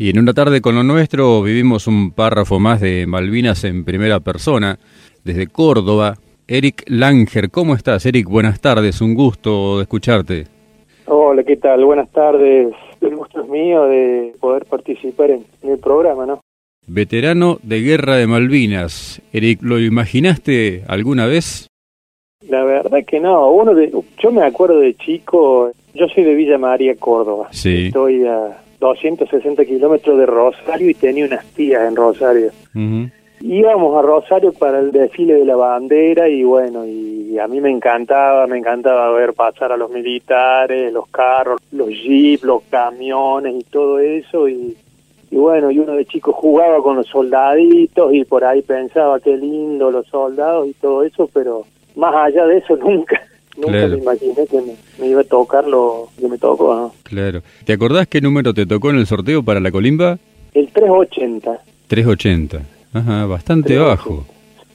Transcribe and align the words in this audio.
Y 0.00 0.10
en 0.10 0.20
una 0.20 0.32
tarde 0.32 0.60
con 0.60 0.76
lo 0.76 0.84
nuestro 0.84 1.42
vivimos 1.42 1.88
un 1.88 2.12
párrafo 2.12 2.60
más 2.60 2.80
de 2.80 3.04
Malvinas 3.08 3.64
en 3.64 3.84
primera 3.84 4.20
persona, 4.20 4.78
desde 5.24 5.48
Córdoba. 5.48 6.14
Eric 6.46 6.84
Langer, 6.86 7.50
¿cómo 7.50 7.74
estás? 7.74 8.06
Eric, 8.06 8.28
buenas 8.28 8.60
tardes, 8.60 9.00
un 9.00 9.14
gusto 9.14 9.78
de 9.78 9.82
escucharte. 9.82 10.44
Hola, 11.06 11.42
¿qué 11.42 11.56
tal? 11.56 11.84
Buenas 11.84 12.08
tardes. 12.12 12.72
El 13.00 13.16
gusto 13.16 13.42
es 13.42 13.48
mío 13.48 13.86
de 13.86 14.34
poder 14.38 14.66
participar 14.66 15.32
en, 15.32 15.44
el 15.64 15.78
programa, 15.78 16.26
¿no? 16.26 16.42
Veterano 16.86 17.58
de 17.64 17.80
Guerra 17.80 18.14
de 18.14 18.28
Malvinas. 18.28 19.20
Eric, 19.32 19.62
¿lo 19.62 19.80
imaginaste 19.80 20.84
alguna 20.86 21.26
vez? 21.26 21.66
La 22.48 22.62
verdad 22.62 23.00
que 23.04 23.18
no. 23.18 23.50
Uno 23.50 23.74
de, 23.74 23.90
yo 24.22 24.30
me 24.30 24.44
acuerdo 24.44 24.78
de 24.78 24.94
chico, 24.94 25.72
yo 25.92 26.06
soy 26.06 26.22
de 26.22 26.36
Villa 26.36 26.56
María, 26.56 26.94
Córdoba. 26.94 27.48
Sí. 27.50 27.86
Estoy 27.86 28.24
a 28.24 28.62
260 28.80 29.64
kilómetros 29.64 30.18
de 30.18 30.26
Rosario 30.26 30.90
y 30.90 30.94
tenía 30.94 31.26
unas 31.26 31.44
tías 31.46 31.86
en 31.86 31.96
Rosario. 31.96 32.50
Íbamos 33.40 33.96
a 33.96 34.02
Rosario 34.02 34.52
para 34.52 34.80
el 34.80 34.90
desfile 34.90 35.34
de 35.34 35.44
la 35.44 35.56
bandera 35.56 36.28
y 36.28 36.42
bueno, 36.42 36.84
y 36.84 37.38
a 37.38 37.46
mí 37.46 37.60
me 37.60 37.70
encantaba, 37.70 38.46
me 38.46 38.58
encantaba 38.58 39.10
ver 39.12 39.32
pasar 39.32 39.70
a 39.70 39.76
los 39.76 39.90
militares, 39.90 40.92
los 40.92 41.08
carros, 41.08 41.60
los 41.70 41.88
jeeps, 41.88 42.42
los 42.42 42.62
camiones 42.64 43.54
y 43.54 43.64
todo 43.64 44.00
eso 44.00 44.48
y, 44.48 44.76
y 45.30 45.36
bueno, 45.36 45.70
y 45.70 45.78
uno 45.78 45.92
de 45.92 46.04
chico 46.04 46.32
jugaba 46.32 46.82
con 46.82 46.96
los 46.96 47.06
soldaditos 47.06 48.12
y 48.12 48.24
por 48.24 48.44
ahí 48.44 48.62
pensaba 48.62 49.20
qué 49.20 49.36
lindo 49.36 49.90
los 49.90 50.06
soldados 50.08 50.66
y 50.66 50.72
todo 50.74 51.04
eso, 51.04 51.30
pero 51.32 51.64
más 51.94 52.14
allá 52.14 52.44
de 52.46 52.58
eso 52.58 52.76
nunca 52.80 53.22
Nunca 53.58 53.88
me 53.88 53.96
imaginé 53.96 54.46
que 54.46 54.62
me, 54.98 55.08
iba 55.08 55.20
a 55.20 55.24
tocar 55.24 55.66
lo 55.66 56.08
que 56.18 56.28
me 56.28 56.38
tocó, 56.38 56.74
¿no? 56.74 56.94
Claro. 57.02 57.42
¿Te 57.64 57.72
acordás 57.72 58.06
qué 58.06 58.20
número 58.20 58.54
te 58.54 58.66
tocó 58.66 58.90
en 58.90 58.96
el 58.96 59.06
sorteo 59.06 59.42
para 59.42 59.58
la 59.58 59.72
colimba? 59.72 60.18
El 60.54 60.68
380. 60.68 61.60
380. 61.88 62.62
Ajá, 62.92 63.26
bastante 63.26 63.76
bajo. 63.76 64.24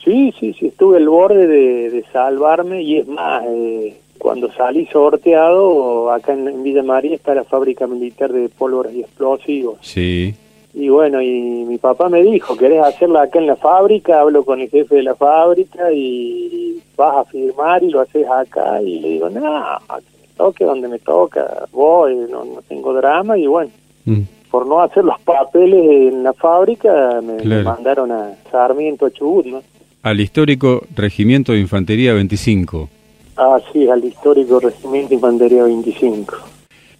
Sí, 0.04 0.34
sí, 0.38 0.54
sí, 0.60 0.68
estuve 0.68 0.98
al 0.98 1.08
borde 1.08 1.48
de, 1.48 2.04
salvarme 2.12 2.82
y 2.82 2.98
es 2.98 3.08
más, 3.08 3.44
eh, 3.48 3.96
cuando 4.18 4.52
salí 4.52 4.86
sorteado, 4.88 6.12
acá 6.12 6.34
en, 6.34 6.62
Villa 6.62 6.84
María 6.84 7.16
está 7.16 7.34
la 7.34 7.46
fábrica 7.46 7.88
militar 7.88 8.34
de 8.34 8.50
pólvoras 8.50 8.94
y 8.94 9.02
explosivos. 9.02 9.78
Sí. 9.82 10.36
Y 10.74 10.90
bueno, 10.90 11.22
y 11.22 11.66
mi 11.66 11.78
papá 11.78 12.10
me 12.10 12.24
dijo, 12.24 12.58
¿querés 12.58 12.82
hacerla 12.84 13.24
acá 13.24 13.38
en 13.38 13.48
la 13.48 13.56
fábrica? 13.56 14.22
Hablo 14.22 14.44
con 14.44 14.60
el 14.60 14.70
jefe 14.70 14.96
de 14.96 15.04
la 15.04 15.16
fábrica 15.16 15.92
y 15.92 16.82
vas 16.98 17.18
a 17.18 17.26
firmar 17.26 17.84
y 17.84 17.92
lo 17.92 18.02
haces 18.02 18.28
acá. 18.28 18.82
Y 18.82 19.00
le 19.00 19.10
digo, 19.10 19.30
no, 19.30 19.42
me 19.42 20.28
toque 20.36 20.66
donde 20.66 20.88
me 20.88 20.98
toca, 20.98 21.66
voy, 21.72 22.16
no, 22.16 22.44
no 22.44 22.62
tengo 22.68 22.92
drama. 22.94 23.38
Y 23.38 23.46
bueno, 23.46 23.70
mm. 24.06 24.22
por 24.50 24.66
no 24.66 24.82
hacer 24.82 25.04
los 25.04 25.20
papeles 25.22 26.12
en 26.12 26.24
la 26.24 26.34
fábrica, 26.34 27.22
me, 27.22 27.62
mandaron 27.62 28.12
a 28.12 28.32
Sarmiento, 28.52 29.10
Chubut, 29.10 29.46
¿no? 29.46 29.62
Al 30.02 30.20
histórico 30.20 30.82
Regimiento 30.96 31.52
de 31.52 31.60
Infantería 31.60 32.14
25. 32.14 32.90
Ah, 33.38 33.60
sí, 33.72 33.88
al 33.88 34.04
histórico 34.04 34.60
Regimiento 34.60 35.10
de 35.10 35.16
Infantería 35.16 35.64
25 35.64 36.53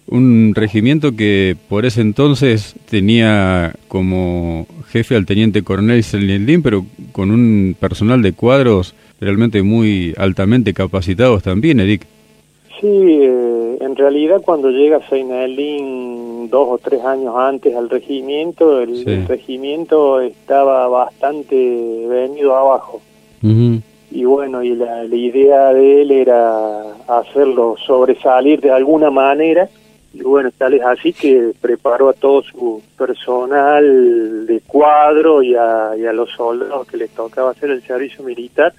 un 0.08 0.52
regimiento 0.54 1.16
que 1.16 1.56
por 1.68 1.86
ese 1.86 2.00
entonces 2.00 2.74
tenía 2.90 3.74
como 3.88 4.66
jefe 4.88 5.16
al 5.16 5.26
teniente 5.26 5.62
coronel 5.62 6.02
Selindín, 6.02 6.62
pero 6.62 6.84
con 7.12 7.30
un 7.30 7.74
personal 7.78 8.22
de 8.22 8.32
cuadros 8.32 8.94
realmente 9.20 9.62
muy 9.62 10.14
altamente 10.18 10.74
capacitados 10.74 11.42
también, 11.42 11.80
Eric. 11.80 12.06
Sí, 12.80 12.88
eh, 12.88 13.78
en 13.80 13.96
realidad 13.96 14.42
cuando 14.44 14.70
llega 14.70 15.00
Seinelin 15.08 16.50
dos 16.50 16.68
o 16.68 16.78
tres 16.78 17.02
años 17.02 17.34
antes 17.36 17.74
al 17.74 17.88
regimiento, 17.88 18.82
el, 18.82 19.26
regimiento 19.26 20.20
estaba 20.20 20.86
bastante 20.88 21.56
venido 22.06 22.54
abajo. 22.54 23.00
Y 24.10 24.24
bueno, 24.24 24.62
y 24.62 24.74
la 24.74 25.04
idea 25.04 25.72
de 25.72 26.02
él 26.02 26.10
era 26.10 26.94
hacerlo 27.08 27.76
sobresalir 27.84 28.60
de 28.60 28.70
alguna 28.70 29.10
manera 29.10 29.68
y 30.14 30.22
bueno, 30.22 30.50
tal 30.56 30.74
es 30.74 30.82
así 30.82 31.12
que 31.12 31.50
preparó 31.60 32.08
a 32.08 32.12
todo 32.12 32.42
su 32.42 32.80
personal 32.96 34.46
de 34.46 34.60
cuadro 34.60 35.42
y 35.42 35.56
a, 35.56 35.94
los 36.12 36.30
soldados 36.30 36.86
que 36.86 36.96
les 36.96 37.10
tocaba 37.10 37.50
hacer 37.50 37.70
el 37.70 37.82
servicio 37.82 38.22
militar 38.22 38.72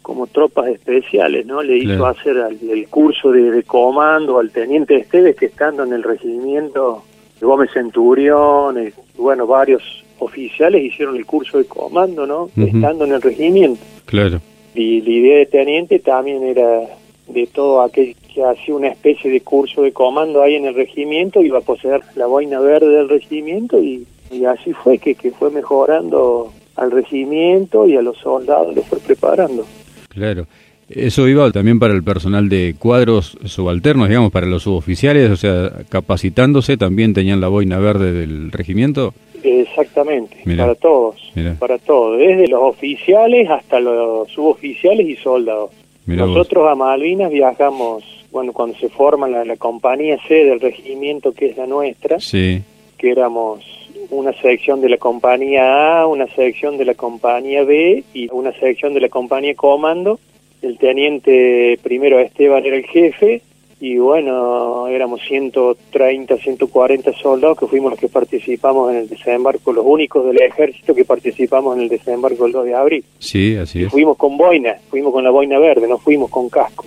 como 0.00 0.26
tropas 0.26 0.68
especiales, 0.68 1.44
¿no? 1.44 1.62
Le 1.62 1.76
hizo 1.76 2.06
hacer 2.06 2.38
el, 2.38 2.88
curso 2.88 3.30
de, 3.30 3.62
comando 3.64 4.38
al 4.38 4.50
teniente 4.50 4.96
Esteves 4.96 5.36
que 5.36 5.46
estando 5.46 5.84
en 5.84 5.92
el 5.92 6.02
regimiento 6.02 7.04
Gómez 7.38 7.70
Centurión, 7.74 8.82
y, 8.82 8.90
bueno, 9.18 9.46
varios 9.46 9.82
oficiales 10.18 10.82
hicieron 10.82 11.16
el 11.16 11.26
curso 11.26 11.58
de 11.58 11.66
comando, 11.66 12.26
¿no? 12.26 12.48
Estando 12.56 13.04
en 13.04 13.12
el 13.12 13.20
regimiento. 13.20 13.80
Claro. 14.06 14.40
Y 14.74 15.02
la 15.02 15.10
idea 15.10 15.38
de 15.38 15.46
teniente 15.46 15.98
también 15.98 16.42
era 16.42 16.80
de 17.28 17.46
todo 17.46 17.82
aquel 17.82 18.16
que 18.34 18.42
hacía 18.42 18.74
una 18.74 18.88
especie 18.88 19.30
de 19.30 19.40
curso 19.40 19.82
de 19.82 19.92
comando 19.92 20.42
ahí 20.42 20.54
en 20.54 20.66
el 20.66 20.74
regimiento, 20.74 21.42
iba 21.42 21.58
a 21.58 21.62
poseer 21.62 22.00
la 22.16 22.26
boina 22.26 22.60
verde 22.60 22.88
del 22.88 23.08
regimiento 23.08 23.82
y, 23.82 24.06
así 24.46 24.72
fue 24.72 24.98
que, 24.98 25.14
que 25.14 25.30
fue 25.30 25.50
mejorando 25.50 26.52
al 26.76 26.90
regimiento 26.90 27.86
y 27.88 27.96
a 27.96 28.02
los 28.02 28.18
soldados, 28.18 28.74
lo 28.74 28.82
fue 28.82 28.98
preparando. 29.00 29.64
Claro. 30.08 30.46
Eso 30.88 31.28
iba 31.28 31.50
también 31.52 31.78
para 31.78 31.92
el 31.92 32.02
personal 32.02 32.48
de 32.48 32.74
cuadros 32.78 33.36
subalternos, 33.44 34.08
digamos, 34.08 34.32
para 34.32 34.46
los 34.46 34.62
suboficiales, 34.62 35.30
o 35.30 35.36
sea, 35.36 35.70
capacitándose 35.90 36.78
también 36.78 37.12
tenían 37.12 37.42
la 37.42 37.48
boina 37.48 37.78
verde 37.78 38.12
del 38.12 38.50
regimiento. 38.50 39.12
Exactamente, 39.42 40.36
para 40.56 40.74
todos, 40.74 41.16
para 41.58 41.78
todos, 41.78 42.18
desde 42.18 42.48
los 42.48 42.62
oficiales 42.62 43.48
hasta 43.50 43.80
los 43.80 44.30
suboficiales 44.30 45.06
y 45.06 45.16
soldados. 45.16 45.70
Nosotros 46.16 46.66
a 46.70 46.74
Malvinas 46.74 47.30
viajamos, 47.30 48.04
bueno, 48.30 48.52
cuando 48.52 48.78
se 48.78 48.88
forma 48.88 49.28
la, 49.28 49.56
compañía 49.56 50.18
C 50.26 50.44
del 50.44 50.60
regimiento 50.60 51.32
que 51.32 51.46
es 51.46 51.56
la 51.56 51.66
nuestra, 51.66 52.18
sí. 52.18 52.62
que 52.96 53.10
éramos 53.10 53.64
una 54.10 54.32
sección 54.32 54.80
de 54.80 54.88
la 54.88 54.96
compañía 54.96 56.00
A, 56.00 56.06
una 56.06 56.26
sección 56.28 56.78
de 56.78 56.86
la 56.86 56.94
compañía 56.94 57.62
B 57.64 58.04
y 58.14 58.28
una 58.32 58.52
sección 58.52 58.94
de 58.94 59.00
la 59.00 59.08
compañía 59.08 59.54
Comando. 59.54 60.18
El 60.62 60.78
teniente 60.78 61.78
primero 61.82 62.18
Esteban 62.18 62.64
era 62.64 62.76
el 62.76 62.84
jefe 62.86 63.42
y 63.80 63.96
bueno, 63.98 64.88
éramos 64.88 65.20
130, 65.28 66.36
140 66.36 67.12
soldados 67.14 67.58
que 67.58 67.66
fuimos 67.66 67.92
los 67.92 68.00
que 68.00 68.08
participamos 68.08 68.90
en 68.90 68.98
el 68.98 69.08
desembarco, 69.08 69.72
los 69.72 69.84
únicos 69.86 70.26
del 70.26 70.40
ejército 70.40 70.94
que 70.94 71.04
participamos 71.04 71.76
en 71.76 71.82
el 71.82 71.88
desembarco 71.88 72.46
el 72.46 72.52
2 72.52 72.64
de 72.64 72.74
abril. 72.74 73.04
Sí, 73.18 73.56
así 73.56 73.84
es. 73.84 73.90
fuimos 73.90 74.16
con 74.16 74.36
boina, 74.36 74.76
fuimos 74.90 75.12
con 75.12 75.22
la 75.22 75.30
boina 75.30 75.58
verde, 75.58 75.86
no 75.86 75.98
fuimos 75.98 76.30
con 76.30 76.48
casco. 76.48 76.86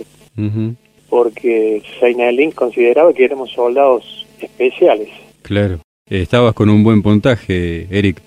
Porque 1.08 1.82
Seinelin 2.00 2.52
consideraba 2.52 3.12
que 3.12 3.24
éramos 3.24 3.50
soldados 3.52 4.26
especiales. 4.40 5.08
Claro. 5.42 5.78
Estabas 6.08 6.54
con 6.54 6.68
un 6.68 6.84
buen 6.84 7.02
puntaje, 7.02 7.86
Eric. 7.90 8.20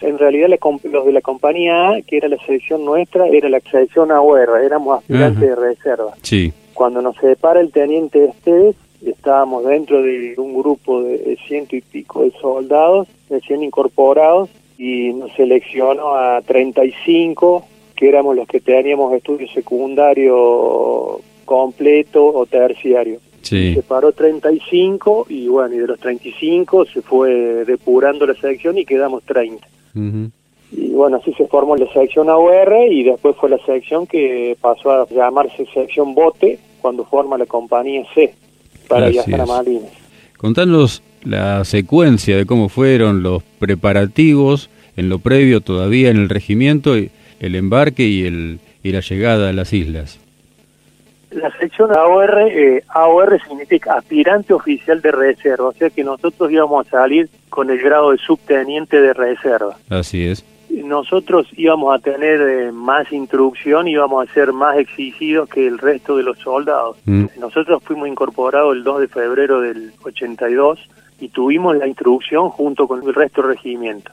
En 0.00 0.18
realidad 0.18 0.48
los 0.48 1.06
de 1.06 1.12
la 1.12 1.20
compañía 1.20 1.90
A, 1.90 2.02
que 2.02 2.16
era 2.16 2.28
la 2.28 2.36
selección 2.44 2.84
nuestra, 2.84 3.28
era 3.28 3.48
la 3.48 3.60
selección 3.60 4.10
AUR, 4.10 4.60
éramos 4.64 4.98
aspirantes 4.98 5.40
de 5.40 5.54
reserva. 5.54 6.12
Sí. 6.22 6.52
Cuando 6.74 7.02
nos 7.02 7.16
separa 7.16 7.60
el 7.60 7.70
teniente 7.70 8.24
Esteves, 8.24 8.76
estábamos 9.04 9.64
dentro 9.64 10.02
de 10.02 10.34
un 10.38 10.54
grupo 10.54 11.02
de 11.02 11.38
ciento 11.46 11.76
y 11.76 11.80
pico 11.80 12.22
de 12.22 12.32
soldados 12.40 13.08
recién 13.28 13.62
incorporados 13.62 14.50
y 14.78 15.12
nos 15.12 15.32
seleccionó 15.34 16.14
a 16.14 16.40
35, 16.42 17.64
que 17.96 18.08
éramos 18.08 18.36
los 18.36 18.46
que 18.48 18.60
teníamos 18.60 19.12
estudio 19.14 19.48
secundario 19.48 21.20
completo 21.44 22.26
o 22.26 22.46
terciario. 22.46 23.20
Sí. 23.42 23.74
Se 23.74 23.82
paró 23.82 24.12
35 24.12 25.26
y 25.28 25.48
bueno, 25.48 25.74
y 25.74 25.78
de 25.78 25.86
los 25.86 25.98
35 25.98 26.86
se 26.86 27.02
fue 27.02 27.64
depurando 27.64 28.26
la 28.26 28.34
selección 28.34 28.78
y 28.78 28.84
quedamos 28.84 29.22
30. 29.24 29.66
Y 30.92 30.94
bueno, 30.94 31.16
así 31.16 31.32
se 31.32 31.46
formó 31.46 31.74
la 31.74 31.90
sección 31.90 32.28
AUR 32.28 32.70
y 32.90 33.02
después 33.02 33.34
fue 33.36 33.48
la 33.48 33.56
sección 33.64 34.06
que 34.06 34.58
pasó 34.60 34.90
a 34.90 35.08
llamarse 35.08 35.64
sección 35.72 36.14
Bote 36.14 36.58
cuando 36.82 37.06
forma 37.06 37.38
la 37.38 37.46
compañía 37.46 38.04
C 38.14 38.34
para 38.88 39.08
viajar 39.08 39.40
a 39.40 39.46
Malvinas. 39.46 39.90
Contanos 40.36 41.02
la 41.24 41.64
secuencia 41.64 42.36
de 42.36 42.44
cómo 42.44 42.68
fueron 42.68 43.22
los 43.22 43.42
preparativos 43.58 44.68
en 44.98 45.08
lo 45.08 45.18
previo 45.18 45.62
todavía 45.62 46.10
en 46.10 46.18
el 46.18 46.28
regimiento, 46.28 46.94
el 46.94 47.54
embarque 47.54 48.02
y, 48.02 48.26
el, 48.26 48.60
y 48.82 48.92
la 48.92 49.00
llegada 49.00 49.48
a 49.48 49.54
las 49.54 49.72
islas. 49.72 50.20
La 51.30 51.50
sección 51.56 51.90
AOR, 51.96 52.38
eh, 52.50 52.84
AOR 52.88 53.40
significa 53.48 53.94
aspirante 53.94 54.52
oficial 54.52 55.00
de 55.00 55.10
reserva, 55.10 55.68
o 55.68 55.72
sea 55.72 55.88
que 55.88 56.04
nosotros 56.04 56.52
íbamos 56.52 56.86
a 56.86 56.90
salir 56.90 57.30
con 57.48 57.70
el 57.70 57.80
grado 57.80 58.10
de 58.10 58.18
subteniente 58.18 59.00
de 59.00 59.14
reserva. 59.14 59.78
Así 59.88 60.26
es 60.26 60.44
nosotros 60.72 61.46
íbamos 61.56 61.94
a 61.94 61.98
tener 61.98 62.40
eh, 62.40 62.72
más 62.72 63.12
instrucción, 63.12 63.88
íbamos 63.88 64.26
a 64.26 64.32
ser 64.32 64.52
más 64.52 64.78
exigidos 64.78 65.48
que 65.48 65.66
el 65.66 65.78
resto 65.78 66.16
de 66.16 66.22
los 66.22 66.38
soldados. 66.38 66.96
Mm. 67.04 67.26
Nosotros 67.38 67.82
fuimos 67.84 68.08
incorporados 68.08 68.74
el 68.74 68.82
2 68.82 69.00
de 69.00 69.08
febrero 69.08 69.60
del 69.60 69.92
82 70.02 70.78
y 71.20 71.28
tuvimos 71.28 71.76
la 71.76 71.86
instrucción 71.86 72.48
junto 72.48 72.88
con 72.88 73.02
el 73.02 73.14
resto 73.14 73.42
del 73.42 73.50
regimiento. 73.50 74.12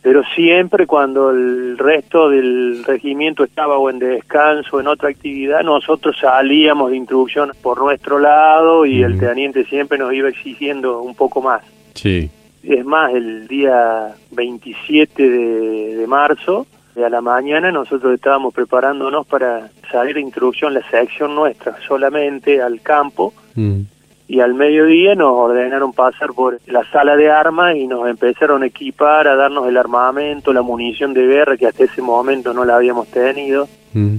Pero 0.00 0.22
siempre 0.34 0.86
cuando 0.86 1.30
el 1.30 1.76
resto 1.76 2.30
del 2.30 2.84
regimiento 2.84 3.44
estaba 3.44 3.78
o 3.78 3.90
en 3.90 3.98
descanso 3.98 4.80
en 4.80 4.86
otra 4.86 5.10
actividad, 5.10 5.62
nosotros 5.62 6.16
salíamos 6.20 6.90
de 6.90 6.96
instrucción 6.96 7.50
por 7.62 7.78
nuestro 7.78 8.18
lado 8.18 8.86
y 8.86 9.02
el 9.02 9.18
teniente 9.18 9.64
siempre 9.64 9.98
nos 9.98 10.12
iba 10.12 10.28
exigiendo 10.28 11.02
un 11.02 11.14
poco 11.14 11.42
más. 11.42 11.62
Sí. 11.94 12.30
Es 12.62 12.84
más, 12.84 13.12
el 13.14 13.46
día 13.48 14.14
27 14.32 15.30
de, 15.30 15.96
de 15.96 16.06
marzo, 16.06 16.66
a 17.04 17.08
la 17.08 17.20
mañana, 17.20 17.70
nosotros 17.70 18.14
estábamos 18.14 18.54
preparándonos 18.54 19.26
para 19.26 19.70
salir 19.90 20.14
de 20.14 20.20
instrucción, 20.20 20.74
la 20.74 20.88
sección 20.90 21.34
nuestra, 21.34 21.76
solamente 21.86 22.60
al 22.60 22.80
campo. 22.80 23.32
Mm. 23.54 23.82
Y 24.30 24.40
al 24.40 24.52
mediodía 24.52 25.14
nos 25.14 25.32
ordenaron 25.32 25.94
pasar 25.94 26.34
por 26.34 26.60
la 26.66 26.84
sala 26.90 27.16
de 27.16 27.30
armas 27.30 27.76
y 27.76 27.86
nos 27.86 28.06
empezaron 28.08 28.62
a 28.62 28.66
equipar, 28.66 29.26
a 29.26 29.36
darnos 29.36 29.66
el 29.66 29.76
armamento, 29.78 30.52
la 30.52 30.60
munición 30.60 31.14
de 31.14 31.26
guerra 31.26 31.56
que 31.56 31.66
hasta 31.66 31.84
ese 31.84 32.02
momento 32.02 32.52
no 32.52 32.66
la 32.66 32.76
habíamos 32.76 33.08
tenido. 33.08 33.68
Mm. 33.94 34.16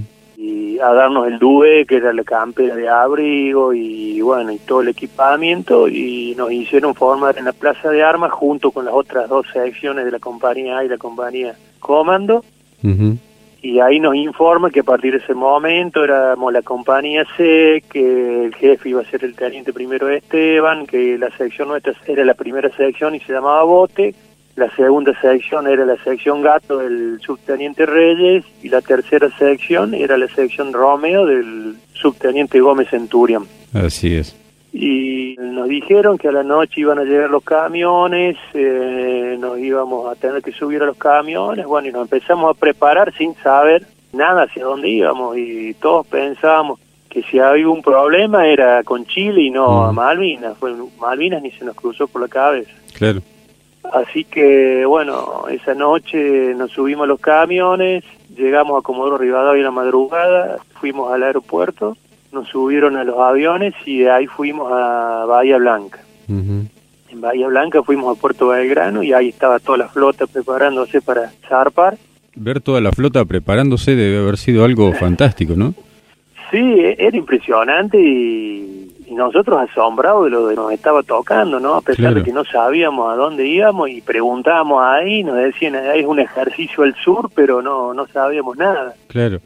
A 0.82 0.94
darnos 0.94 1.26
el 1.26 1.38
DUE, 1.38 1.84
que 1.86 1.96
era 1.96 2.12
la 2.12 2.24
campera 2.24 2.74
de 2.74 2.88
abrigo, 2.88 3.74
y 3.74 4.20
bueno, 4.20 4.50
y 4.50 4.58
todo 4.58 4.80
el 4.80 4.88
equipamiento, 4.88 5.88
y 5.88 6.34
nos 6.36 6.50
hicieron 6.50 6.94
formar 6.94 7.36
en 7.36 7.44
la 7.44 7.52
plaza 7.52 7.90
de 7.90 8.02
armas 8.02 8.32
junto 8.32 8.70
con 8.70 8.86
las 8.86 8.94
otras 8.94 9.28
dos 9.28 9.46
secciones 9.52 10.04
de 10.04 10.10
la 10.10 10.18
compañía 10.18 10.78
A 10.78 10.84
y 10.84 10.88
la 10.88 10.96
compañía 10.96 11.54
Comando, 11.80 12.44
y 13.62 13.78
ahí 13.80 14.00
nos 14.00 14.14
informa 14.14 14.70
que 14.70 14.80
a 14.80 14.84
partir 14.84 15.12
de 15.12 15.18
ese 15.18 15.34
momento 15.34 16.02
éramos 16.02 16.50
la 16.50 16.62
compañía 16.62 17.26
C, 17.36 17.84
que 17.90 18.46
el 18.46 18.54
jefe 18.54 18.88
iba 18.88 19.02
a 19.02 19.04
ser 19.04 19.22
el 19.24 19.34
teniente 19.34 19.72
primero 19.72 20.08
Esteban, 20.08 20.86
que 20.86 21.18
la 21.18 21.30
sección 21.36 21.68
nuestra 21.68 21.92
era 22.06 22.24
la 22.24 22.34
primera 22.34 22.70
sección 22.74 23.14
y 23.14 23.20
se 23.20 23.34
llamaba 23.34 23.62
Bote, 23.64 24.14
la 24.60 24.70
segunda 24.76 25.18
sección 25.20 25.66
era 25.66 25.86
la 25.86 25.96
sección 26.04 26.42
Gato 26.42 26.78
del 26.78 27.18
subteniente 27.20 27.86
Reyes 27.86 28.44
y 28.62 28.68
la 28.68 28.82
tercera 28.82 29.30
sección 29.38 29.94
era 29.94 30.18
la 30.18 30.28
sección 30.28 30.72
Romeo 30.74 31.24
del 31.24 31.76
subteniente 31.94 32.60
Gómez 32.60 32.90
Centurión. 32.90 33.46
Así 33.72 34.16
es. 34.16 34.36
Y 34.72 35.34
nos 35.40 35.66
dijeron 35.66 36.18
que 36.18 36.28
a 36.28 36.32
la 36.32 36.42
noche 36.42 36.82
iban 36.82 36.98
a 36.98 37.04
llegar 37.04 37.30
los 37.30 37.42
camiones, 37.42 38.36
eh, 38.52 39.36
nos 39.40 39.58
íbamos 39.58 40.12
a 40.12 40.14
tener 40.14 40.42
que 40.42 40.52
subir 40.52 40.82
a 40.82 40.86
los 40.86 40.98
camiones, 40.98 41.64
bueno, 41.64 41.88
y 41.88 41.92
nos 41.92 42.02
empezamos 42.02 42.54
a 42.54 42.60
preparar 42.60 43.12
sin 43.14 43.34
saber 43.36 43.86
nada 44.12 44.42
hacia 44.42 44.64
dónde 44.64 44.88
íbamos 44.90 45.38
y 45.38 45.74
todos 45.74 46.06
pensábamos 46.06 46.78
que 47.08 47.22
si 47.22 47.38
había 47.38 47.68
un 47.68 47.82
problema 47.82 48.46
era 48.46 48.84
con 48.84 49.06
Chile 49.06 49.40
y 49.40 49.50
no 49.50 49.84
a 49.84 49.92
Mm. 49.92 49.94
Malvinas, 49.96 50.58
fue 50.58 50.74
Malvinas 51.00 51.42
ni 51.42 51.50
se 51.50 51.64
nos 51.64 51.74
cruzó 51.74 52.06
por 52.06 52.20
la 52.20 52.28
cabeza. 52.28 52.70
Claro. 52.94 53.22
Así 53.92 54.24
que, 54.24 54.84
bueno, 54.86 55.44
esa 55.50 55.74
noche 55.74 56.54
nos 56.54 56.70
subimos 56.70 57.04
a 57.04 57.08
los 57.08 57.20
camiones, 57.20 58.04
llegamos 58.36 58.78
a 58.78 58.82
Comodoro 58.82 59.18
Rivadavia 59.18 59.58
en 59.60 59.64
la 59.64 59.70
madrugada, 59.70 60.58
fuimos 60.80 61.12
al 61.12 61.22
aeropuerto, 61.22 61.96
nos 62.32 62.48
subieron 62.48 62.96
a 62.96 63.04
los 63.04 63.18
aviones 63.18 63.74
y 63.84 64.00
de 64.00 64.10
ahí 64.10 64.26
fuimos 64.26 64.70
a 64.72 65.24
Bahía 65.26 65.58
Blanca. 65.58 66.00
Ujú. 66.28 66.66
En 67.10 67.20
Bahía 67.20 67.48
Blanca 67.48 67.82
fuimos 67.82 68.16
a 68.16 68.20
Puerto 68.20 68.48
Belgrano 68.48 69.02
y 69.02 69.12
ahí 69.12 69.30
estaba 69.30 69.58
toda 69.58 69.78
la 69.78 69.88
flota 69.88 70.26
preparándose 70.28 71.00
para 71.02 71.32
zarpar. 71.48 71.98
Ver 72.36 72.60
toda 72.60 72.80
la 72.80 72.92
flota 72.92 73.24
preparándose 73.24 73.96
debe 73.96 74.18
haber 74.18 74.36
sido 74.38 74.64
algo 74.64 74.92
fantástico, 75.00 75.54
¿no? 75.56 75.74
Sí, 76.52 76.58
e- 76.58 76.96
era 76.98 77.16
impresionante 77.16 77.98
y 78.00 78.92
nosotros 79.14 79.58
asombrados 79.70 80.24
de 80.24 80.30
lo 80.30 80.48
que 80.48 80.54
nos 80.56 80.72
estaba 80.72 81.02
tocando, 81.02 81.58
¿no? 81.60 81.74
A 81.74 81.80
pesar 81.80 81.96
Claro. 82.06 82.14
de 82.16 82.22
que 82.24 82.32
no 82.32 82.44
sabíamos 82.44 83.12
a 83.12 83.16
dónde 83.16 83.46
íbamos 83.46 83.88
y 83.90 84.00
preguntábamos 84.00 84.82
ahí, 84.82 85.22
nos 85.24 85.36
decían, 85.36 85.76
"Ah, 85.76 85.94
es 85.94 86.06
un 86.06 86.20
ejercicio 86.20 86.84
al 86.84 86.94
sur, 86.96 87.30
pero 87.34 87.62
no, 87.62 87.92
no 87.94 88.06
sabíamos 88.06 88.56
nada. 88.56 88.94
Claro. 89.08 89.38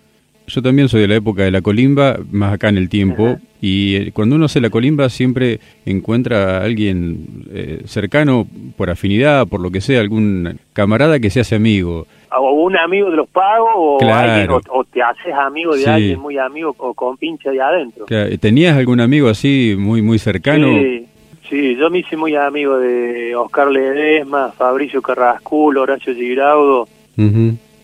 Yo 0.47 0.61
también 0.61 0.89
soy 0.89 1.01
de 1.03 1.09
la 1.09 1.15
época 1.17 1.43
de 1.43 1.51
la 1.51 1.63
colimba, 1.63 2.19
más 2.31 2.53
acá 2.53 2.69
en 2.69 2.77
el 2.77 2.89
tiempo, 2.91 3.27
Ajá. 3.27 3.39
Y 3.67 4.11
cuando 4.11 4.37
uno 4.37 4.45
hace 4.45 4.61
la 4.61 4.69
colimba 4.69 5.09
siempre 5.09 5.59
encuentra 5.87 6.59
a 6.59 6.65
alguien 6.65 7.45
eh, 7.51 7.81
cercano 7.87 8.47
por 8.77 8.91
afinidad, 8.91 9.47
por 9.47 9.61
lo 9.61 9.71
que 9.71 9.81
sea, 9.81 10.01
algún 10.01 10.59
camarada 10.75 11.19
que 11.19 11.31
se 11.31 11.41
hace 11.41 11.55
amigo. 11.55 12.07
O 12.37 12.51
un 12.53 12.77
amigo 12.77 13.11
de 13.11 13.17
los 13.17 13.29
pagos 13.29 13.71
o, 13.75 13.97
Claro. 13.99 14.33
alguien, 14.33 14.51
o, 14.51 14.61
o 14.81 14.85
te 14.85 15.01
haces 15.03 15.33
amigo 15.33 15.75
de 15.75 15.85
Sí. 15.85 15.89
alguien 15.91 16.21
muy 16.21 16.37
amigo 16.37 16.75
o 16.77 16.93
con 16.93 17.17
pincha 17.17 17.51
de 17.51 17.61
adentro. 17.63 18.05
Claro, 18.07 18.37
¿Tenías 18.39 18.77
algún 18.77 19.01
amigo 19.01 19.29
así 19.29 19.75
muy 19.79 20.03
muy 20.03 20.19
cercano? 20.19 20.67
Sí, 20.67 21.07
sí, 21.49 21.77
yo 21.77 21.89
me 21.91 22.01
hice 22.01 22.17
muy 22.19 22.35
amigo 22.37 22.77
de 22.79 23.35
Oscar 23.37 23.71
Ledesma, 23.71 24.53
Fabricio 24.59 25.01
Carrascul, 25.01 25.79
Horacio 25.79 26.15
Giraudo, 26.15 26.87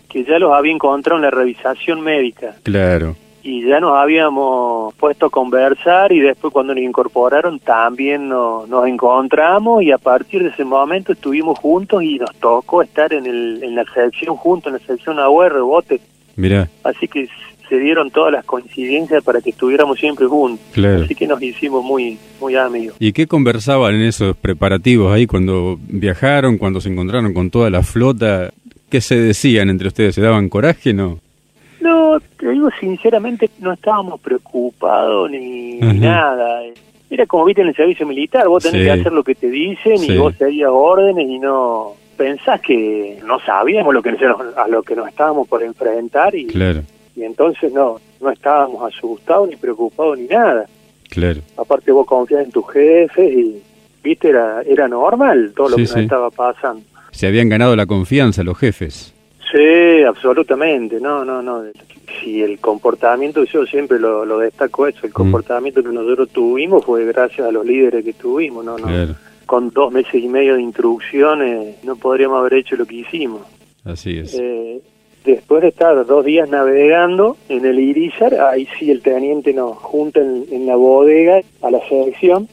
que 0.09 0.23
ya 0.25 0.37
los 0.37 0.51
había 0.53 0.73
encontrado 0.73 1.17
en 1.17 1.23
la 1.23 1.31
revisación 1.31 2.01
médica 2.01 2.55
Claro. 2.63 3.15
Y 3.43 3.65
ya 3.65 3.79
nos 3.79 3.97
habíamos 3.97 4.93
puesto 4.95 5.27
a 5.27 5.29
conversar 5.29 6.11
y 6.11 6.19
después 6.19 6.53
cuando 6.53 6.75
nos 6.75 6.83
incorporaron 6.83 7.59
también 7.59 8.29
nos, 8.29 8.67
nos 8.69 8.87
encontramos 8.87 9.83
y 9.83 9.91
a 9.91 9.97
partir 9.97 10.43
de 10.43 10.49
ese 10.49 10.63
momento 10.63 11.13
estuvimos 11.13 11.57
juntos 11.59 12.03
y 12.03 12.19
nos 12.19 12.33
tocó 12.35 12.81
estar 12.81 13.13
en, 13.13 13.25
el, 13.25 13.63
en 13.63 13.75
la 13.75 13.85
sección 13.93 14.35
juntos, 14.35 14.67
en 14.67 14.79
la 14.79 14.85
sección 14.85 15.19
AUR, 15.19 15.51
rebote, 15.51 15.99
Mirá, 16.35 16.69
así 16.83 17.07
que 17.07 17.27
se 17.67 17.79
dieron 17.79 18.11
todas 18.11 18.33
las 18.33 18.43
coincidencias 18.45 19.23
para 19.23 19.41
que 19.41 19.51
estuviéramos 19.51 19.97
siempre 19.97 20.25
juntos, 20.27 20.65
claro. 20.73 21.03
así 21.03 21.15
que 21.15 21.25
nos 21.25 21.41
hicimos 21.41 21.83
muy, 21.83 22.17
muy 22.39 22.55
amigos. 22.55 22.95
¿Y 22.99 23.13
qué 23.13 23.27
conversaban 23.27 23.95
en 23.95 24.01
esos 24.01 24.35
preparativos 24.35 25.13
ahí 25.13 25.25
cuando 25.25 25.79
viajaron, 25.87 26.57
cuando 26.57 26.81
se 26.81 26.89
encontraron 26.89 27.33
con 27.33 27.49
toda 27.49 27.69
la 27.69 27.81
flota? 27.81 28.51
¿Qué 28.89 28.99
se 28.99 29.15
decían 29.15 29.69
entre 29.69 29.87
ustedes? 29.87 30.15
¿Se 30.15 30.21
daban 30.21 30.49
coraje? 30.49 30.93
No. 30.93 31.19
No, 32.11 32.19
te 32.37 32.49
digo 32.49 32.69
sinceramente, 32.79 33.49
no 33.59 33.73
estábamos 33.73 34.19
preocupados 34.19 35.29
ni, 35.31 35.75
nada. 35.79 36.61
Era 37.09 37.25
como 37.25 37.45
viste 37.45 37.61
en 37.61 37.69
el 37.69 37.75
servicio 37.75 38.05
militar, 38.07 38.47
vos 38.47 38.63
tenés 38.63 38.81
Sí. 38.81 38.85
que 38.85 38.91
hacer 38.91 39.11
lo 39.11 39.23
que 39.23 39.35
te 39.35 39.49
dicen 39.49 39.97
Sí. 39.97 40.13
y 40.13 40.17
vos 40.17 40.33
seguías 40.37 40.69
órdenes 40.71 41.27
y 41.29 41.39
no 41.39 41.93
pensás 42.17 42.61
que 42.61 43.19
no 43.25 43.39
sabíamos 43.39 43.93
lo 43.93 44.01
que 44.01 44.11
nos- 44.13 44.57
a 44.57 44.67
lo 44.67 44.81
que 44.83 44.95
nos 44.95 45.07
estábamos 45.07 45.47
por 45.47 45.61
enfrentar 45.63 46.33
y, 46.35 46.47
Claro, 46.47 46.81
y 47.15 47.23
entonces 47.23 47.71
no, 47.73 47.99
no 48.21 48.29
estábamos 48.29 48.81
asustados 48.93 49.49
ni 49.49 49.55
preocupados 49.55 50.17
ni 50.17 50.27
nada. 50.27 50.65
claro. 51.09 51.41
Aparte 51.57 51.91
vos 51.91 52.05
confías 52.05 52.45
en 52.45 52.51
tus 52.51 52.67
jefes 52.71 53.33
y 53.33 53.61
viste 54.03 54.29
era 54.29 54.61
era 54.65 54.87
normal 54.87 55.51
todo 55.55 55.69
lo 55.69 55.75
Sí, 55.77 55.83
que 55.83 55.89
nos 55.89 55.97
estaba 55.97 56.29
pasando. 56.29 56.81
Se 57.11 57.27
habían 57.27 57.49
ganado 57.49 57.75
la 57.75 57.85
confianza 57.85 58.43
los 58.43 58.57
jefes. 58.57 59.13
Sí, 59.51 60.03
absolutamente, 60.07 60.99
no, 61.01 61.25
no, 61.25 61.41
no. 61.41 61.63
Si 62.21 62.41
el 62.41 62.59
comportamiento, 62.59 63.43
yo 63.43 63.65
siempre 63.65 63.99
lo, 63.99 64.25
lo 64.25 64.39
destaco 64.39 64.87
eso, 64.87 65.05
el 65.05 65.13
comportamiento 65.13 65.83
que 65.83 65.89
nosotros 65.89 66.29
tuvimos 66.29 66.85
fue 66.85 67.05
gracias 67.05 67.47
a 67.47 67.51
los 67.51 67.65
líderes 67.65 68.03
que 68.05 68.13
tuvimos, 68.13 68.63
no, 68.63 68.77
no. 68.77 68.87
Claro, 68.87 69.15
Con 69.45 69.69
dos 69.71 69.91
meses 69.91 70.15
y 70.15 70.27
medio 70.27 70.55
de 70.55 70.61
instrucciones 70.61 71.83
no 71.83 71.95
podríamos 71.95 72.39
haber 72.39 72.53
hecho 72.55 72.75
lo 72.75 72.85
que 72.85 72.95
hicimos. 72.95 73.41
así 73.83 74.19
es. 74.19 74.37
Eh, 74.39 74.81
después 75.25 75.61
de 75.61 75.69
estar 75.69 76.05
dos 76.05 76.23
días 76.23 76.49
navegando 76.49 77.35
en 77.49 77.65
el 77.65 77.79
Irizar, 77.79 78.33
ahí 78.35 78.67
sí 78.79 78.89
el 78.89 79.01
teniente 79.01 79.53
nos 79.53 79.77
junta 79.77 80.21
en, 80.21 80.45
en 80.51 80.65
la 80.65 80.75
bodega 80.75 81.41
a 81.61 81.71
la 81.71 81.79
selección 81.89 82.47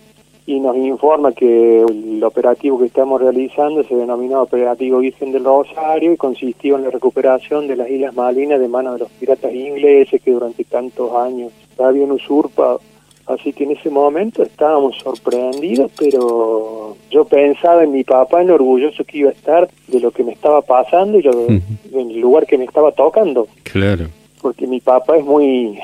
y 0.49 0.61
nos 0.61 0.75
informa 0.78 1.33
que 1.33 1.83
el 1.83 2.25
operativo 2.25 2.78
que 2.78 2.87
estamos 2.87 3.21
realizando 3.21 3.85
se 3.85 3.95
denomina 3.95 4.40
Operativo 4.40 5.00
Virgen 5.00 5.31
del 5.31 5.45
Rosario 5.45 6.11
y 6.14 6.17
consistió 6.17 6.76
en 6.76 6.85
la 6.85 6.90
recuperación 6.90 7.69
de 7.69 7.76
las 7.76 7.90
Islas 7.90 8.14
Malvinas 8.17 8.59
de 8.59 8.67
manos 8.67 8.95
de 8.95 9.00
los 9.00 9.11
piratas 9.11 9.52
ingleses 9.52 10.23
que 10.23 10.31
durante 10.31 10.64
tantos 10.64 11.14
años 11.14 11.52
habían 11.78 12.12
usurpado. 12.12 12.81
Así 13.26 13.52
que 13.52 13.64
en 13.64 13.73
ese 13.73 13.90
momento 13.90 14.43
estábamos 14.43 14.97
sorprendidos, 15.00 15.90
pero 15.99 16.97
yo 17.11 17.26
pensaba 17.26 17.85
en 17.85 17.93
mi 17.93 18.02
papá, 18.02 18.40
en 18.40 18.49
lo 18.49 18.55
orgulloso 18.55 19.05
que 19.05 19.19
iba 19.19 19.28
a 19.28 19.35
estar 19.35 19.69
de 19.88 20.00
lo 20.00 20.11
que 20.12 20.25
me 20.25 20.33
estaba 20.33 20.62
pasando 20.62 21.19
y 21.19 21.23
lo, 21.25 21.47
en 21.47 21.62
el 21.93 22.21
lugar 22.21 22.47
que 22.47 22.57
me 22.57 22.64
estaba 22.64 22.90
tocando, 22.93 23.47
Claro. 23.64 24.07
porque 24.40 24.67
mi 24.67 24.81
papá 24.81 25.19
es 25.19 25.25
muy, 25.26 25.78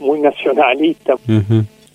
muy 0.00 0.20
nacionalista. 0.20 1.16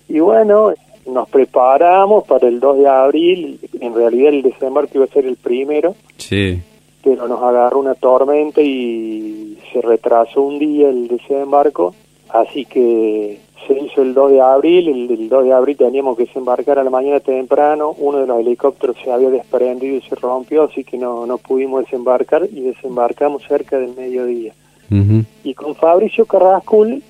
Y 0.08 0.20
bueno, 0.20 0.72
nos 1.06 1.28
preparamos 1.28 2.24
para 2.24 2.48
el 2.48 2.60
2 2.60 2.78
de 2.78 2.88
abril, 2.88 3.60
en 3.80 3.94
realidad 3.94 4.32
el 4.32 4.42
desembarco 4.42 4.92
iba 4.94 5.04
a 5.04 5.08
ser 5.08 5.26
el 5.26 5.36
primero, 5.36 5.94
Sí, 6.16 6.60
pero 7.02 7.26
nos 7.26 7.42
agarró 7.42 7.80
una 7.80 7.94
tormenta 7.94 8.60
y 8.60 9.58
se 9.72 9.80
retrasó 9.80 10.42
un 10.42 10.58
día 10.58 10.88
el 10.88 11.08
desembarco, 11.08 11.94
así 12.28 12.64
que 12.64 13.40
se 13.66 13.78
hizo 13.78 14.02
el 14.02 14.14
2 14.14 14.32
de 14.32 14.40
abril, 14.40 14.88
el, 14.88 15.10
el 15.10 15.28
2 15.28 15.44
de 15.44 15.52
abril 15.52 15.76
teníamos 15.76 16.16
que 16.16 16.24
desembarcar 16.24 16.78
a 16.78 16.84
la 16.84 16.90
mañana 16.90 17.20
temprano, 17.20 17.94
uno 17.98 18.18
de 18.18 18.26
los 18.26 18.40
helicópteros 18.40 18.96
se 19.02 19.10
había 19.10 19.30
desprendido 19.30 19.96
y 19.96 20.02
se 20.02 20.14
rompió, 20.14 20.64
así 20.64 20.84
que 20.84 20.98
no, 20.98 21.26
no 21.26 21.38
pudimos 21.38 21.84
desembarcar 21.84 22.48
y 22.50 22.60
desembarcamos 22.60 23.42
cerca 23.46 23.78
del 23.78 23.94
mediodía. 23.96 24.52
Ujú. 24.90 25.24
Y 25.44 25.54
con 25.54 25.74
Fabricio 25.74 26.26
Carrascul 26.26 27.02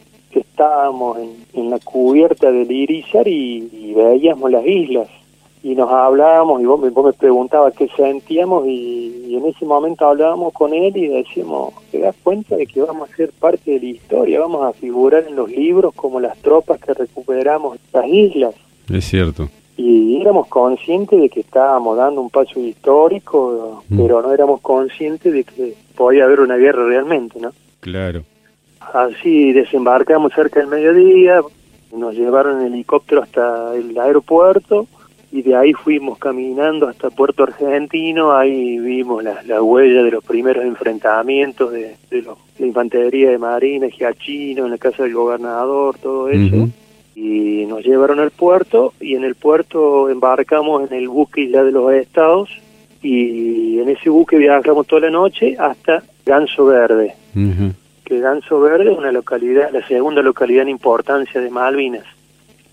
estábamos 0.66 1.18
en, 1.18 1.30
en 1.54 1.70
la 1.70 1.78
cubierta 1.80 2.50
del 2.50 2.70
Irizar 2.70 3.26
y, 3.26 3.68
y 3.72 3.92
veíamos 3.94 4.50
las 4.50 4.64
islas. 4.66 5.08
y 5.64 5.74
nos 5.76 5.90
hablábamos 5.90 6.60
y 6.60 6.64
vos, 6.66 6.80
me- 6.80 6.90
vos 6.90 7.06
me 7.06 7.12
preguntabas 7.12 7.72
qué 7.74 7.88
sentíamos 7.96 8.66
y, 8.66 9.26
y 9.28 9.36
en 9.36 9.46
ese 9.46 9.64
momento 9.64 10.06
hablábamos 10.06 10.52
con 10.52 10.72
él 10.74 10.96
y 10.96 11.06
decíamos, 11.08 11.72
¿te 11.92 11.98
das 12.00 12.16
cuenta 12.22 12.56
de 12.56 12.66
que 12.66 12.80
vamos 12.80 13.08
a 13.10 13.16
ser 13.16 13.30
parte 13.38 13.72
de 13.72 13.78
la 13.80 13.86
historia? 13.86 14.40
Vamos 14.40 14.64
a 14.64 14.72
figurar 14.72 15.24
en 15.28 15.36
los 15.36 15.48
libros 15.50 15.94
como 15.94 16.18
las 16.20 16.36
tropas 16.38 16.80
que 16.80 16.92
recuperamos 16.94 17.78
las 17.92 18.06
islas. 18.08 18.54
Es 18.92 19.04
cierto. 19.04 19.48
Y 19.76 20.20
éramos 20.20 20.48
conscientes 20.48 21.20
de 21.20 21.28
que 21.28 21.40
estábamos 21.40 21.96
dando 21.96 22.20
un 22.20 22.30
paso 22.30 22.58
histórico, 22.60 23.82
Mm. 23.88 24.00
pero 24.02 24.20
no 24.22 24.32
éramos 24.32 24.60
conscientes 24.60 25.32
de 25.32 25.44
que 25.44 25.74
podía 25.96 26.24
haber 26.24 26.40
una 26.40 26.56
guerra 26.56 26.84
realmente, 26.86 27.38
¿no? 27.40 27.52
Claro. 27.80 28.22
Así 28.92 29.52
desembarcamos 29.52 30.32
cerca 30.34 30.60
del 30.60 30.68
mediodía, 30.68 31.40
nos 31.96 32.14
llevaron 32.14 32.60
en 32.64 32.72
helicóptero 32.74 33.22
hasta 33.22 33.74
el 33.74 33.98
aeropuerto 33.98 34.86
y 35.30 35.40
de 35.42 35.56
ahí 35.56 35.72
fuimos 35.72 36.18
caminando 36.18 36.88
hasta 36.88 37.08
Puerto 37.10 37.42
Argentino, 37.44 38.32
ahí 38.36 38.78
vimos 38.78 39.24
la, 39.24 39.42
la 39.46 39.62
huella 39.62 40.02
de 40.02 40.10
los 40.10 40.22
primeros 40.24 40.64
enfrentamientos 40.64 41.72
de, 41.72 41.96
de 42.10 42.22
los- 42.22 42.36
la 42.58 42.66
infantería 42.66 43.30
de 43.30 43.38
Marina, 43.38 43.88
Giachino, 43.88 44.66
en 44.66 44.70
la 44.72 44.78
casa 44.78 45.02
del 45.04 45.14
gobernador, 45.14 45.96
todo 45.98 46.28
eso. 46.28 46.68
Y 47.14 47.64
nos 47.66 47.82
llevaron 47.84 48.20
al 48.20 48.30
puerto 48.30 48.92
y 49.00 49.14
en 49.14 49.24
el 49.24 49.34
puerto 49.34 50.08
embarcamos 50.10 50.90
en 50.90 50.96
el 50.96 51.08
buque 51.08 51.42
Isla 51.42 51.62
de 51.64 51.72
los 51.72 51.92
Estados 51.92 52.48
y 53.02 53.78
en 53.80 53.88
ese 53.88 54.08
buque 54.10 54.36
viajamos 54.38 54.86
toda 54.86 55.02
la 55.02 55.10
noche 55.10 55.56
hasta 55.58 56.02
Ganso 56.24 56.66
Verde. 56.66 57.14
Que 58.12 58.20
Ganso 58.20 58.60
Verde 58.60 58.92
es 58.92 58.98
una 58.98 59.10
localidad, 59.10 59.70
la 59.72 59.86
segunda 59.88 60.20
localidad 60.20 60.64
en 60.64 60.68
importancia 60.68 61.40
de 61.40 61.48
Malvinas. 61.48 62.04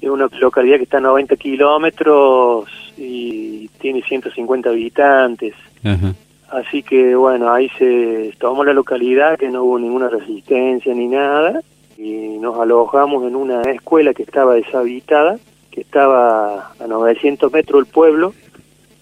Es 0.01 0.10
una 0.10 0.27
localidad 0.38 0.75
que 0.75 0.84
está 0.84 0.98
a 0.98 1.01
90 1.01 1.38
kilómetros 1.38 2.69
y 2.98 3.69
tiene 3.79 4.01
150 4.01 4.69
habitantes. 4.69 5.53
Ajá. 5.81 6.13
Así 6.50 6.84
que 6.84 7.15
bueno, 7.15 7.53
ahí 7.53 7.69
se 7.77 8.34
tomó 8.38 8.65
la 8.65 8.74
localidad, 8.74 9.39
que 9.39 9.48
no 9.48 9.63
hubo 9.63 9.79
ninguna 9.79 10.10
resistencia 10.10 10.93
ni 10.93 11.08
nada, 11.08 11.62
y 11.98 12.38
nos 12.38 12.60
alojamos 12.60 13.25
en 13.25 13.38
una 13.38 13.62
escuela 13.62 14.13
que 14.13 14.24
estaba 14.24 14.55
deshabitada, 14.55 15.39
que 15.72 15.79
estaba 15.79 16.74
a 16.77 16.86
900 16.86 17.50
metros 17.50 17.84
del 17.86 17.93
pueblo. 17.93 18.34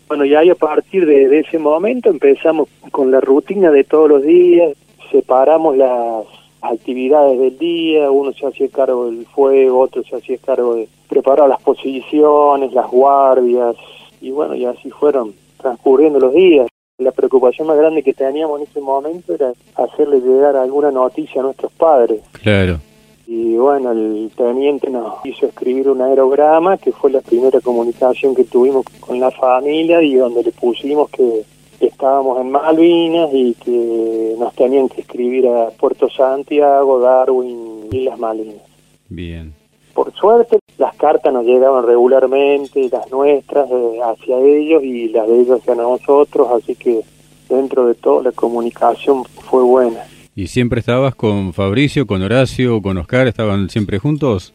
Bueno, 0.07 0.23
y 0.23 0.35
ahí 0.35 0.51
a 0.51 0.55
partir 0.55 1.07
de, 1.07 1.29
de 1.29 1.39
ese 1.39 1.57
momento 1.57 2.11
empezamos 2.11 2.69
con 2.91 3.09
la 3.09 3.21
rutina 3.21 3.71
de 3.71 3.83
todos 3.83 4.07
los 4.07 4.21
días, 4.21 4.77
separamos 5.11 5.77
las 5.77 6.25
actividades 6.61 7.39
del 7.39 7.57
día, 7.57 8.11
uno 8.11 8.33
se 8.33 8.45
hacía 8.45 8.67
cargo 8.69 9.05
del 9.07 9.25
fuego, 9.25 9.79
otro 9.79 10.03
se 10.03 10.15
hacía 10.15 10.37
cargo 10.37 10.75
de 10.75 10.87
preparar 11.07 11.47
las 11.47 11.61
posiciones, 11.61 12.73
las 12.73 12.89
guardias, 12.89 13.75
y 14.21 14.31
bueno, 14.31 14.55
y 14.55 14.65
así 14.65 14.89
fueron 14.89 15.33
transcurriendo 15.57 16.19
los 16.19 16.33
días. 16.33 16.67
La 16.97 17.11
preocupación 17.11 17.67
más 17.67 17.77
grande 17.77 18.01
que 18.01 18.13
teníamos 18.13 18.59
en 18.59 18.67
ese 18.67 18.81
momento 18.81 19.33
era 19.33 19.53
hacerle 19.75 20.19
llegar 20.19 20.55
alguna 20.55 20.91
noticia 20.91 21.41
a 21.41 21.43
nuestros 21.43 21.71
padres. 21.73 22.21
Claro. 22.41 22.79
Y 23.27 23.55
bueno, 23.57 23.91
el 23.91 24.31
teniente 24.35 24.89
nos 24.89 25.23
hizo 25.25 25.45
escribir 25.45 25.89
un 25.89 26.01
aerograma, 26.01 26.77
que 26.77 26.91
fue 26.91 27.11
la 27.11 27.21
primera 27.21 27.59
comunicación 27.59 28.33
que 28.33 28.45
tuvimos 28.45 28.85
con 29.01 29.19
la 29.19 29.29
familia 29.31 30.01
y 30.01 30.15
donde 30.15 30.43
le 30.43 30.51
pusimos 30.51 31.09
que 31.09 31.43
estábamos 31.79 32.41
en 32.41 32.51
Malvinas 32.51 33.29
y 33.33 33.53
que 33.55 34.35
nos 34.39 34.53
tenían 34.55 34.89
que 34.89 35.01
escribir 35.01 35.47
a 35.47 35.69
Puerto 35.71 36.09
Santiago, 36.09 36.99
Darwin 36.99 37.87
y 37.91 38.01
las 38.01 38.17
Malvinas. 38.17 38.63
Bien. 39.09 39.53
Por 39.93 40.13
suerte, 40.13 40.59
las 40.77 40.95
cartas 40.95 41.33
nos 41.33 41.43
llegaban 41.43 41.85
regularmente, 41.85 42.87
las 42.91 43.09
nuestras 43.11 43.69
eh, 43.71 43.99
hacia 44.03 44.37
ellos 44.39 44.83
y 44.83 45.09
las 45.09 45.27
de 45.27 45.41
ellos 45.41 45.59
hacia 45.59 45.75
nosotros, 45.75 46.47
así 46.51 46.75
que 46.75 47.01
dentro 47.49 47.87
de 47.87 47.95
todo 47.95 48.21
la 48.21 48.31
comunicación 48.31 49.23
fue 49.23 49.63
buena. 49.63 50.03
¿Y 50.35 50.47
siempre 50.47 50.81
estabas 50.81 51.15
con 51.15 51.51
Fabricio, 51.51 52.05
con 52.05 52.21
Horacio, 52.21 52.79
con 52.81 52.99
Oscar? 52.99 53.25
¿Estaban 53.25 53.69
siempre 53.69 53.97
juntos? 53.97 54.53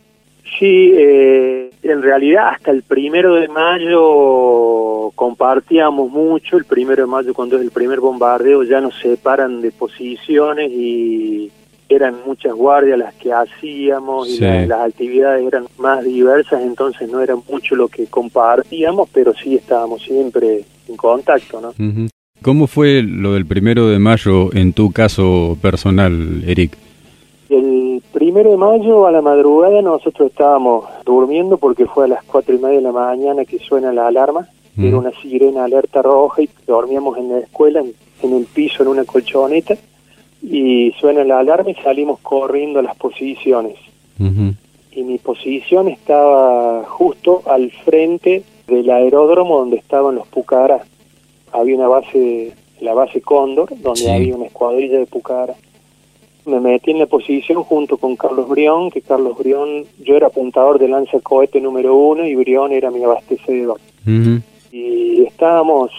Sí, 0.58 0.92
eh, 0.94 1.70
en 1.82 2.02
realidad 2.02 2.48
hasta 2.50 2.70
el 2.70 2.82
primero 2.82 3.34
de 3.34 3.48
mayo 3.48 5.10
compartíamos 5.14 6.10
mucho. 6.10 6.56
El 6.56 6.64
primero 6.64 7.02
de 7.04 7.08
mayo, 7.10 7.34
cuando 7.34 7.56
es 7.56 7.62
el 7.62 7.70
primer 7.70 8.00
bombardeo, 8.00 8.62
ya 8.62 8.80
nos 8.80 8.94
separan 9.00 9.60
de 9.62 9.70
posiciones 9.72 10.70
y 10.70 11.50
eran 11.88 12.16
muchas 12.26 12.54
guardias 12.54 12.98
las 12.98 13.14
que 13.14 13.32
hacíamos 13.32 14.28
y 14.28 14.36
Sí. 14.36 14.40
la- 14.44 14.66
las 14.66 14.80
actividades 14.90 15.46
eran 15.46 15.64
más 15.78 16.02
diversas, 16.04 16.62
entonces 16.62 17.10
no 17.10 17.20
era 17.20 17.36
mucho 17.50 17.74
lo 17.76 17.88
que 17.88 18.06
compartíamos, 18.06 19.08
pero 19.12 19.34
sí 19.34 19.56
estábamos 19.56 20.02
siempre 20.02 20.64
en 20.88 20.96
contacto, 20.96 21.60
¿no? 21.60 21.74
¿Cómo 22.40 22.66
fue 22.66 23.02
lo 23.02 23.34
del 23.34 23.46
primero 23.46 23.88
de 23.88 23.98
mayo 23.98 24.52
en 24.54 24.72
tu 24.72 24.90
caso 24.90 25.56
personal, 25.62 26.42
Eric? 26.46 26.72
El 27.50 28.01
primero 28.22 28.52
de 28.52 28.56
mayo 28.56 29.04
a 29.08 29.10
la 29.10 29.20
madrugada 29.20 29.82
nosotros 29.82 30.30
estábamos 30.30 30.84
durmiendo 31.04 31.56
porque 31.56 31.86
fue 31.86 32.04
a 32.04 32.06
las 32.06 32.22
cuatro 32.22 32.54
y 32.54 32.58
media 32.58 32.76
de 32.76 32.82
la 32.82 32.92
mañana 32.92 33.44
que 33.44 33.58
suena 33.58 33.92
la 33.92 34.06
alarma. 34.06 34.46
Mm. 34.76 34.84
Era 34.86 34.98
una 34.98 35.10
sirena 35.20 35.64
alerta 35.64 36.02
roja 36.02 36.40
y 36.42 36.48
dormíamos 36.64 37.18
en 37.18 37.30
la 37.30 37.38
escuela, 37.40 37.80
en, 37.80 37.92
en 38.22 38.32
el 38.36 38.44
piso, 38.44 38.84
en 38.84 38.90
una 38.90 39.04
colchoneta. 39.04 39.74
Y 40.40 40.92
suena 41.00 41.24
la 41.24 41.40
alarma 41.40 41.72
y 41.72 41.74
salimos 41.82 42.20
corriendo 42.20 42.78
a 42.78 42.82
las 42.82 42.94
posiciones. 42.96 43.74
Y 44.92 45.02
mi 45.02 45.18
posición 45.18 45.88
estaba 45.88 46.84
justo 46.84 47.42
al 47.46 47.72
frente 47.84 48.44
del 48.68 48.88
aeródromo 48.88 49.58
donde 49.58 49.78
estaban 49.78 50.14
los 50.14 50.28
Pucará. 50.28 50.84
Había 51.50 51.74
una 51.74 51.88
base, 51.88 52.52
la 52.80 52.94
base 52.94 53.20
Cóndor, 53.20 53.70
donde 53.80 54.02
Sí. 54.02 54.08
había 54.08 54.36
una 54.36 54.44
escuadrilla 54.46 54.98
de 55.00 55.06
Pucará. 55.06 55.54
Me 56.44 56.60
metí 56.60 56.90
en 56.90 56.98
la 56.98 57.06
posición 57.06 57.62
junto 57.62 57.96
con 57.96 58.16
Carlos 58.16 58.48
Brión, 58.48 58.90
que 58.90 59.00
Carlos 59.00 59.38
Brión, 59.38 59.84
yo 60.00 60.16
era 60.16 60.26
apuntador 60.26 60.78
de 60.78 60.88
lanza 60.88 61.20
cohete 61.20 61.60
número 61.60 61.94
uno 61.94 62.26
y 62.26 62.34
Brión 62.34 62.72
era 62.72 62.90
mi 62.90 63.02
abastecedor. 63.04 63.80
Y 64.72 65.22
estábamos 65.22 65.90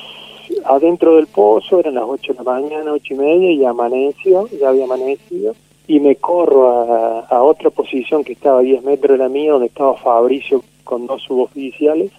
adentro 0.65 1.15
del 1.15 1.27
pozo, 1.27 1.79
eran 1.79 1.95
las 1.95 2.03
8 2.05 2.33
de 2.33 2.43
la 2.43 2.43
mañana, 2.43 2.91
ocho 2.91 3.13
y 3.13 3.17
media, 3.17 3.51
y 3.51 3.65
amaneció, 3.65 4.47
ya 4.59 4.69
había 4.69 4.83
amanecido, 4.83 5.55
y 5.87 5.99
me 5.99 6.15
corro 6.15 6.69
a, 6.69 7.19
a 7.21 7.43
otra 7.43 7.69
posición 7.69 8.23
que 8.23 8.33
estaba 8.33 8.59
a 8.59 8.63
10 8.63 8.83
metros 8.83 9.17
de 9.17 9.23
la 9.23 9.29
mía, 9.29 9.51
donde 9.51 9.67
estaba 9.67 9.95
Fabricio 9.95 10.63
con 10.83 11.07
dos 11.07 11.21
suboficiales, 11.23 12.11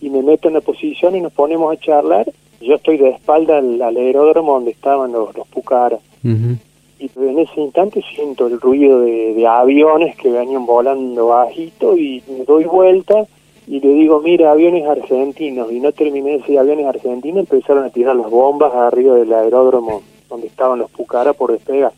y 0.00 0.10
me 0.10 0.22
meto 0.22 0.48
en 0.48 0.54
la 0.54 0.60
posición 0.60 1.16
y 1.16 1.20
nos 1.20 1.32
ponemos 1.32 1.72
a 1.72 1.80
charlar. 1.80 2.26
Yo 2.60 2.74
estoy 2.74 2.98
de 2.98 3.10
espalda 3.10 3.58
al, 3.58 3.80
al 3.80 3.96
aeródromo 3.96 4.54
donde 4.54 4.70
estaban 4.70 5.12
los, 5.12 5.36
los 5.36 5.46
Pucaras. 5.48 6.00
Ujú. 6.24 6.56
Y 6.98 7.10
en 7.16 7.38
ese 7.38 7.60
instante 7.60 8.02
siento 8.14 8.48
el 8.48 8.60
ruido 8.60 9.00
de, 9.00 9.46
aviones 9.46 10.16
que 10.16 10.30
venían 10.30 10.66
volando 10.66 11.28
bajito 11.28 11.96
y 11.96 12.22
me 12.28 12.44
doy 12.44 12.64
vuelta 12.64 13.26
y 13.68 13.80
le 13.80 13.88
digo, 13.90 14.20
mira, 14.20 14.50
aviones 14.50 14.84
argentinos. 14.86 15.70
Y 15.70 15.78
no 15.78 15.92
terminé 15.92 16.30
de 16.32 16.38
decir 16.38 16.58
aviones 16.58 16.86
argentinos, 16.86 17.40
empezaron 17.40 17.84
a 17.84 17.90
tirar 17.90 18.16
las 18.16 18.30
bombas 18.30 18.74
arriba 18.74 19.14
del 19.14 19.32
aeródromo 19.32 20.02
donde 20.28 20.48
estaban 20.48 20.78
los 20.78 20.90
Pucara 20.90 21.32
por 21.34 21.52
despegar. 21.52 21.92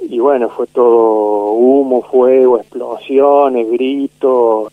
Y 0.00 0.18
bueno, 0.18 0.48
fue 0.48 0.66
todo 0.66 1.52
humo, 1.52 2.02
fuego, 2.02 2.58
explosiones, 2.58 3.70
gritos. 3.70 4.72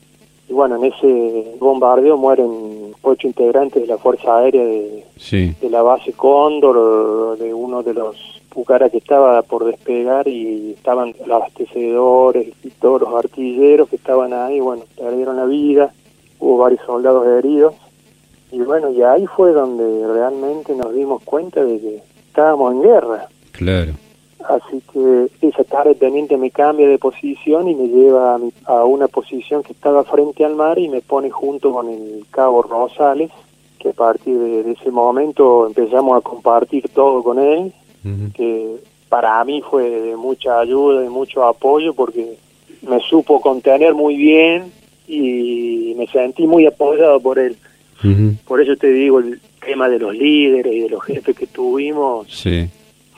Y 0.50 0.54
bueno, 0.54 0.78
en 0.78 0.86
ese 0.86 1.56
bombardeo 1.60 2.16
mueren 2.18 2.94
ocho 3.02 3.28
integrantes 3.28 3.82
de 3.82 3.88
la 3.88 3.98
Fuerza 3.98 4.38
Aérea 4.38 4.64
de, 4.64 5.04
Sí. 5.18 5.54
de 5.62 5.70
la 5.70 5.82
base 5.82 6.14
Cóndor, 6.14 7.38
de 7.38 7.54
uno 7.54 7.84
de 7.84 7.94
los 7.94 8.16
Pucara 8.50 8.90
que 8.90 8.98
estaba 8.98 9.42
por 9.44 9.66
despegar 9.66 10.28
y 10.28 10.72
estaban 10.72 11.14
los 11.20 11.30
abastecedores 11.30 12.48
y 12.64 12.70
todos 12.72 13.02
los 13.02 13.14
artilleros 13.14 13.88
que 13.90 13.98
estaban 13.98 14.34
ahí, 14.34 14.60
bueno, 14.60 14.84
perdieron 14.98 15.36
la 15.36 15.46
vida, 15.46 15.94
hubo 16.40 16.58
varios 16.58 16.82
soldados 16.86 17.28
heridos 17.28 17.76
y 18.52 18.60
bueno, 18.62 18.90
y 18.92 19.04
ahí 19.04 19.28
fue 19.28 19.52
donde 19.52 20.08
realmente 20.12 20.74
nos 20.76 20.94
dimos 20.94 21.22
cuenta 21.24 21.64
de 21.64 21.80
que 21.80 22.02
estábamos 22.30 22.74
en 22.74 22.82
guerra. 22.82 23.28
Claro. 23.52 23.92
Así 24.48 24.82
que 24.94 25.28
esa 25.48 25.64
tarde 25.66 25.94
teniente 25.96 26.38
me 26.38 26.52
cambia 26.52 26.88
de 26.88 26.98
posición 26.98 27.68
y 27.68 27.76
me 27.76 27.88
lleva 27.88 28.36
a, 28.36 28.38
mi- 28.38 28.54
a 28.66 28.86
una 28.86 29.08
posición 29.10 29.62
que 29.62 29.74
estaba 29.74 30.04
frente 30.06 30.46
al 30.46 30.56
mar 30.56 30.80
y 30.80 30.88
me 30.88 31.02
pone 31.02 31.30
junto 31.30 31.74
con 31.74 31.90
el 31.90 32.24
cabo 32.32 32.62
Rosales, 32.62 33.30
que 33.80 33.90
a 33.90 33.94
partir 33.94 34.38
de, 34.38 34.64
de 34.64 34.72
ese 34.72 34.90
momento 34.90 35.68
empezamos 35.68 36.18
a 36.18 36.22
compartir 36.22 36.88
todo 36.94 37.22
con 37.24 37.40
él, 37.40 37.74
que 38.34 38.78
para 39.10 39.44
mí 39.44 39.62
fue 39.70 39.90
de 39.90 40.16
mucha 40.16 40.60
ayuda 40.60 41.04
y 41.04 41.10
mucho 41.10 41.44
apoyo 41.44 41.94
porque 41.94 42.38
me 42.88 43.00
supo 43.02 43.42
contener 43.42 43.94
muy 43.96 44.16
bien 44.16 44.72
y 45.08 45.94
me 45.98 46.08
sentí 46.08 46.48
muy 46.48 46.66
apoyado 46.66 47.20
por 47.20 47.38
él. 47.40 47.58
Por 48.48 48.62
eso 48.62 48.76
te 48.78 48.92
digo, 48.92 49.20
el 49.20 49.42
tema 49.66 49.90
de 49.90 50.00
los 50.00 50.16
líderes 50.16 50.72
y 50.74 50.80
de 50.82 50.90
los 50.90 51.04
jefes 51.04 51.36
que 51.36 51.48
tuvimos. 51.48 52.28
Sí, 52.32 52.70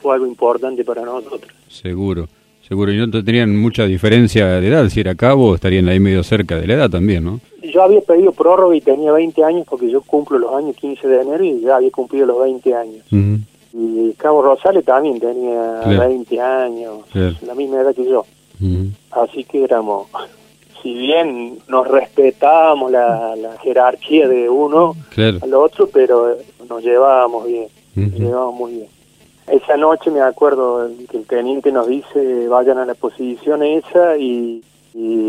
fue 0.02 0.16
algo 0.16 0.26
importante 0.26 0.84
para 0.84 1.04
nosotros. 1.04 1.52
seguro. 1.68 2.28
Seguro, 2.70 2.94
y 2.94 2.98
no 2.98 3.10
tenían 3.24 3.60
mucha 3.60 3.86
diferencia 3.86 4.46
de 4.46 4.68
edad, 4.68 4.88
si 4.90 5.00
era 5.00 5.16
cabo 5.16 5.56
estarían 5.56 5.90
ahí 5.90 6.00
medio 6.00 6.22
cerca 6.22 6.56
de 6.56 6.68
la 6.68 6.76
edad 6.76 6.90
también, 6.92 7.24
¿no? 7.24 7.40
Yo 7.64 7.82
había 7.82 8.00
pedido 8.02 8.32
prórroga 8.32 8.76
y 8.76 8.82
tenía 8.82 9.12
20 9.12 9.44
años 9.44 9.66
porque 9.68 9.90
yo 9.90 10.04
cumplo 10.04 10.38
los 10.38 10.54
años 10.54 10.76
15 10.76 11.08
de 11.08 11.22
enero 11.22 11.44
y 11.44 11.62
ya 11.62 11.78
había 11.78 11.90
cumplido 11.90 12.28
los 12.28 12.40
20 12.40 12.76
años. 12.76 13.06
Y 13.74 14.14
Cabo 14.18 14.44
Rosales 14.44 14.86
también 14.86 15.20
tenía 15.20 15.82
20 15.84 16.40
años, 16.40 17.00
la 17.16 17.56
misma 17.56 17.82
edad 17.82 17.96
que 17.96 18.06
yo. 18.06 18.24
Así 19.10 19.46
que 19.46 19.64
éramos, 19.64 20.08
si 20.84 20.94
bien 20.94 21.58
nos 21.70 21.88
respetábamos 21.88 22.92
la, 22.92 23.58
jerarquía 23.64 24.28
de 24.28 24.48
uno 24.48 24.96
al 25.18 25.54
otro, 25.56 25.90
pero 25.92 26.38
nos 26.70 26.84
llevábamos 26.84 27.48
bien, 27.48 27.68
nos 27.96 28.20
llevábamos 28.20 28.60
muy 28.60 28.72
bien. 28.74 28.99
Esa 29.52 29.78
noche 29.78 30.12
me 30.12 30.22
acuerdo 30.22 30.90
que 31.10 31.18
el 31.18 31.26
teniente 31.26 31.72
nos 31.72 31.88
dice 31.88 32.48
vayan 32.48 32.78
a 32.78 32.86
la 32.86 32.94
posición 32.94 33.64
esa 33.64 34.18
y, 34.18 34.62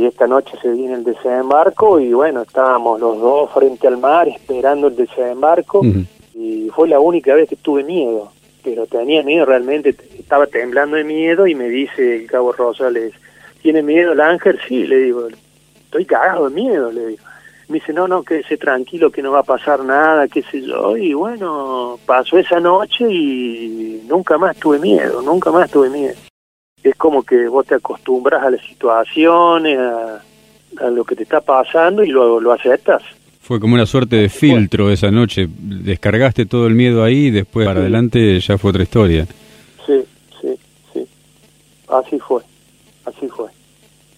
esta 0.04 0.26
noche 0.26 0.56
se 0.60 0.72
viene 0.72 0.94
el 0.94 1.04
desembarco 1.04 2.00
y 2.00 2.12
bueno, 2.12 2.42
estábamos 2.42 2.98
los 2.98 3.20
dos 3.20 3.50
frente 3.52 3.86
al 3.86 3.98
mar 3.98 4.26
esperando 4.26 4.88
el 4.88 4.96
desembarco 4.96 5.82
y 6.34 6.68
fue 6.74 6.88
la 6.88 6.98
única 6.98 7.34
vez 7.34 7.48
que 7.48 7.56
tuve 7.56 7.84
miedo, 7.84 8.32
pero 8.64 8.86
tenía 8.86 9.22
miedo 9.22 9.46
realmente, 9.46 9.94
estaba 10.18 10.46
temblando 10.46 10.96
de 10.96 11.04
miedo 11.04 11.46
y 11.46 11.54
me 11.54 11.68
dice 11.68 12.16
el 12.16 12.26
cabo 12.26 12.52
Rosales, 12.52 13.12
¿tiene 13.62 13.82
miedo 13.82 14.12
el 14.12 14.20
ángel? 14.20 14.58
Sí, 14.66 14.86
le 14.86 14.96
digo, 14.96 15.28
estoy 15.84 16.04
cagado 16.04 16.48
de 16.48 16.54
miedo, 16.54 16.90
le 16.90 17.06
digo 17.08 17.22
me 17.70 17.78
dice, 17.78 17.92
no, 17.92 18.08
no, 18.08 18.24
quédese 18.24 18.56
tranquilo, 18.56 19.12
que 19.12 19.22
no 19.22 19.30
va 19.30 19.40
a 19.40 19.44
pasar 19.44 19.84
nada, 19.84 20.26
qué 20.26 20.42
sé 20.42 20.60
yo. 20.60 20.96
Y 20.96 21.14
bueno, 21.14 22.00
pasó 22.04 22.36
esa 22.36 22.58
noche 22.58 23.06
y 23.08 24.02
nunca 24.08 24.36
más 24.38 24.56
tuve 24.56 24.80
miedo, 24.80 25.22
nunca 25.22 25.52
más 25.52 25.70
tuve 25.70 25.88
miedo. 25.88 26.16
Es 26.82 26.96
como 26.96 27.22
que 27.22 27.46
vos 27.46 27.64
te 27.64 27.76
acostumbras 27.76 28.42
a 28.42 28.50
las 28.50 28.60
situaciones, 28.62 29.78
a, 29.78 30.20
lo 30.90 31.04
que 31.04 31.14
te 31.14 31.22
está 31.22 31.40
pasando 31.40 32.02
y 32.02 32.08
luego 32.08 32.40
lo 32.40 32.52
aceptas. 32.52 33.02
Fue 33.40 33.60
como 33.60 33.74
una 33.74 33.86
suerte 33.86 34.16
de 34.16 34.28
filtro 34.28 34.90
esa 34.90 35.12
noche. 35.12 35.46
Descargaste 35.48 36.46
todo 36.46 36.66
el 36.66 36.74
miedo 36.74 37.04
ahí 37.04 37.26
y 37.26 37.30
después 37.30 37.66
para 37.66 37.80
adelante 37.80 38.40
ya 38.40 38.58
fue 38.58 38.70
otra 38.70 38.82
historia. 38.82 39.26
Sí, 39.86 40.02
sí, 40.40 40.48
sí. 40.92 41.06
Así 41.88 42.18
fue, 42.18 42.42
así 43.04 43.28
fue. 43.28 43.59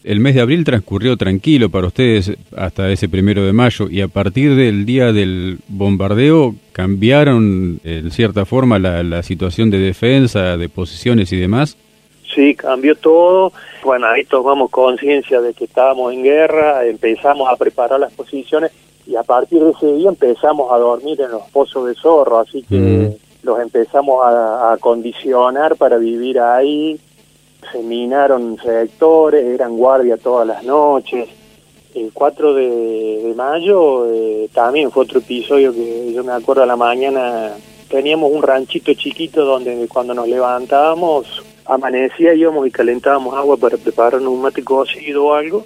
El 0.05 0.19
mes 0.19 0.35
de 0.35 0.41
abril 0.41 0.65
transcurrió 0.65 1.17
tranquilo 1.17 1.71
para 1.71 1.87
ustedes 1.87 2.33
hasta 2.57 2.91
ese 2.91 3.09
primero 3.09 3.45
de 3.45 3.53
mayo 3.53 3.89
y 3.89 4.01
a 4.01 4.09
partir 4.09 4.57
del 4.57 4.85
día 4.85 5.13
del 5.13 5.59
bombardeo 5.69 6.57
cambiaron 6.73 7.79
en 7.85 8.11
cierta 8.11 8.45
forma 8.45 8.81
la, 8.81 9.23
situación 9.23 9.71
de 9.71 9.79
defensa, 9.79 10.57
de 10.57 10.69
posiciones 10.69 11.33
y 11.33 11.37
demás. 11.37 11.77
Sí, 12.35 12.57
cambió 12.57 12.97
todo. 12.97 13.53
Bueno, 13.85 14.09
ahí 14.09 14.25
tomamos 14.25 14.71
conciencia 14.71 15.41
de 15.41 15.55
que 15.55 15.65
estábamos 15.65 16.13
en 16.13 16.25
guerra, 16.25 16.85
empezamos 16.85 17.49
a 17.49 17.57
preparar 17.57 18.01
las 18.01 18.13
posiciones 18.13 18.73
y 19.07 19.15
a 19.15 19.23
partir 19.23 19.61
de 19.61 19.71
ese 19.71 19.93
día 19.93 20.09
empezamos 20.09 20.73
a 20.73 20.79
dormir 20.79 21.21
en 21.21 21.31
los 21.31 21.43
pozos 21.51 21.87
de 21.87 21.95
zorro, 21.95 22.41
así 22.41 22.63
que 22.63 22.77
mm. 22.77 23.47
los 23.47 23.61
empezamos 23.61 24.25
a 24.25 24.73
acondicionar 24.73 25.77
para 25.77 25.99
vivir 25.99 26.41
ahí 26.41 26.99
se 27.71 27.83
minaron 27.83 28.59
sectores, 28.59 29.45
eran 29.45 29.77
guardia 29.77 30.17
todas 30.17 30.47
las 30.47 30.65
noches. 30.65 31.29
El 31.95 32.11
4 32.13 32.55
de, 32.55 33.35
mayo 33.37 34.11
eh, 34.13 34.49
también 34.53 34.91
fue 34.91 35.05
otro 35.05 35.19
episodio 35.19 35.73
que 35.73 36.13
yo 36.13 36.25
me 36.25 36.33
acuerdo 36.33 36.63
a 36.63 36.67
la 36.67 36.77
mañana, 36.77 37.53
teníamos 37.89 38.33
un 38.33 38.43
ranchito 38.43 38.95
chiquito 38.95 39.45
donde 39.45 39.87
cuando 39.89 40.15
nos 40.15 40.27
levantábamos 40.27 41.43
amanecía 41.65 42.35
íbamos 42.35 42.67
y 42.67 42.71
calentábamos 42.71 43.35
agua 43.35 43.57
para 43.57 43.77
preparar 43.77 44.21
un 44.21 44.41
mate 44.41 44.65
cocido 44.65 45.27
o 45.27 45.35
algo 45.35 45.65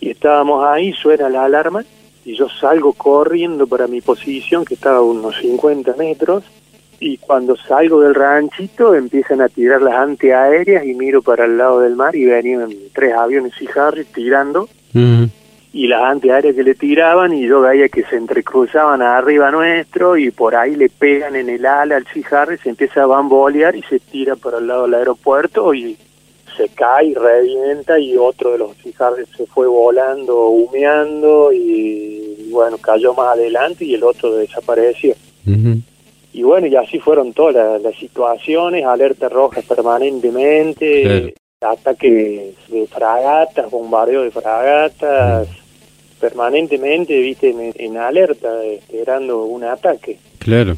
y 0.00 0.10
estábamos 0.10 0.64
ahí, 0.64 0.92
suena 0.92 1.28
la 1.28 1.44
alarma 1.44 1.84
y 2.24 2.34
yo 2.34 2.48
salgo 2.48 2.92
corriendo 2.92 3.66
para 3.66 3.86
mi 3.86 4.00
posición 4.00 4.64
que 4.64 4.74
estaba 4.74 4.98
a 4.98 5.02
unos 5.02 5.36
50 5.38 5.94
metros 5.96 6.44
y 6.98 7.18
cuando 7.18 7.56
salgo 7.56 8.00
del 8.00 8.14
ranchito 8.14 8.94
empiezan 8.94 9.40
a 9.40 9.48
tirar 9.48 9.82
las 9.82 9.94
antiaéreas 9.94 10.84
y 10.84 10.94
miro 10.94 11.22
para 11.22 11.44
el 11.44 11.58
lado 11.58 11.80
del 11.80 11.96
mar 11.96 12.16
y 12.16 12.24
venían 12.24 12.72
tres 12.92 13.14
aviones 13.14 13.52
y 13.60 13.68
Harry 13.78 14.04
tirando. 14.04 14.68
Y 15.72 15.88
las 15.88 16.04
antiaéreas 16.04 16.54
que 16.54 16.62
le 16.62 16.74
tiraban 16.74 17.34
y 17.34 17.46
yo 17.46 17.60
veía 17.60 17.90
que 17.90 18.02
se 18.04 18.16
entrecruzaban 18.16 19.02
arriba 19.02 19.50
nuestro 19.50 20.16
y 20.16 20.30
por 20.30 20.56
ahí 20.56 20.74
le 20.74 20.88
pegan 20.88 21.36
en 21.36 21.50
el 21.50 21.66
ala 21.66 21.96
al 21.96 22.06
Harry 22.30 22.56
se 22.56 22.70
empieza 22.70 23.02
a 23.02 23.06
bambolear 23.06 23.76
y 23.76 23.82
se 23.82 24.00
tira 24.00 24.36
para 24.36 24.56
el 24.56 24.68
lado 24.68 24.84
del 24.84 24.94
aeropuerto 24.94 25.74
y 25.74 25.98
se 26.56 26.70
cae 26.70 27.08
y 27.08 27.14
revienta 27.14 27.98
y 27.98 28.16
otro 28.16 28.52
de 28.52 28.58
los 28.58 28.70
Harry 28.98 29.26
se 29.36 29.44
fue 29.46 29.66
volando, 29.66 30.46
humeando 30.48 31.52
y 31.52 32.48
bueno, 32.50 32.78
cayó 32.78 33.12
más 33.12 33.36
adelante 33.36 33.84
y 33.84 33.94
el 33.94 34.04
otro 34.04 34.34
desapareció. 34.34 35.14
Y 36.36 36.42
bueno, 36.42 36.66
y 36.66 36.76
así 36.76 36.98
fueron 36.98 37.32
todas 37.32 37.80
las, 37.80 37.94
situaciones, 37.94 38.84
alerta 38.84 39.26
roja 39.30 39.62
permanentemente, 39.62 41.32
ataques 41.62 42.54
de 42.68 42.86
fragatas, 42.88 43.70
bombardeo 43.70 44.20
de 44.20 44.30
fragatas, 44.30 45.48
permanentemente, 46.20 47.18
viste, 47.18 47.54
en, 47.74 47.96
alerta, 47.96 48.62
esperando 48.66 49.44
un 49.44 49.64
ataque. 49.64 50.18
Claro. 50.38 50.76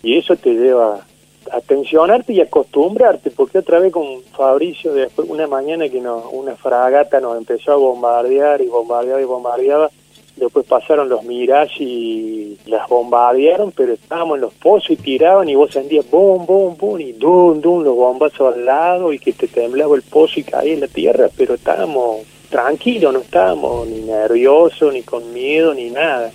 Y 0.00 0.16
eso 0.16 0.36
te 0.36 0.54
lleva 0.54 1.04
a 1.50 1.60
tensionarte 1.60 2.32
y 2.32 2.40
acostumbrarte, 2.40 3.32
porque 3.32 3.58
otra 3.58 3.80
vez 3.80 3.92
con 3.92 4.22
Fabricio, 4.36 4.94
después 4.94 5.28
una 5.28 5.48
mañana 5.48 5.88
que 5.88 6.00
no, 6.00 6.30
una 6.30 6.54
fragata 6.54 7.18
nos 7.18 7.36
empezó 7.36 7.72
a 7.72 7.76
bombardear 7.76 8.60
y 8.60 8.68
bombardeaba 8.68 9.20
y 9.20 9.24
bombardeaba, 9.24 9.90
después 10.36 10.66
pasaron 10.66 11.08
los 11.08 11.22
Mirage 11.24 11.82
y 11.82 12.58
las 12.66 12.88
bombardearon, 12.88 13.72
pero 13.72 13.92
estábamos 13.92 14.36
en 14.36 14.42
los 14.42 14.54
pozos 14.54 14.90
y 14.90 14.96
tiraban 14.96 15.48
y 15.48 15.54
vos 15.54 15.72
sentías 15.72 16.10
boom, 16.10 16.46
boom, 16.46 16.76
boom 16.76 17.00
y 17.00 17.12
dum, 17.12 17.60
dum, 17.60 17.82
los 17.82 17.94
bombazos 17.94 18.54
al 18.54 18.64
lado 18.64 19.12
y 19.12 19.18
que 19.18 19.32
te 19.32 19.48
temblaba 19.48 19.96
el 19.96 20.02
pozo 20.02 20.40
y 20.40 20.44
caía 20.44 20.74
en 20.74 20.80
la 20.80 20.88
tierra, 20.88 21.28
pero 21.36 21.54
estábamos 21.54 22.20
tranquilos, 22.48 23.12
no 23.12 23.20
estábamos 23.20 23.86
ni 23.86 24.00
nerviosos, 24.00 24.92
ni 24.92 25.02
con 25.02 25.32
miedo, 25.32 25.74
ni 25.74 25.90
nada. 25.90 26.30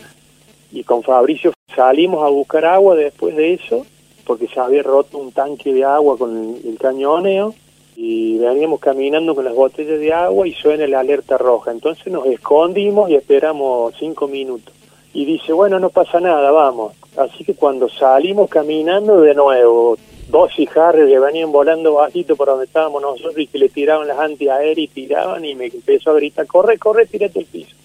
Y 0.72 0.84
con 0.84 1.04
Fabricio 1.04 1.54
salimos 1.76 2.24
a 2.24 2.30
buscar 2.30 2.66
agua 2.66 2.96
después 2.96 3.36
de 3.36 3.54
eso, 3.54 3.86
porque 4.26 4.48
se 4.48 4.60
había 4.60 4.84
roto 4.84 5.18
un 5.18 5.32
tanque 5.32 5.74
de 5.74 5.84
agua 5.84 6.18
con 6.18 6.58
el 6.64 6.78
cañoneo 6.80 7.54
y 7.96 8.38
veníamos 8.38 8.80
caminando 8.80 9.34
con 9.34 9.46
las 9.46 9.56
botellas 9.56 10.00
de 10.00 10.14
agua 10.14 10.48
y 10.48 10.54
suena 10.54 10.86
la 10.88 11.00
alerta 11.00 11.38
roja. 11.38 11.72
Entonces 11.72 12.12
nos 12.12 12.26
escondimos 12.26 13.10
y 13.10 13.16
esperamos 13.16 13.94
cinco 13.98 14.28
minutos. 14.28 14.74
Y 15.14 15.24
dice, 15.24 15.54
bueno, 15.54 15.80
no 15.80 15.90
pasa 15.90 16.20
nada, 16.20 16.52
vamos. 16.52 16.94
Así 17.16 17.46
que 17.46 17.54
cuando 17.54 17.88
salimos 17.88 18.50
caminando 18.50 19.22
de 19.22 19.34
nuevo, 19.34 19.98
dos 20.28 20.52
Harry 20.76 21.08
que 21.08 21.20
venían 21.20 21.54
volando 21.54 21.94
bajito 21.94 22.36
por 22.36 22.48
donde 22.48 22.66
estábamos 22.66 23.02
nosotros 23.02 23.38
y 23.38 23.48
que 23.48 23.60
le 23.60 23.70
tiraban 23.70 24.08
las 24.08 24.20
antiaéreas 24.20 24.78
y 24.78 24.88
tiraban 24.88 25.46
y 25.46 25.56
me 25.56 25.68
empezó 25.68 26.12
a 26.12 26.16
gritar, 26.16 26.46
corre, 26.48 26.78
corre, 26.78 27.06
tírate 27.06 27.40
al 27.40 27.46
piso. 27.46 27.76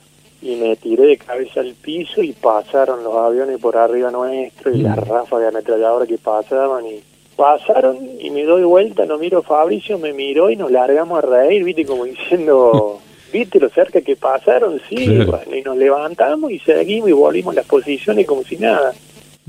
Y 0.43 0.57
me 0.57 0.75
tiré 0.75 1.07
de 1.07 1.19
cabeza 1.19 1.61
al 1.61 1.75
piso 1.75 2.23
y 2.23 2.33
pasaron 2.33 3.05
los 3.05 3.15
aviones 3.15 3.61
por 3.61 3.77
arriba 3.77 4.11
nuestro 4.11 4.75
y 4.75 4.79
las 4.79 4.97
mm. 4.97 5.09
ráfagas 5.09 5.41
de 5.41 5.49
ametralladora 5.49 6.07
que 6.07 6.19
pasaban 6.19 6.85
y 6.87 7.01
pasaron 7.41 7.97
y 8.21 8.29
me 8.29 8.45
doy 8.45 8.65
vuelta, 8.65 9.07
no 9.07 9.17
miro 9.17 9.41
Fabricio, 9.41 9.99
me 9.99 10.13
miró 10.13 10.51
y 10.51 10.57
nos 10.57 10.71
largamos 10.71 11.25
a 11.25 11.27
reír, 11.27 11.65
viste, 11.65 11.87
como 11.87 12.05
diciendo, 12.05 13.01
viste 13.33 13.59
lo 13.59 13.71
cerca 13.71 14.03
que 14.03 14.15
pasaron, 14.15 14.79
sí, 14.91 15.07
bueno, 15.25 15.57
y 15.57 15.63
nos 15.63 15.79
levantamos 15.79 16.53
y 16.53 16.59
seguimos 16.59 17.09
y 17.09 17.13
volvimos 17.13 17.55
a 17.55 17.61
las 17.61 17.67
posiciones 17.67 18.27
como 18.27 18.43
si 18.43 18.59
nada. 18.59 18.93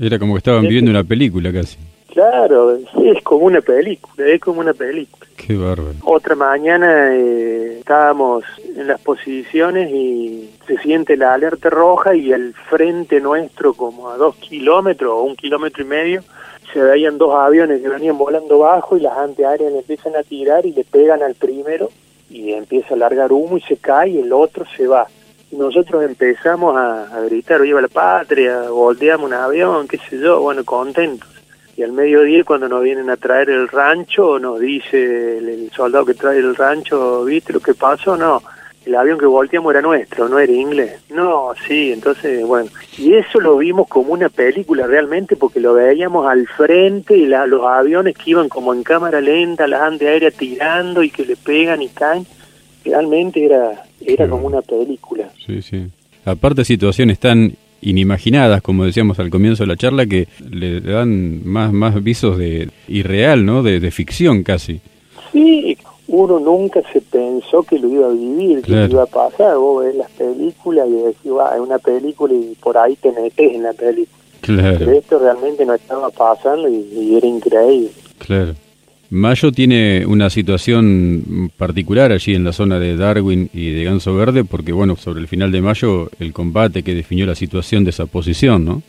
Era 0.00 0.18
como 0.18 0.32
que 0.32 0.38
estaban 0.38 0.66
viendo 0.66 0.90
una 0.90 1.04
película 1.04 1.52
casi. 1.52 1.76
Claro, 2.08 2.74
es 2.76 3.22
como 3.22 3.44
una 3.44 3.60
película, 3.60 4.26
es 4.26 4.40
como 4.40 4.60
una 4.60 4.72
película. 4.72 5.26
Qué 5.36 5.54
bárbaro. 5.54 5.94
Otra 6.04 6.34
mañana 6.34 7.14
eh, 7.14 7.76
estábamos 7.78 8.44
en 8.74 8.86
las 8.86 9.02
posiciones 9.02 9.90
y 9.90 10.48
se 10.66 10.78
siente 10.78 11.18
la 11.18 11.34
alerta 11.34 11.68
roja 11.68 12.14
y 12.14 12.32
al 12.32 12.54
frente 12.70 13.20
nuestro, 13.20 13.74
como 13.74 14.08
a 14.08 14.16
dos 14.16 14.36
kilómetros 14.36 15.12
o 15.12 15.22
un 15.24 15.36
kilómetro 15.36 15.82
y 15.82 15.86
medio, 15.86 16.24
se 16.72 16.82
veían 16.82 17.18
dos 17.18 17.34
aviones 17.34 17.82
que 17.82 17.88
venían 17.88 18.18
volando 18.18 18.58
bajo 18.58 18.96
y 18.96 19.00
las 19.00 19.16
antiaéreas 19.16 19.72
le 19.72 19.78
empiezan 19.78 20.16
a 20.16 20.22
tirar 20.22 20.64
y 20.66 20.72
le 20.72 20.84
pegan 20.84 21.22
al 21.22 21.34
primero 21.34 21.90
y 22.30 22.52
empieza 22.52 22.94
a 22.94 22.96
largar 22.96 23.32
humo 23.32 23.58
y 23.58 23.60
se 23.62 23.76
cae 23.76 24.10
y 24.10 24.18
el 24.18 24.32
otro 24.32 24.64
se 24.76 24.86
va. 24.86 25.06
Y 25.50 25.56
nosotros 25.56 26.02
empezamos 26.02 26.74
a, 26.76 27.20
gritar, 27.26 27.60
viva 27.60 27.80
la 27.80 27.88
patria, 27.88 28.70
volteamos 28.70 29.26
un 29.26 29.34
avión, 29.34 29.86
qué 29.86 29.98
sé 29.98 30.18
yo, 30.18 30.40
bueno, 30.40 30.64
contentos. 30.64 31.28
Y 31.76 31.82
al 31.82 31.92
mediodía 31.92 32.44
cuando 32.44 32.68
nos 32.68 32.82
vienen 32.82 33.10
a 33.10 33.16
traer 33.16 33.50
el 33.50 33.68
rancho, 33.68 34.38
nos 34.38 34.60
dice 34.60 35.38
el, 35.38 35.70
soldado 35.74 36.06
que 36.06 36.14
trae 36.14 36.38
el 36.38 36.54
rancho, 36.54 37.24
¿viste 37.24 37.52
lo 37.52 37.60
que 37.60 37.74
pasó? 37.74 38.16
No, 38.16 38.42
el 38.84 38.94
avión 38.94 39.18
que 39.18 39.26
volteamos 39.26 39.72
era 39.72 39.82
nuestro, 39.82 40.28
no 40.28 40.38
era 40.38 40.52
inglés. 40.52 41.00
No, 41.10 41.50
sí, 41.66 41.92
entonces, 41.92 42.44
bueno, 42.46 42.70
y 42.98 43.14
eso 43.14 43.40
lo 43.40 43.58
vimos 43.58 43.88
como 43.88 44.12
una 44.12 44.28
película 44.28 44.86
realmente 44.86 45.36
porque 45.36 45.60
lo 45.60 45.74
veíamos 45.74 46.26
al 46.26 46.46
frente 46.48 47.16
y 47.16 47.26
la, 47.26 47.46
los 47.46 47.64
aviones 47.64 48.16
que 48.16 48.30
iban 48.30 48.48
como 48.48 48.74
en 48.74 48.82
cámara 48.82 49.20
lenta, 49.20 49.66
las 49.66 49.82
antiaéreas 49.82 50.34
tirando 50.34 51.02
y 51.02 51.10
que 51.10 51.24
le 51.24 51.36
pegan 51.36 51.82
y 51.82 51.88
caen, 51.88 52.26
realmente 52.84 53.44
era, 53.44 53.84
era 54.00 54.28
como 54.28 54.46
una 54.46 54.62
película. 54.62 55.30
Sí, 55.46 55.62
sí. 55.62 55.86
Aparte 56.24 56.64
situaciones 56.64 57.18
tan 57.18 57.54
inimaginadas, 57.80 58.62
como 58.62 58.84
decíamos 58.84 59.18
al 59.18 59.30
comienzo 59.30 59.64
de 59.64 59.66
la 59.66 59.76
charla, 59.76 60.06
que 60.06 60.28
le 60.48 60.80
dan 60.80 61.46
más, 61.46 61.72
más 61.72 62.02
visos 62.02 62.38
de 62.38 62.68
irreal, 62.88 63.44
¿no? 63.44 63.62
De, 63.62 63.80
de 63.80 63.90
ficción 63.90 64.42
casi. 64.44 64.80
Sí, 65.32 65.76
uno 66.12 66.38
nunca 66.38 66.82
se 66.92 67.00
pensó 67.00 67.62
que 67.62 67.78
lo 67.78 67.88
iba 67.88 68.06
a 68.06 68.10
vivir, 68.10 68.60
que 68.60 68.72
lo 68.72 68.84
iba 68.84 69.02
a 69.04 69.06
pasar. 69.06 69.56
Vos 69.56 69.82
ves 69.82 69.96
las 69.96 70.10
películas 70.10 70.86
y 70.86 70.92
decís, 70.92 71.32
va, 71.32 71.54
es 71.54 71.60
una 71.60 71.78
película 71.78 72.34
y 72.34 72.54
por 72.62 72.76
ahí 72.76 72.96
te 72.96 73.10
metes 73.12 73.54
en 73.54 73.62
la 73.62 73.72
película. 73.72 74.18
Claro. 74.42 74.76
Pero 74.78 74.92
esto 74.92 75.18
realmente 75.18 75.64
no 75.64 75.72
estaba 75.72 76.10
pasando 76.10 76.68
y, 76.68 77.16
era 77.16 77.26
increíble. 77.26 77.90
Claro. 78.18 78.54
Mayo 79.08 79.52
tiene 79.52 80.04
una 80.04 80.28
situación 80.28 81.50
particular 81.56 82.12
allí 82.12 82.34
en 82.34 82.44
la 82.44 82.52
zona 82.52 82.78
de 82.78 82.94
Darwin 82.94 83.48
y 83.54 83.70
de 83.70 83.84
Ganso 83.84 84.14
Verde, 84.14 84.44
porque 84.44 84.72
bueno, 84.72 84.96
sobre 84.96 85.20
el 85.20 85.28
final 85.28 85.50
de 85.50 85.62
mayo 85.62 86.10
el 86.20 86.34
combate 86.34 86.82
que 86.82 86.94
definió 86.94 87.24
la 87.24 87.34
situación 87.34 87.84
de 87.84 87.90
esa 87.90 88.04
posición, 88.04 88.66
¿no? 88.66 88.82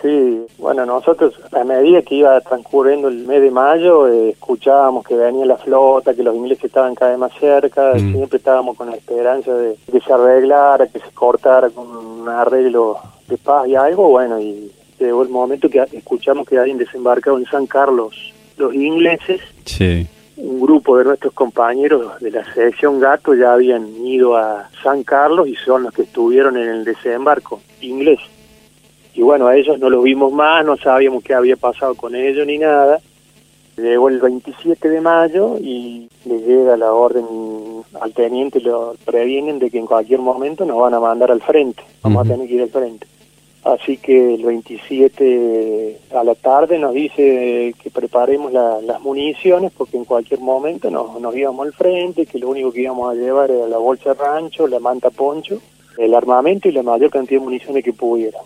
Sí, 0.00 0.46
bueno, 0.58 0.86
nosotros 0.86 1.34
a 1.52 1.64
medida 1.64 2.02
que 2.02 2.16
iba 2.16 2.40
transcurriendo 2.40 3.08
el 3.08 3.26
mes 3.26 3.42
de 3.42 3.50
mayo, 3.50 4.06
eh, 4.06 4.30
escuchábamos 4.30 5.04
que 5.04 5.16
venía 5.16 5.44
la 5.44 5.56
flota, 5.56 6.14
que 6.14 6.22
los 6.22 6.36
ingleses 6.36 6.66
estaban 6.66 6.94
cada 6.94 7.12
vez 7.12 7.20
más 7.20 7.32
cerca, 7.40 7.94
mm. 7.94 8.12
siempre 8.12 8.38
estábamos 8.38 8.76
con 8.76 8.90
la 8.90 8.96
esperanza 8.96 9.52
de 9.54 9.76
que 9.90 10.00
se 10.00 10.12
arreglara, 10.12 10.86
que 10.86 11.00
se 11.00 11.10
cortara 11.12 11.70
con 11.70 11.88
un 11.88 12.28
arreglo 12.28 12.98
de 13.26 13.36
paz 13.38 13.66
y 13.66 13.74
algo, 13.74 14.08
bueno, 14.08 14.38
y 14.38 14.70
llegó 15.00 15.22
el 15.22 15.30
momento 15.30 15.68
que 15.68 15.84
escuchamos 15.92 16.46
que 16.46 16.58
habían 16.58 16.78
desembarcado 16.78 17.38
en 17.38 17.46
San 17.46 17.66
Carlos 17.66 18.14
los 18.56 18.72
ingleses. 18.74 19.40
Sí. 19.64 20.06
Un 20.36 20.60
grupo 20.60 20.96
de 20.96 21.04
nuestros 21.04 21.32
compañeros 21.34 22.20
de 22.20 22.30
la 22.30 22.54
sección 22.54 23.00
Gato 23.00 23.34
ya 23.34 23.54
habían 23.54 23.88
ido 24.06 24.36
a 24.36 24.70
San 24.84 25.02
Carlos 25.02 25.48
y 25.48 25.56
son 25.56 25.82
los 25.82 25.92
que 25.92 26.02
estuvieron 26.02 26.56
en 26.56 26.68
el 26.68 26.84
desembarco 26.84 27.60
inglés 27.80 28.20
y 29.18 29.22
bueno, 29.22 29.48
a 29.48 29.56
ellos 29.56 29.80
no 29.80 29.90
los 29.90 30.04
vimos 30.04 30.32
más, 30.32 30.64
no 30.64 30.76
sabíamos 30.76 31.24
qué 31.24 31.34
había 31.34 31.56
pasado 31.56 31.96
con 31.96 32.14
ellos 32.14 32.46
ni 32.46 32.56
nada. 32.56 33.00
Llegó 33.76 34.10
el 34.10 34.20
27 34.20 34.88
de 34.88 35.00
mayo 35.00 35.56
y 35.58 36.08
le 36.24 36.38
llega 36.38 36.76
la 36.76 36.92
orden 36.92 37.26
al 38.00 38.12
teniente, 38.12 38.60
lo 38.60 38.94
previenen 39.04 39.58
de 39.58 39.72
que 39.72 39.78
en 39.80 39.86
cualquier 39.86 40.20
momento 40.20 40.64
nos 40.64 40.78
van 40.78 40.94
a 40.94 41.00
mandar 41.00 41.32
al 41.32 41.42
frente, 41.42 41.82
vamos 42.00 42.24
a 42.24 42.30
tener 42.30 42.46
que 42.46 42.54
ir 42.54 42.62
al 42.62 42.68
frente. 42.68 43.08
Así 43.64 43.96
que 43.96 44.34
el 44.34 44.44
27 44.44 45.98
a 46.14 46.22
la 46.22 46.36
tarde 46.36 46.78
nos 46.78 46.94
dice 46.94 47.74
que 47.82 47.90
preparemos 47.92 48.52
las 48.52 49.00
municiones 49.00 49.72
porque 49.76 49.96
en 49.96 50.04
cualquier 50.04 50.38
momento 50.38 50.92
nos, 50.92 51.20
nos 51.20 51.34
íbamos 51.34 51.66
al 51.66 51.72
frente, 51.72 52.24
que 52.24 52.38
lo 52.38 52.50
único 52.50 52.70
que 52.70 52.82
íbamos 52.82 53.10
a 53.10 53.14
llevar 53.14 53.50
era 53.50 53.66
la 53.66 53.78
bolsa 53.78 54.14
rancho, 54.14 54.68
la 54.68 54.78
manta 54.78 55.10
poncho, 55.10 55.60
el 55.96 56.14
armamento 56.14 56.68
y 56.68 56.72
la 56.72 56.84
mayor 56.84 57.10
cantidad 57.10 57.40
de 57.40 57.44
municiones 57.44 57.82
que 57.82 57.92
pudiera. 57.92 58.38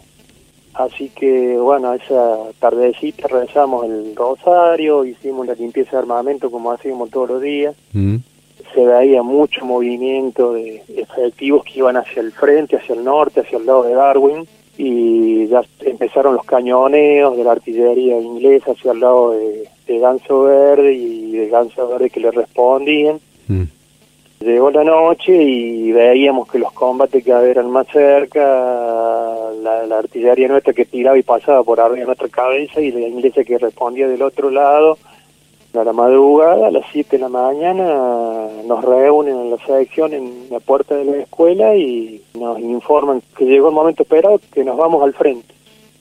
Así 0.74 1.10
que, 1.10 1.56
bueno, 1.58 1.92
esa 1.92 2.38
tardecita 2.58 3.28
rezamos 3.28 3.84
el 3.84 4.16
rosario, 4.16 5.04
hicimos 5.04 5.46
la 5.46 5.54
limpieza 5.54 5.92
de 5.92 5.98
armamento 5.98 6.50
como 6.50 6.72
hacíamos 6.72 7.10
todos 7.10 7.28
los 7.30 7.42
días. 7.42 7.74
Mm. 7.92 8.16
Se 8.74 8.86
veía 8.86 9.22
mucho 9.22 9.66
movimiento 9.66 10.54
de 10.54 10.82
efectivos 10.96 11.64
que 11.64 11.80
iban 11.80 11.98
hacia 11.98 12.22
el 12.22 12.32
frente, 12.32 12.76
hacia 12.76 12.94
el 12.94 13.04
norte, 13.04 13.40
hacia 13.40 13.58
el 13.58 13.66
lado 13.66 13.82
de 13.82 13.94
Darwin. 13.94 14.48
Y 14.78 15.46
ya 15.48 15.62
empezaron 15.80 16.34
los 16.34 16.46
cañoneos 16.46 17.36
de 17.36 17.44
la 17.44 17.52
artillería 17.52 18.18
inglesa 18.18 18.72
hacia 18.72 18.92
el 18.92 19.00
lado 19.00 19.32
de, 19.32 19.68
Ganso 19.86 20.44
Verde 20.44 20.94
y 20.94 21.32
de 21.32 21.48
Ganso 21.48 21.86
Verde 21.86 22.08
que 22.08 22.20
le 22.20 22.30
respondían. 22.30 23.20
Mm. 23.46 23.64
Llegó 24.42 24.72
la 24.72 24.82
noche 24.82 25.40
y 25.40 25.92
veíamos 25.92 26.50
que 26.50 26.58
los 26.58 26.72
combates 26.72 27.24
cada 27.24 27.42
vez 27.42 27.50
eran 27.52 27.70
más 27.70 27.86
cerca, 27.86 28.40
la, 29.62 29.98
artillería 29.98 30.48
nuestra 30.48 30.72
que 30.72 30.84
tiraba 30.84 31.16
y 31.16 31.22
pasaba 31.22 31.62
por 31.62 31.78
arriba 31.78 32.00
de 32.00 32.06
nuestra 32.06 32.28
cabeza 32.28 32.80
y 32.80 32.90
la 32.90 33.06
inglesa 33.06 33.44
que 33.44 33.58
respondía 33.58 34.08
del 34.08 34.22
otro 34.22 34.50
lado. 34.50 34.98
A 35.74 35.84
la 35.84 35.92
madrugada, 35.92 36.66
a 36.66 36.70
las 36.72 36.84
7 36.92 37.16
de 37.16 37.22
la 37.22 37.28
mañana, 37.28 37.84
nos 38.66 38.84
reúnen 38.84 39.38
en 39.38 39.50
la 39.50 39.58
sección 39.58 40.12
en 40.12 40.48
la 40.50 40.58
puerta 40.58 40.96
de 40.96 41.04
la 41.04 41.16
escuela 41.18 41.76
y 41.76 42.20
nos 42.34 42.58
informan 42.58 43.22
que 43.38 43.44
llegó 43.44 43.68
el 43.68 43.74
momento 43.74 44.02
esperado 44.02 44.40
que 44.52 44.64
nos 44.64 44.76
vamos 44.76 45.04
al 45.04 45.14
frente. 45.14 45.54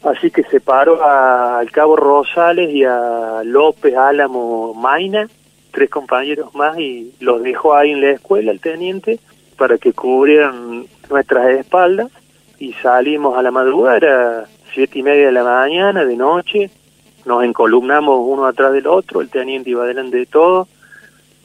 Así 0.04 0.32
que 0.32 0.43
se 0.43 0.60
paró 0.60 1.01
al 1.06 1.69
cabo 1.69 1.95
Rosales 1.95 2.71
y 2.71 2.84
a 2.84 3.43
López 3.43 3.95
Álamo 3.95 4.73
Maina 4.73 5.30
tres 5.71 5.89
compañeros 5.89 6.53
más 6.53 6.77
y 6.77 7.13
los 7.19 7.41
dejó 7.41 7.75
ahí 7.75 7.91
en 7.91 8.01
la 8.01 8.12
escuela 8.12 8.51
el 8.51 8.60
teniente 8.60 9.19
para 9.57 9.77
que 9.77 9.93
cubrieran 9.93 10.86
nuestras 11.10 11.49
espaldas 11.51 12.12
y 12.60 12.73
salimos 12.73 13.38
a 13.38 13.41
la 13.41 13.51
madrugada, 13.51 13.97
era 13.97 14.45
siete 14.73 14.99
y 14.99 15.03
media 15.03 15.27
de 15.27 15.31
la 15.31 15.43
mañana, 15.43 16.05
de 16.05 16.15
noche, 16.15 16.69
nos 17.25 17.43
encolumnamos 17.43 18.19
uno 18.23 18.45
atrás 18.45 18.71
del 18.73 18.88
otro, 18.88 19.21
el 19.21 19.29
teniente 19.29 19.71
iba 19.71 19.86
delante 19.86 20.17
de 20.17 20.25
todo. 20.25 20.67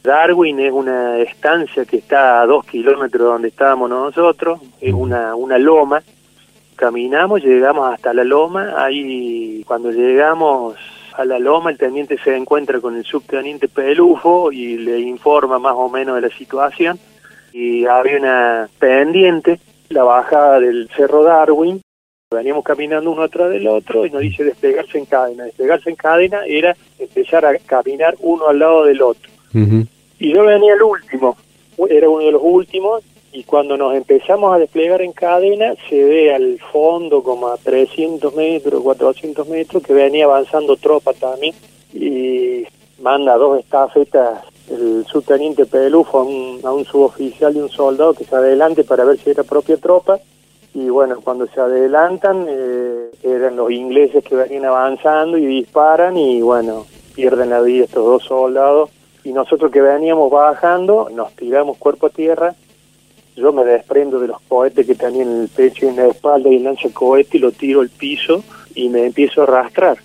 Darwin 0.02 0.60
es 0.60 0.72
una 0.72 1.18
estancia 1.18 1.84
que 1.84 1.96
está 1.96 2.40
a 2.40 2.46
dos 2.46 2.64
kilómetros 2.64 3.22
de 3.22 3.32
donde 3.32 3.48
estábamos 3.48 3.90
nosotros, 3.90 4.60
es 4.80 4.92
una, 4.92 5.34
una 5.34 5.58
loma. 5.58 6.02
Caminamos, 6.76 7.42
llegamos 7.42 7.92
hasta 7.92 8.12
la 8.12 8.22
loma, 8.22 8.74
ahí 8.76 9.64
cuando 9.66 9.90
llegamos 9.90 10.76
a 11.16 11.24
la 11.24 11.38
loma, 11.38 11.70
el 11.70 11.78
teniente 11.78 12.18
se 12.22 12.36
encuentra 12.36 12.80
con 12.80 12.96
el 12.96 13.04
subteniente 13.04 13.68
Pelufo 13.68 14.52
y 14.52 14.76
le 14.76 15.00
informa 15.00 15.58
más 15.58 15.74
o 15.74 15.88
menos 15.88 16.16
de 16.16 16.28
la 16.28 16.36
situación. 16.36 16.98
Y 17.52 17.86
había 17.86 18.18
una 18.18 18.68
pendiente, 18.78 19.58
la 19.88 20.04
bajada 20.04 20.60
del 20.60 20.88
Cerro 20.94 21.22
Darwin. 21.22 21.80
Veníamos 22.30 22.64
caminando 22.64 23.10
uno 23.10 23.22
atrás 23.22 23.50
del 23.50 23.66
otro 23.66 24.04
y 24.04 24.10
nos 24.10 24.20
dice 24.20 24.44
desplegarse 24.44 24.98
en 24.98 25.06
cadena. 25.06 25.44
Desplegarse 25.44 25.90
en 25.90 25.96
cadena 25.96 26.40
era 26.46 26.76
empezar 26.98 27.46
a 27.46 27.56
caminar 27.58 28.14
uno 28.20 28.48
al 28.48 28.58
lado 28.58 28.84
del 28.84 29.00
otro. 29.00 29.30
Y 30.18 30.34
yo 30.34 30.44
venía 30.44 30.74
el 30.74 30.82
último, 30.82 31.36
era 31.88 32.08
uno 32.10 32.24
de 32.26 32.32
los 32.32 32.42
últimos, 32.44 33.02
y 33.32 33.44
cuando 33.44 33.76
nos 33.76 33.94
empezamos 33.94 34.54
a 34.54 34.58
desplegar 34.58 35.02
en 35.02 35.12
cadena 35.12 35.74
se 35.88 36.02
ve 36.02 36.34
al 36.34 36.58
fondo 36.72 37.22
como 37.22 37.48
a 37.48 37.56
300 37.58 38.34
metros, 38.34 38.82
400 38.82 39.46
metros 39.48 39.82
que 39.82 39.92
venía 39.92 40.24
avanzando 40.24 40.76
tropa 40.76 41.12
también. 41.12 41.54
Y 41.92 42.64
manda 42.98 43.36
dos 43.36 43.58
estafetas 43.58 44.42
el 44.70 45.04
subteniente 45.06 45.66
Pelufo 45.66 46.18
a 46.18 46.22
un, 46.24 46.60
a 46.64 46.72
un 46.72 46.84
suboficial 46.84 47.54
y 47.56 47.60
un 47.60 47.68
soldado 47.68 48.14
que 48.14 48.24
se 48.24 48.34
adelante 48.34 48.84
para 48.84 49.04
ver 49.04 49.18
si 49.18 49.30
era 49.30 49.42
propia 49.42 49.76
tropa. 49.76 50.18
Y 50.74 50.88
bueno, 50.88 51.20
cuando 51.22 51.46
se 51.46 51.60
adelantan 51.60 52.46
eh, 52.48 53.10
eran 53.22 53.56
los 53.56 53.70
ingleses 53.70 54.24
que 54.24 54.34
venían 54.34 54.64
avanzando 54.64 55.38
y 55.38 55.46
disparan 55.46 56.16
y 56.16 56.42
bueno, 56.42 56.86
pierden 57.14 57.50
la 57.50 57.60
vida 57.60 57.84
estos 57.84 58.04
dos 58.04 58.24
soldados. 58.24 58.90
Y 59.24 59.32
nosotros 59.32 59.70
que 59.70 59.80
veníamos 59.80 60.30
bajando 60.30 61.08
nos 61.12 61.32
tiramos 61.32 61.76
cuerpo 61.78 62.06
a 62.06 62.10
tierra 62.10 62.54
yo 63.36 63.52
me 63.52 63.64
desprendo 63.64 64.18
de 64.18 64.28
los 64.28 64.40
cohetes 64.48 64.86
que 64.86 64.94
tenía 64.94 65.22
en 65.22 65.42
el 65.42 65.48
pecho 65.48 65.86
y 65.86 65.90
en 65.90 65.96
la 65.96 66.06
espalda 66.06 66.48
y 66.48 66.58
lanzo 66.58 66.88
el 66.88 66.94
cohete 66.94 67.36
y 67.36 67.40
lo 67.40 67.52
tiro 67.52 67.82
al 67.82 67.90
piso 67.90 68.42
y 68.74 68.88
me 68.88 69.04
empiezo 69.04 69.42
a 69.42 69.44
arrastrar. 69.44 69.98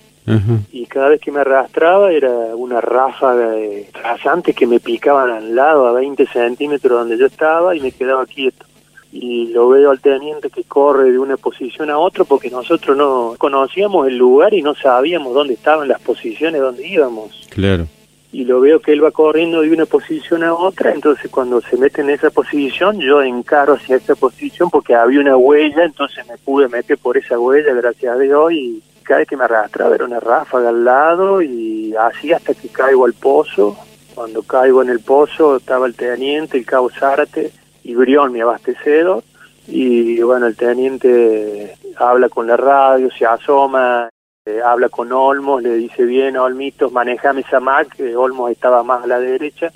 Y 0.71 0.85
cada 0.85 1.09
vez 1.09 1.19
que 1.19 1.31
me 1.31 1.41
arrastraba 1.41 2.11
era 2.11 2.29
una 2.55 2.79
ráfaga 2.79 3.51
de 3.51 3.89
rasantes 4.01 4.55
que 4.55 4.67
me 4.67 4.79
picaban 4.79 5.29
al 5.29 5.55
lado 5.55 5.87
a 5.87 5.91
20 5.93 6.25
centímetros 6.27 6.99
donde 6.99 7.17
yo 7.17 7.25
estaba 7.25 7.75
y 7.75 7.81
me 7.81 7.91
quedaba 7.91 8.25
quieto. 8.25 8.65
Y 9.11 9.47
lo 9.47 9.67
veo 9.67 9.91
al 9.91 9.99
teniente 9.99 10.49
que 10.49 10.63
corre 10.63 11.11
de 11.11 11.19
una 11.19 11.35
posición 11.35 11.89
a 11.89 11.97
otra 11.97 12.23
porque 12.23 12.49
nosotros 12.49 12.95
no 12.95 13.35
conocíamos 13.37 14.07
el 14.07 14.17
lugar 14.17 14.53
y 14.53 14.61
no 14.61 14.73
sabíamos 14.73 15.33
dónde 15.33 15.55
estaban 15.55 15.89
las 15.89 15.99
posiciones 15.99 16.61
donde 16.61 16.87
íbamos. 16.87 17.47
Claro 17.49 17.87
y 18.31 18.45
lo 18.45 18.61
veo 18.61 18.79
que 18.79 18.93
él 18.93 19.03
va 19.03 19.11
corriendo 19.11 19.61
de 19.61 19.71
una 19.71 19.85
posición 19.85 20.43
a 20.43 20.53
otra, 20.53 20.93
entonces 20.93 21.29
cuando 21.29 21.59
se 21.61 21.77
mete 21.77 22.01
en 22.01 22.09
esa 22.09 22.29
posición, 22.29 22.99
yo 22.99 23.21
encaro 23.21 23.73
hacia 23.73 23.97
esa 23.97 24.15
posición 24.15 24.69
porque 24.69 24.95
había 24.95 25.19
una 25.19 25.35
huella, 25.35 25.83
entonces 25.83 26.25
me 26.27 26.37
pude 26.37 26.69
meter 26.69 26.97
por 26.97 27.17
esa 27.17 27.37
huella, 27.37 27.73
gracias 27.73 28.15
a 28.15 28.19
Dios, 28.19 28.53
y 28.53 28.81
cada 29.03 29.19
vez 29.19 29.27
que 29.27 29.35
me 29.35 29.43
arrastraba 29.43 29.95
era 29.95 30.05
una 30.05 30.21
ráfaga 30.21 30.69
al 30.69 30.85
lado 30.85 31.41
y 31.41 31.93
así 31.95 32.31
hasta 32.31 32.53
que 32.53 32.69
caigo 32.69 33.05
al 33.05 33.13
pozo. 33.13 33.75
Cuando 34.15 34.43
caigo 34.43 34.81
en 34.81 34.89
el 34.89 34.99
pozo 34.99 35.57
estaba 35.57 35.87
el 35.87 35.95
teniente, 35.95 36.57
el 36.57 36.65
cabo 36.65 36.89
Zárate 36.89 37.51
y 37.83 37.95
Brión, 37.95 38.31
mi 38.31 38.39
abastecedor, 38.41 39.23
y 39.67 40.21
bueno, 40.21 40.47
el 40.47 40.55
teniente 40.55 41.75
habla 41.97 42.29
con 42.29 42.47
la 42.47 42.57
radio, 42.57 43.09
se 43.11 43.25
asoma 43.25 44.09
eh, 44.47 44.59
habla 44.65 44.89
con 44.89 45.13
Olmos, 45.13 45.61
le 45.61 45.75
dice 45.75 46.03
bien, 46.03 46.35
Olmitos, 46.35 46.91
manejame 46.91 47.41
esa 47.41 47.59
Mac, 47.59 47.95
Olmos 48.17 48.49
estaba 48.49 48.81
más 48.81 49.03
a 49.03 49.07
la 49.07 49.19
derecha, 49.19 49.71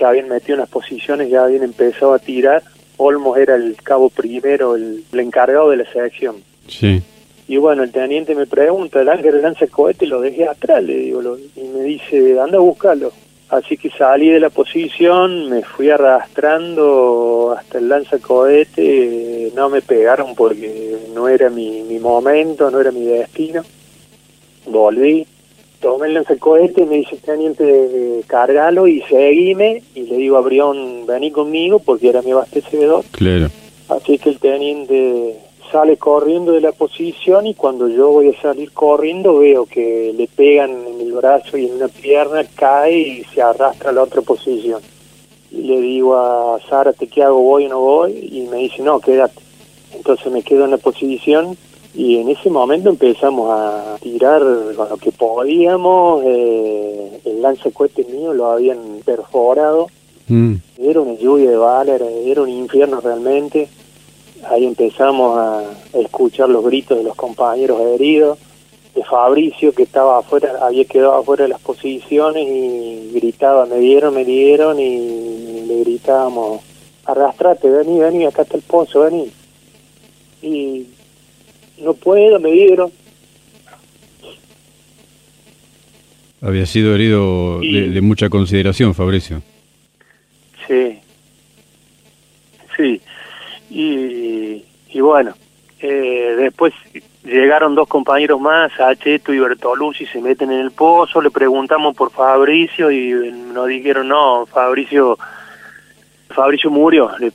ya 0.00 0.08
habían 0.08 0.28
metido 0.28 0.56
unas 0.56 0.68
posiciones, 0.68 1.30
ya 1.30 1.44
habían 1.44 1.62
empezado 1.62 2.14
a 2.14 2.18
tirar, 2.18 2.60
Olmos 2.96 3.38
era 3.38 3.54
el 3.54 3.76
cabo 3.76 4.10
primero, 4.10 4.74
el, 4.74 5.04
encargado 5.12 5.70
de 5.70 5.76
la 5.76 5.92
sección. 5.92 6.42
Sí. 6.66 7.00
Y 7.46 7.56
bueno, 7.58 7.84
el 7.84 7.92
teniente 7.92 8.34
me 8.34 8.48
pregunta, 8.48 9.00
el 9.00 9.08
ángel 9.10 9.42
lanza 9.42 9.66
el 9.66 9.70
cohete, 9.70 10.06
lo 10.06 10.20
dejé 10.20 10.48
atrás, 10.48 10.82
le 10.82 10.96
digo, 10.96 11.38
y 11.54 11.60
me 11.68 11.84
dice, 11.84 12.40
anda 12.40 12.58
a 12.58 12.62
buscarlo. 12.62 13.12
Así 13.48 13.76
que 13.76 13.90
salí 13.90 14.30
de 14.30 14.40
la 14.40 14.50
posición, 14.50 15.50
me 15.50 15.62
fui 15.62 15.88
arrastrando 15.88 17.54
hasta 17.56 17.78
el 17.78 17.88
lanzacohete, 17.88 19.52
no 19.54 19.68
me 19.68 19.82
pegaron 19.82 20.34
porque 20.34 20.98
no 21.14 21.28
era 21.28 21.48
mi, 21.48 21.82
mi 21.82 22.00
momento, 22.00 22.72
no 22.72 22.80
era 22.80 22.90
mi 22.90 23.04
destino. 23.04 23.62
Volví, 24.66 25.26
tomé 25.80 26.08
el 26.08 26.14
lanzacohete, 26.14 26.86
me 26.86 26.96
dice 26.96 27.16
el 27.16 27.20
teniente, 27.20 28.20
cargalo 28.26 28.86
y 28.86 29.02
seguime, 29.02 29.82
y 29.94 30.02
le 30.02 30.16
digo 30.16 30.36
a 30.36 30.42
Brión, 30.42 31.06
vení 31.06 31.30
conmigo 31.30 31.78
porque 31.78 32.08
era 32.08 32.22
mi 32.22 32.32
abastecedor. 32.32 33.04
Claro. 33.12 33.48
Así 33.88 34.18
que 34.18 34.30
el 34.30 34.38
teniente 34.38 35.36
sale 35.70 35.96
corriendo 35.96 36.52
de 36.52 36.60
la 36.60 36.72
posición 36.72 37.46
y 37.46 37.54
cuando 37.54 37.88
yo 37.88 38.08
voy 38.08 38.28
a 38.28 38.40
salir 38.40 38.72
corriendo 38.72 39.38
veo 39.38 39.66
que 39.66 40.12
le 40.16 40.26
pegan 40.26 40.70
en 40.70 41.00
el 41.00 41.12
brazo 41.12 41.56
y 41.56 41.66
en 41.66 41.74
una 41.74 41.88
pierna, 41.88 42.44
cae 42.54 42.98
y 42.98 43.24
se 43.32 43.40
arrastra 43.40 43.90
a 43.90 43.92
la 43.92 44.02
otra 44.02 44.22
posición. 44.22 44.80
Y 45.50 45.62
le 45.62 45.80
digo 45.80 46.16
a 46.16 46.58
Zárate, 46.68 47.08
¿qué 47.08 47.22
hago? 47.22 47.40
¿Voy 47.40 47.66
o 47.66 47.68
no 47.68 47.80
voy? 47.80 48.28
Y 48.32 48.42
me 48.42 48.58
dice, 48.58 48.82
no, 48.82 49.00
quédate. 49.00 49.40
Entonces 49.94 50.30
me 50.30 50.42
quedo 50.42 50.64
en 50.64 50.70
la 50.72 50.78
posición 50.78 51.56
y 51.94 52.18
en 52.18 52.28
ese 52.28 52.50
momento 52.50 52.88
empezamos 52.90 53.50
a 53.50 53.96
tirar 54.00 54.42
con 54.76 54.88
lo 54.88 54.96
que 54.96 55.12
podíamos. 55.12 56.22
Eh, 56.24 57.20
el 57.24 57.42
lanzacohete 57.42 58.04
mío 58.04 58.32
lo 58.32 58.46
habían 58.46 59.00
perforado. 59.04 59.88
Mm. 60.28 60.54
Era 60.78 61.00
una 61.00 61.14
lluvia 61.14 61.50
de 61.50 61.56
balas, 61.56 62.00
era 62.00 62.42
un 62.42 62.48
infierno 62.48 63.00
realmente 63.00 63.68
Ahí 64.48 64.64
empezamos 64.64 65.38
a 65.38 65.64
escuchar 65.92 66.48
los 66.48 66.64
gritos 66.64 66.96
de 66.96 67.04
los 67.04 67.14
compañeros 67.14 67.80
heridos, 67.80 68.38
de 68.94 69.04
Fabricio 69.04 69.72
que 69.72 69.82
estaba 69.82 70.18
afuera, 70.18 70.54
había 70.62 70.84
quedado 70.84 71.14
afuera 71.14 71.44
de 71.44 71.50
las 71.50 71.60
posiciones 71.60 72.46
y 72.48 73.10
gritaba, 73.12 73.66
me 73.66 73.78
dieron, 73.78 74.14
me 74.14 74.24
dieron 74.24 74.80
y 74.80 75.66
le 75.66 75.80
gritábamos, 75.80 76.62
arrastrate, 77.04 77.68
vení, 77.68 77.98
vení, 77.98 78.24
acá 78.24 78.42
está 78.42 78.56
el 78.56 78.62
pozo, 78.62 79.00
vení. 79.00 79.30
Y 80.42 80.86
no 81.80 81.94
puedo, 81.94 82.38
me 82.38 82.52
dieron. 82.52 82.90
Había 86.42 86.64
sido 86.64 86.94
herido 86.94 87.60
de, 87.60 88.00
mucha 88.00 88.30
consideración, 88.30 88.94
Fabricio. 88.94 89.42
Sí, 90.66 90.98
sí. 92.76 93.00
Y, 93.68 94.64
y 94.88 95.00
bueno, 95.00 95.34
eh, 95.80 96.34
después 96.38 96.72
llegaron 97.24 97.74
dos 97.74 97.88
compañeros 97.88 98.40
más, 98.40 98.72
Acheto 98.80 99.32
y 99.32 99.38
Bertolucci, 99.38 100.06
se 100.06 100.20
meten 100.20 100.50
en 100.50 100.60
el 100.60 100.70
pozo, 100.70 101.20
le 101.20 101.30
preguntamos 101.30 101.94
por 101.94 102.10
Fabricio 102.10 102.90
y 102.90 103.32
nos 103.52 103.66
dijeron, 103.68 104.08
no, 104.08 104.46
Fabricio, 104.46 105.18
Fabricio 106.28 106.70
murió, 106.70 107.10
le, 107.18 107.32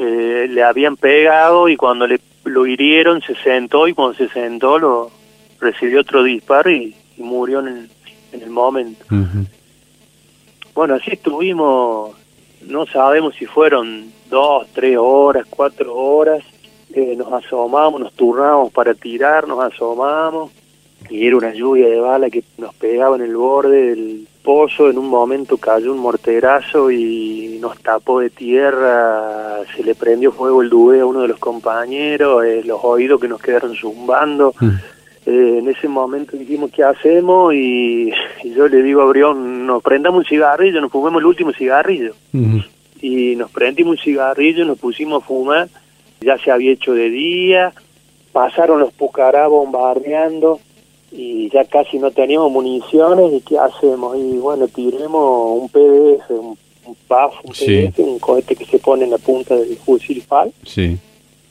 eh, 0.00 0.46
le 0.48 0.62
habían 0.62 0.96
pegado 0.96 1.68
y 1.68 1.76
cuando 1.76 2.06
le 2.06 2.20
lo 2.44 2.66
hirieron 2.66 3.20
se 3.22 3.34
sentó 3.36 3.88
y 3.88 3.94
cuando 3.94 4.14
se 4.14 4.28
sentó 4.28 4.78
lo 4.78 5.10
recibió 5.60 6.00
otro 6.00 6.22
disparo 6.22 6.70
y, 6.70 6.94
murió 7.16 7.60
en 7.60 7.68
el, 7.68 7.90
en 8.32 8.42
el 8.42 8.50
momento. 8.50 9.04
Bueno, 10.74 10.94
así 10.94 11.12
estuvimos, 11.12 12.16
no 12.62 12.86
sabemos 12.86 13.36
si 13.36 13.46
fueron 13.46 14.12
dos, 14.28 14.66
tres 14.72 14.96
horas, 14.98 15.46
cuatro 15.48 15.94
horas, 15.94 16.42
eh, 16.92 17.14
nos 17.16 17.32
asomamos, 17.32 18.00
nos 18.00 18.12
turnamos 18.14 18.72
para 18.72 18.94
tirar, 18.94 19.46
nos 19.46 19.60
asomamos, 19.60 20.50
y 21.08 21.26
era 21.26 21.36
una 21.36 21.54
lluvia 21.54 21.88
de 21.88 22.00
bala 22.00 22.30
que 22.30 22.42
nos 22.58 22.74
pegaba 22.74 23.14
en 23.14 23.22
el 23.22 23.36
borde 23.36 23.90
del 23.90 24.28
pozo, 24.44 24.90
en 24.90 24.98
un 24.98 25.08
momento 25.08 25.56
cayó 25.56 25.92
un 25.92 25.98
morterazo 25.98 26.90
y 26.90 27.58
nos 27.60 27.78
tapó 27.78 28.20
de 28.20 28.28
tierra, 28.28 29.60
se 29.74 29.82
le 29.82 29.94
prendió 29.94 30.30
fuego 30.30 30.62
el 30.62 30.68
dube 30.68 31.00
a 31.00 31.06
uno 31.06 31.22
de 31.22 31.28
los 31.28 31.38
compañeros, 31.38 32.44
eh, 32.44 32.62
los 32.64 32.78
oídos 32.84 33.20
que 33.20 33.26
nos 33.26 33.40
quedaron 33.40 33.74
zumbando. 33.74 34.54
Mm. 34.60 34.68
Eh, 35.26 35.58
en 35.58 35.68
ese 35.68 35.88
momento 35.88 36.36
dijimos, 36.36 36.70
¿qué 36.70 36.84
hacemos? 36.84 37.54
Y, 37.54 38.12
yo 38.54 38.68
le 38.68 38.82
digo 38.82 39.00
a 39.00 39.06
Brión, 39.06 39.66
nos 39.66 39.82
prendamos 39.82 40.18
un 40.18 40.24
cigarrillo, 40.26 40.82
nos 40.82 40.92
fumemos 40.92 41.20
el 41.20 41.26
último 41.26 41.50
cigarrillo 41.52 42.14
y 43.00 43.34
nos 43.36 43.50
prendimos 43.50 43.92
un 43.92 44.04
cigarrillo, 44.04 44.66
nos 44.66 44.78
pusimos 44.78 45.22
a 45.22 45.26
fumar, 45.26 45.68
ya 46.20 46.36
se 46.36 46.50
había 46.50 46.72
hecho 46.72 46.92
de 46.92 47.08
día, 47.08 47.72
pasaron 48.32 48.80
los 48.80 48.92
pucará 48.92 49.48
bombardeando 49.48 50.60
y 51.16 51.48
ya 51.50 51.64
casi 51.64 51.98
no 51.98 52.10
teníamos 52.10 52.50
municiones 52.50 53.32
y 53.32 53.40
qué 53.40 53.58
hacemos 53.58 54.16
y 54.16 54.38
bueno 54.38 54.66
tiremos 54.66 55.60
un 55.60 55.68
PDF 55.68 56.30
un, 56.30 56.58
PAF 57.06 57.34
un 57.44 57.52
PDF 57.52 57.98
un 57.98 58.18
cohete 58.18 58.56
que 58.56 58.64
se 58.64 58.78
pone 58.78 59.04
en 59.04 59.10
la 59.10 59.18
punta 59.18 59.54
del 59.54 59.76
fusil 59.76 60.20
FAL 60.22 60.52
sí. 60.66 60.98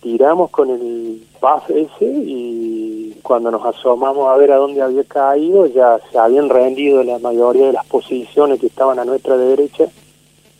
tiramos 0.02 0.50
con 0.50 0.70
el 0.70 1.22
PAF 1.40 1.70
ese 1.70 2.06
y 2.06 3.16
cuando 3.24 3.52
nos 3.52 3.66
asomamos 3.66 4.28
a 4.28 4.36
ver 4.36 4.52
a 4.52 4.58
dónde 4.58 4.82
había 4.82 5.04
caído 5.06 5.66
ya 5.68 5.98
se 6.12 6.18
habían 6.18 6.50
rendido 6.50 7.02
la 7.04 7.20
mayoría 7.20 7.68
de 7.68 7.74
las 7.74 7.86
posiciones 7.86 8.60
que 8.60 8.68
estaban 8.68 9.00
a 9.00 9.06
nuestra 9.06 9.38
derecha 9.38 9.88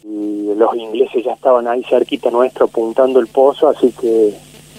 y 0.04 0.54
los 0.56 0.76
ingleses 0.76 1.24
ya 1.24 1.34
estaban 1.34 1.68
ahí 1.68 1.84
cerquita 1.84 2.30
nuestro 2.30 2.66
apuntando 2.66 3.20
el 3.20 3.28
pozo, 3.28 3.70
así 3.70 3.92
que 3.92 4.34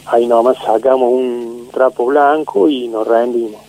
ahí 0.06 0.26
nomás 0.26 0.58
sacamos 0.58 1.10
un 1.10 1.68
trapo 1.72 2.06
blanco 2.06 2.68
y 2.68 2.88
nos 2.88 3.06
rendimos. 3.06 3.63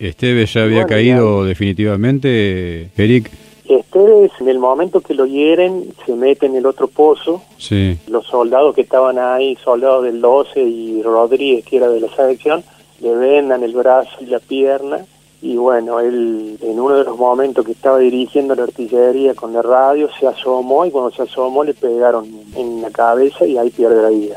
¿Esteves 0.00 0.54
ya 0.54 0.64
había 0.64 0.86
caído 0.86 1.44
definitivamente, 1.44 2.90
Eric? 2.96 3.30
Esteves, 3.68 4.32
en 4.40 4.48
el 4.48 4.58
momento 4.58 5.00
que 5.00 5.14
lo 5.14 5.26
hieren, 5.26 5.92
se 6.04 6.14
mete 6.14 6.46
en 6.46 6.56
el 6.56 6.66
otro 6.66 6.88
pozo. 6.88 7.42
Sí. 7.58 7.96
Los 8.08 8.26
soldados 8.26 8.74
que 8.74 8.80
estaban 8.80 9.18
ahí, 9.18 9.56
soldados 9.62 10.04
del 10.04 10.20
12 10.20 10.60
y 10.60 11.02
Rodríguez, 11.02 11.64
que 11.64 11.76
era 11.76 11.88
de 11.88 12.00
la 12.00 12.08
selección, 12.08 12.64
le 13.00 13.14
vendan 13.14 13.62
el 13.62 13.74
brazo 13.74 14.10
y 14.20 14.26
la 14.26 14.40
pierna 14.40 15.04
y 15.42 15.56
bueno, 15.56 16.00
él 16.00 16.58
en 16.60 16.78
uno 16.78 16.96
de 16.96 17.04
los 17.04 17.16
momentos 17.16 17.64
que 17.64 17.72
estaba 17.72 17.98
dirigiendo 17.98 18.54
la 18.54 18.64
artillería 18.64 19.34
con 19.34 19.52
la 19.52 19.62
radio 19.62 20.08
se 20.18 20.26
asomó 20.26 20.84
y 20.84 20.90
cuando 20.90 21.10
se 21.10 21.22
asomó 21.22 21.64
le 21.64 21.72
pegaron 21.72 22.28
en 22.54 22.82
la 22.82 22.90
cabeza 22.90 23.46
y 23.46 23.56
ahí 23.56 23.70
pierde 23.70 24.02
la 24.02 24.10
vida. 24.10 24.36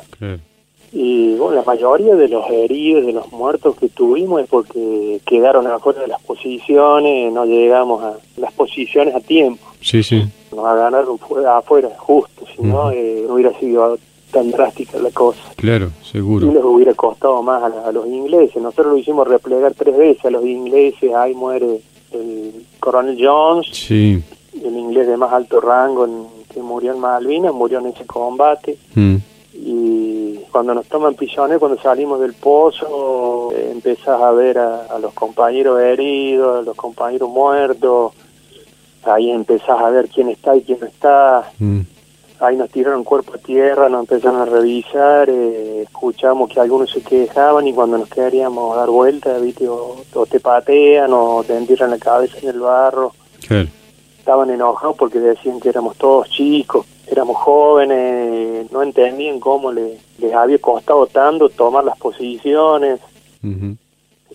Y 0.96 1.36
bueno, 1.38 1.56
la 1.56 1.64
mayoría 1.64 2.16
de 2.16 2.28
los 2.28 2.48
heridos, 2.52 3.04
de 3.08 3.14
los 3.14 3.32
muertos 3.32 3.76
que 3.78 3.90
tuvimos 3.90 4.44
es 4.44 4.48
porque 4.48 5.20
quedaron 5.26 5.66
afuera 5.66 6.02
de 6.02 6.08
las 6.08 6.22
posiciones, 6.22 7.34
no 7.34 7.46
llegamos 7.46 8.04
a 8.04 8.14
las 8.38 8.54
posiciones 8.54 9.16
a 9.16 9.20
tiempo. 9.20 9.66
Sí, 9.82 10.04
sí. 10.04 10.24
Nos 10.56 10.64
ganaron 10.64 11.18
afuera, 11.48 11.90
justo, 11.98 12.46
si 12.56 12.62
no, 12.62 12.92
eh, 12.92 13.24
no 13.28 13.34
hubiera 13.34 13.58
sido 13.60 13.98
tan 14.32 14.52
drástica 14.52 15.00
la 15.00 15.10
cosa. 15.10 15.42
Claro, 15.56 15.90
seguro. 16.04 16.46
Y 16.46 16.54
les 16.54 16.64
hubiera 16.64 16.94
costado 16.94 17.42
más 17.42 17.64
a, 17.64 17.92
los 17.92 18.06
ingleses. 18.06 18.62
Nosotros 18.62 18.94
lo 18.94 18.98
hicimos 18.98 19.28
replegar 19.28 19.74
tres 19.74 19.98
veces 19.98 20.24
a 20.26 20.30
los 20.30 20.46
ingleses. 20.46 21.12
Ahí 21.16 21.34
muere 21.34 21.82
el 22.12 22.66
coronel 22.80 23.18
Jones, 23.20 23.68
sí. 23.72 24.22
el 24.64 24.78
inglés 24.78 25.08
de 25.08 25.18
más 25.18 25.34
alto 25.34 25.60
rango 25.60 26.08
que 26.54 26.62
murió 26.62 26.94
en 26.94 27.00
Malvinas, 27.00 27.52
murió 27.52 27.80
en 27.80 27.88
ese 27.88 28.06
combate. 28.06 28.78
Mm. 28.94 29.16
Y 29.54 30.40
cuando 30.52 30.74
nos 30.74 30.88
toman 30.88 31.16
pisones, 31.16 31.60
cuando 31.60 31.82
salimos 31.82 32.20
del 32.20 32.34
pozo, 32.34 33.52
eh, 33.56 33.70
empezás 33.72 34.20
a 34.20 34.32
ver 34.32 34.58
a, 34.58 34.98
los 35.00 35.14
compañeros 35.14 35.80
heridos, 35.80 36.60
a 36.60 36.62
los 36.64 36.76
compañeros 36.76 37.30
muertos. 37.30 38.14
Ahí 39.04 39.32
empezás 39.32 39.80
a 39.80 39.90
ver 39.90 40.10
quién 40.10 40.30
está 40.30 40.56
y 40.56 40.64
quién 40.64 40.80
no 40.80 40.88
está. 40.88 41.52
Mm 41.60 41.82
ahí 42.44 42.58
nos 42.58 42.70
tiraron 42.70 43.04
cuerpo 43.04 43.34
a 43.36 43.38
tierra, 43.38 43.90
nos 43.90 44.02
empezaron 44.02 44.42
a 44.42 44.46
revisar, 44.46 45.30
eh, 45.30 45.84
escuchamos 45.84 46.50
que 46.50 46.60
algunos 46.60 46.92
se 46.92 47.02
quejaban 47.02 47.68
y 47.68 47.74
cuando 47.74 47.98
nos 47.98 48.10
queríamos 48.10 48.76
dar 48.76 48.90
vuelta, 48.90 49.38
¿viste? 49.38 49.68
O, 49.68 49.96
te 50.30 50.40
patean 50.40 51.12
o 51.14 51.44
te 51.46 51.56
entierran 51.56 51.92
la 51.92 51.98
cabeza 51.98 52.38
en 52.42 52.50
el 52.50 52.60
barro. 52.60 53.14
Estaban 54.18 54.50
enojados 54.50 54.96
porque 54.98 55.20
decían 55.20 55.60
que 55.60 55.70
éramos 55.70 55.98
todos 55.98 56.30
chicos, 56.30 56.86
éramos 57.14 57.38
jóvenes, 57.38 58.72
no 58.72 58.84
entendían 58.84 59.40
cómo 59.40 59.72
les, 59.72 60.00
les 60.20 60.34
había 60.34 60.58
costado 60.58 61.08
tanto 61.08 61.50
tomar 61.50 61.84
las 61.84 61.98
posiciones. 61.98 63.00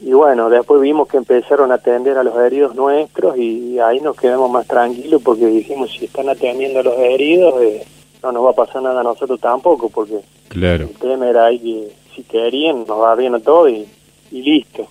Y 0.01 0.13
bueno, 0.13 0.49
después 0.49 0.81
vimos 0.81 1.09
que 1.09 1.17
empezaron 1.17 1.73
a 1.73 1.77
atender 1.77 2.17
a 2.19 2.23
los 2.23 2.37
heridos 2.37 2.75
nuestros 2.75 3.37
y 3.37 3.79
ahí 3.81 4.01
nos 4.01 4.17
quedamos 4.17 4.51
más 4.51 4.67
tranquilos 4.67 5.21
porque 5.25 5.47
dijimos, 5.47 5.91
si 5.91 6.05
están 6.05 6.29
atendiendo 6.29 6.81
a 6.81 6.83
los 6.85 6.99
heridos, 6.99 7.61
eh, 7.63 7.85
no 8.23 8.31
nos 8.31 8.45
va 8.45 8.51
a 8.51 8.55
pasar 8.55 8.83
nada 8.83 9.01
a 9.01 9.05
nosotros 9.05 9.41
tampoco, 9.41 9.89
porque 9.89 10.21
claro. 10.49 10.85
el 10.85 10.99
tema 10.99 11.29
era 11.29 11.47
ahí 11.47 11.59
que 11.59 11.93
si 12.15 12.23
querían 12.23 12.85
nos 12.87 13.01
va 13.01 13.15
bien 13.17 13.35
a 13.35 13.41
todo 13.41 13.69
y, 13.69 13.89
listo. 14.31 14.87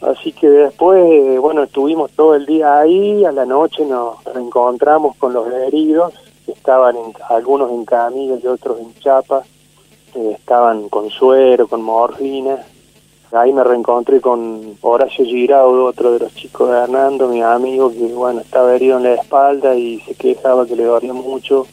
Así 0.00 0.32
que 0.32 0.50
después, 0.50 1.00
eh, 1.00 1.38
bueno, 1.38 1.62
estuvimos 1.62 2.10
todo 2.12 2.34
el 2.34 2.44
día 2.44 2.80
ahí, 2.80 3.24
a 3.24 3.30
la 3.30 3.46
noche 3.46 3.84
nos 3.84 4.22
reencontramos 4.24 5.16
con 5.16 5.32
los 5.32 5.46
heridos 5.52 6.12
estaban 6.46 6.96
algunos 7.28 7.70
en 7.70 7.84
camilla 7.84 8.36
y 8.42 8.46
otros 8.46 8.78
en 8.80 8.94
chapa, 9.00 9.42
eh, 10.14 10.36
estaban 10.38 10.88
con 10.88 11.10
suero, 11.10 11.66
con 11.66 11.82
morfina. 11.82 12.58
Ahí 13.32 13.52
me 13.52 13.64
reencontré 13.64 14.20
con 14.20 14.78
Horacio 14.80 15.24
Giraudo, 15.24 15.86
otro 15.86 16.12
de 16.12 16.20
los 16.20 16.34
chicos 16.34 16.70
de 16.70 16.76
Hernando, 16.76 17.26
mi 17.28 17.42
amigo, 17.42 17.90
que 17.90 18.06
bueno, 18.12 18.40
estaba 18.40 18.74
herido 18.74 18.98
en 18.98 19.04
la 19.04 19.14
espalda 19.14 19.74
y 19.74 19.98
se 20.00 20.14
quejaba 20.14 20.66
que 20.66 20.76
le 20.76 20.84
dolía 20.84 21.12
mucho. 21.12 21.66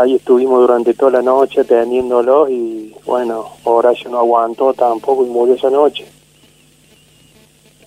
Ahí 0.00 0.14
estuvimos 0.14 0.60
durante 0.60 0.94
toda 0.94 1.12
la 1.12 1.22
noche 1.22 1.60
atendiéndolo 1.60 2.48
y 2.48 2.94
bueno, 3.04 3.46
Horacio 3.64 4.10
no 4.10 4.18
aguantó 4.18 4.72
tampoco 4.72 5.24
y 5.24 5.28
murió 5.28 5.54
esa 5.54 5.70
noche. 5.70 6.06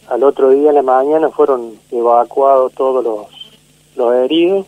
Al 0.07 0.23
otro 0.23 0.51
día, 0.51 0.69
en 0.69 0.75
la 0.75 0.83
mañana, 0.83 1.29
fueron 1.29 1.73
evacuados 1.91 2.73
todos 2.73 3.03
los, 3.03 3.25
los 3.95 4.13
heridos 4.15 4.67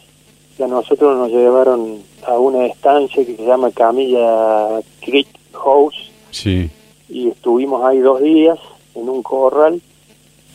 y 0.60 0.64
a 0.64 0.68
nosotros 0.68 1.18
nos 1.18 1.32
llevaron 1.32 2.00
a 2.28 2.38
una 2.38 2.66
estancia 2.66 3.26
que 3.26 3.38
se 3.38 3.46
llama 3.46 3.72
Camilla 3.72 4.82
Creek 5.00 5.28
House. 5.54 6.12
Sí. 6.32 6.70
Y 7.08 7.30
estuvimos 7.30 7.84
ahí 7.86 8.00
dos 8.00 8.22
días 8.22 8.60
en 8.94 9.08
un 9.08 9.24
corral. 9.24 9.82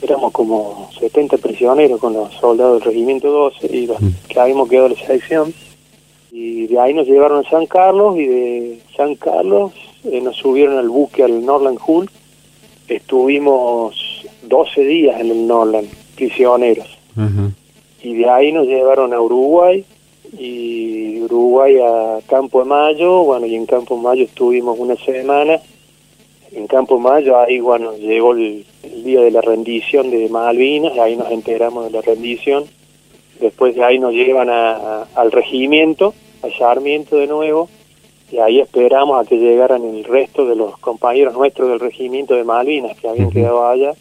Éramos 0.02 0.32
como 0.32 0.90
70 1.00 1.38
prisioneros 1.38 1.98
con 2.00 2.12
los 2.12 2.34
soldados 2.34 2.80
del 2.80 2.92
Regimiento 2.92 3.30
12 3.30 3.74
y 3.74 3.86
los 3.86 4.00
mm. 4.00 4.08
que 4.28 4.40
habíamos 4.40 4.68
quedado 4.68 4.90
la 4.90 4.96
selección. 4.96 5.54
Y 6.30 6.66
de 6.66 6.78
ahí 6.78 6.92
nos 6.92 7.06
llevaron 7.06 7.46
a 7.46 7.48
San 7.48 7.64
Carlos 7.66 8.16
y 8.18 8.26
de 8.26 8.82
San 8.96 9.14
Carlos 9.14 9.72
eh, 10.04 10.20
nos 10.20 10.36
subieron 10.36 10.76
al 10.76 10.90
buque 10.90 11.22
al 11.24 11.44
Norland 11.46 11.78
Hull. 11.86 12.10
Estuvimos 12.88 13.96
12 14.42 14.80
días 14.82 15.18
en 15.18 15.30
el 15.30 15.46
Norland, 15.46 15.88
prisioneros. 16.14 16.98
Y 18.02 18.16
de 18.16 18.28
ahí 18.28 18.52
nos 18.52 18.66
llevaron 18.66 19.14
a 19.14 19.20
Uruguay 19.20 19.82
y 20.38 21.20
Uruguay 21.22 21.78
a 21.78 22.18
Campo 22.26 22.60
de 22.60 22.66
Mayo, 22.66 23.24
bueno, 23.24 23.46
y 23.46 23.54
en 23.54 23.66
Campo 23.66 23.96
de 23.96 24.02
Mayo 24.02 24.24
estuvimos 24.24 24.78
una 24.78 24.96
semana. 24.96 25.60
En 26.52 26.66
Campo 26.66 26.96
de 26.96 27.02
Mayo 27.02 27.38
ahí, 27.38 27.60
bueno, 27.60 27.96
llegó 27.96 28.32
el, 28.32 28.64
día 28.82 29.20
de 29.20 29.30
la 29.30 29.40
rendición 29.40 30.10
de 30.10 30.28
Malvinas, 30.28 30.98
ahí 30.98 31.16
nos 31.16 31.30
enteramos 31.30 31.84
de 31.84 31.90
la 31.90 32.00
rendición. 32.00 32.64
Después 33.40 33.74
de 33.74 33.84
ahí 33.84 33.98
nos 33.98 34.12
llevan 34.12 34.48
a, 34.48 35.02
al 35.14 35.32
regimiento, 35.32 36.14
a 36.42 36.48
Sarmiento 36.56 37.16
de 37.16 37.26
nuevo, 37.26 37.68
y 38.30 38.38
ahí 38.38 38.60
esperamos 38.60 39.20
a 39.20 39.28
que 39.28 39.36
llegaran 39.36 39.84
el 39.84 40.04
resto 40.04 40.46
de 40.46 40.56
los 40.56 40.78
compañeros 40.78 41.34
nuestros 41.34 41.68
del 41.68 41.80
regimiento 41.80 42.34
de 42.34 42.44
Malvinas 42.44 42.96
que 42.98 43.08
habían 43.08 43.30
quedado 43.30 43.66
allá. 43.66 43.92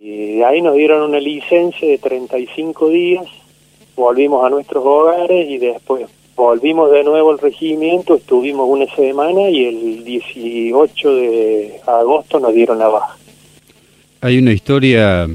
Y 0.00 0.36
de 0.36 0.44
ahí 0.44 0.62
nos 0.62 0.74
dieron 0.76 1.02
una 1.02 1.20
licencia 1.20 1.88
de 1.88 1.98
35 1.98 2.88
días 2.88 3.26
volvimos 3.96 4.44
a 4.44 4.50
nuestros 4.50 4.84
hogares 4.84 5.48
y 5.48 5.58
después 5.58 6.06
volvimos 6.36 6.92
de 6.92 7.02
nuevo 7.02 7.30
al 7.30 7.38
regimiento, 7.38 8.16
estuvimos 8.16 8.68
una 8.68 8.86
semana 8.94 9.48
y 9.48 9.64
el 9.64 10.04
18 10.04 11.14
de 11.16 11.80
agosto 11.86 12.38
nos 12.38 12.54
dieron 12.54 12.78
la 12.78 12.88
baja. 12.88 13.16
Hay 14.20 14.38
una 14.38 14.52
historia 14.52 15.26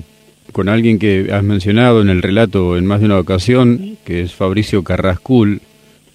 con 0.53 0.69
alguien 0.69 0.99
que 0.99 1.29
has 1.33 1.43
mencionado 1.43 2.01
en 2.01 2.09
el 2.09 2.21
relato 2.21 2.77
en 2.77 2.85
más 2.85 2.99
de 2.99 3.07
una 3.07 3.19
ocasión, 3.19 3.97
que 4.05 4.21
es 4.21 4.33
Fabricio 4.33 4.83
Carrascul, 4.83 5.61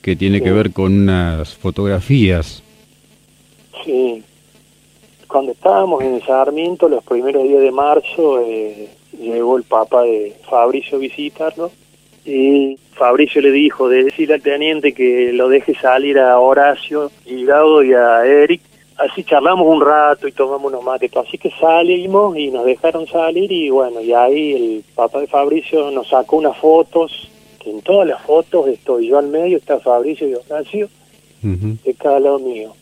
que 0.03 0.15
tiene 0.15 0.41
que 0.41 0.53
ver 0.53 0.73
con 0.73 0.93
unas 0.93 1.55
fotografías. 1.55 2.63
Sí, 3.85 4.23
cuando 5.27 5.53
estábamos 5.53 6.03
en 6.03 6.21
Sarmiento, 6.23 6.89
los 6.89 7.03
primeros 7.03 7.43
días 7.43 7.61
de 7.61 7.73
marzo, 7.73 8.41
eh, 8.41 8.89
llegó 9.19 9.57
el 9.57 9.65
papá 9.65 10.03
de 10.03 10.37
Fabricio 10.49 10.99
a 10.99 11.01
visitarlo 11.01 11.71
y 12.27 12.77
Fabricio 12.95 13.41
le 13.41 13.53
dijo 13.53 13.89
de 13.89 14.05
decirle 14.05 14.35
al 14.35 14.43
teniente 14.43 14.93
que 14.93 15.33
lo 15.33 15.49
deje 15.49 15.75
salir 15.75 16.19
a 16.19 16.39
Horacio, 16.41 17.13
Gilado 17.25 17.85
y 17.85 17.95
a 17.95 18.27
Eric. 18.27 18.61
Así 18.97 19.23
charlamos 19.23 19.67
un 19.69 19.81
rato 19.81 20.27
y 20.27 20.33
tomamos 20.33 20.73
unos 20.73 20.83
mates. 20.83 21.15
Así 21.17 21.39
que 21.39 21.51
salimos 21.61 22.37
y 22.37 22.51
nos 22.51 22.65
dejaron 22.65 23.07
salir 23.07 23.53
y 23.53 23.71
bueno, 23.71 24.01
y 24.01 24.13
ahí 24.13 24.55
el 24.55 24.85
papá 24.95 25.21
de 25.21 25.29
Fabricio 25.29 25.91
nos 25.93 26.09
sacó 26.09 26.39
unas 26.39 26.57
fotos, 26.57 27.31
que 27.63 27.71
en 27.71 27.83
todas 27.83 28.09
las 28.09 28.21
fotos 28.23 28.67
estoy 28.69 29.09
yo 29.09 29.19
al 29.19 29.29
medio, 29.29 29.59
está 29.59 29.79
Fabricio 29.79 30.29
y 30.29 30.35
Horacio, 30.35 30.89
de 31.43 31.95
cada 31.95 32.19
lado 32.19 32.41
mío. 32.41 32.73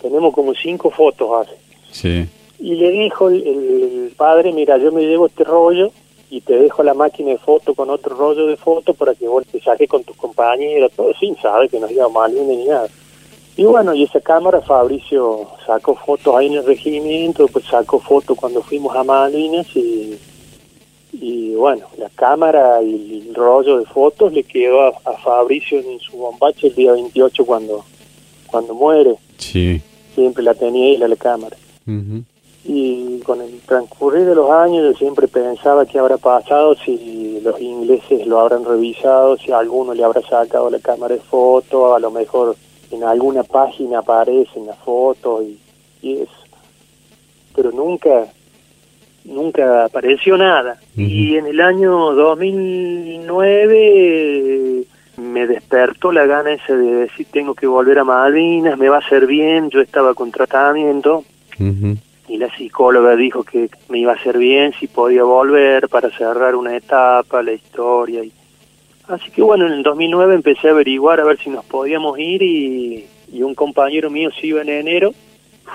Tenemos 0.00 0.32
como 0.32 0.54
cinco 0.54 0.90
fotos 0.90 1.46
hace. 1.46 1.56
Sí. 1.90 2.26
Y 2.58 2.76
le 2.76 2.90
dijo 2.90 3.28
el, 3.28 3.42
el 3.46 4.12
padre, 4.16 4.52
mira, 4.52 4.78
yo 4.78 4.92
me 4.92 5.02
llevo 5.02 5.26
este 5.26 5.44
rollo 5.44 5.92
y 6.32 6.40
te 6.40 6.56
dejo 6.56 6.82
la 6.82 6.94
máquina 6.94 7.32
de 7.32 7.36
foto 7.36 7.74
con 7.74 7.90
otro 7.90 8.16
rollo 8.16 8.46
de 8.46 8.56
foto 8.56 8.94
para 8.94 9.14
que 9.14 9.28
vos 9.28 9.44
te 9.46 9.60
saques 9.60 9.86
con 9.86 10.02
tus 10.02 10.16
compañeros, 10.16 10.90
todo 10.96 11.12
sin 11.20 11.36
saber 11.36 11.68
que 11.68 11.78
nos 11.78 11.90
iba 11.90 12.08
mal 12.08 12.34
ni 12.34 12.64
nada. 12.64 12.88
Y 13.54 13.64
bueno, 13.64 13.92
y 13.92 14.04
esa 14.04 14.18
cámara 14.18 14.62
Fabricio 14.62 15.46
sacó 15.66 15.94
fotos 15.94 16.34
ahí 16.34 16.46
en 16.46 16.54
el 16.54 16.64
regimiento, 16.64 17.46
pues 17.48 17.66
sacó 17.66 18.00
fotos 18.00 18.38
cuando 18.38 18.62
fuimos 18.62 18.96
a 18.96 19.04
Malvinas 19.04 19.66
y, 19.76 20.18
y 21.12 21.54
bueno, 21.54 21.86
la 21.98 22.08
cámara 22.08 22.82
y 22.82 23.26
el 23.28 23.34
rollo 23.34 23.80
de 23.80 23.84
fotos 23.84 24.32
le 24.32 24.42
quedó 24.42 24.86
a, 24.86 25.12
Fabricio 25.22 25.80
en 25.80 26.00
su 26.00 26.16
bombache 26.16 26.68
el 26.68 26.74
día 26.74 26.92
28 26.92 27.44
cuando, 27.44 27.84
cuando 28.46 28.72
muere. 28.72 29.16
Sí. 29.36 29.82
Siempre 30.14 30.42
la 30.42 30.54
tenía 30.54 30.86
ahí 30.86 30.96
la, 30.96 31.14
cámara 31.14 31.58
y 32.64 33.18
con 33.20 33.40
el 33.40 33.60
transcurrir 33.60 34.24
de 34.24 34.36
los 34.36 34.50
años 34.50 34.84
yo 34.84 34.94
siempre 34.94 35.26
pensaba 35.26 35.84
qué 35.84 35.98
habrá 35.98 36.16
pasado 36.16 36.76
si 36.76 37.40
los 37.42 37.60
ingleses 37.60 38.24
lo 38.26 38.38
habrán 38.40 38.64
revisado, 38.64 39.36
si 39.36 39.50
alguno 39.50 39.94
le 39.94 40.04
habrá 40.04 40.22
sacado 40.22 40.70
la 40.70 40.78
cámara 40.78 41.14
de 41.14 41.20
foto, 41.20 41.94
a 41.94 42.00
lo 42.00 42.10
mejor 42.10 42.56
en 42.90 43.04
alguna 43.04 43.42
página 43.42 43.98
aparecen 43.98 44.66
las 44.66 44.78
fotos 44.78 45.42
y, 45.42 45.58
y 46.02 46.20
eso. 46.20 46.32
Pero 47.54 47.70
nunca, 47.72 48.26
nunca 49.24 49.86
apareció 49.86 50.36
nada. 50.36 50.78
Y 50.96 51.36
en 51.36 51.46
el 51.46 51.60
año 51.60 52.12
2009 52.12 54.84
me 55.16 55.46
despertó 55.46 56.12
la 56.12 56.26
gana 56.26 56.52
esa 56.52 56.76
de 56.76 56.94
decir 56.94 57.26
tengo 57.30 57.54
que 57.54 57.66
volver 57.66 57.98
a 57.98 58.04
Malvinas, 58.04 58.78
me 58.78 58.88
va 58.88 58.96
a 58.96 59.00
hacer 59.00 59.26
bien, 59.26 59.70
yo 59.70 59.80
estaba 59.80 60.14
con 60.14 60.30
tratamiento 60.30 61.24
y 62.32 62.38
la 62.38 62.48
psicóloga 62.56 63.14
dijo 63.14 63.44
que 63.44 63.68
me 63.90 63.98
iba 63.98 64.12
a 64.12 64.14
hacer 64.14 64.38
bien 64.38 64.72
si 64.80 64.86
podía 64.86 65.22
volver 65.22 65.86
para 65.90 66.08
cerrar 66.08 66.54
una 66.54 66.74
etapa, 66.74 67.42
la 67.42 67.52
historia. 67.52 68.24
Y... 68.24 68.32
Así 69.06 69.30
que 69.30 69.42
bueno, 69.42 69.66
en 69.66 69.74
el 69.74 69.82
2009 69.82 70.36
empecé 70.36 70.68
a 70.68 70.70
averiguar 70.70 71.20
a 71.20 71.24
ver 71.24 71.38
si 71.38 71.50
nos 71.50 71.62
podíamos 71.66 72.18
ir 72.18 72.42
y, 72.42 73.06
un 73.42 73.54
compañero 73.54 74.08
mío 74.08 74.30
se 74.30 74.46
iba 74.46 74.62
en 74.62 74.70
enero, 74.70 75.12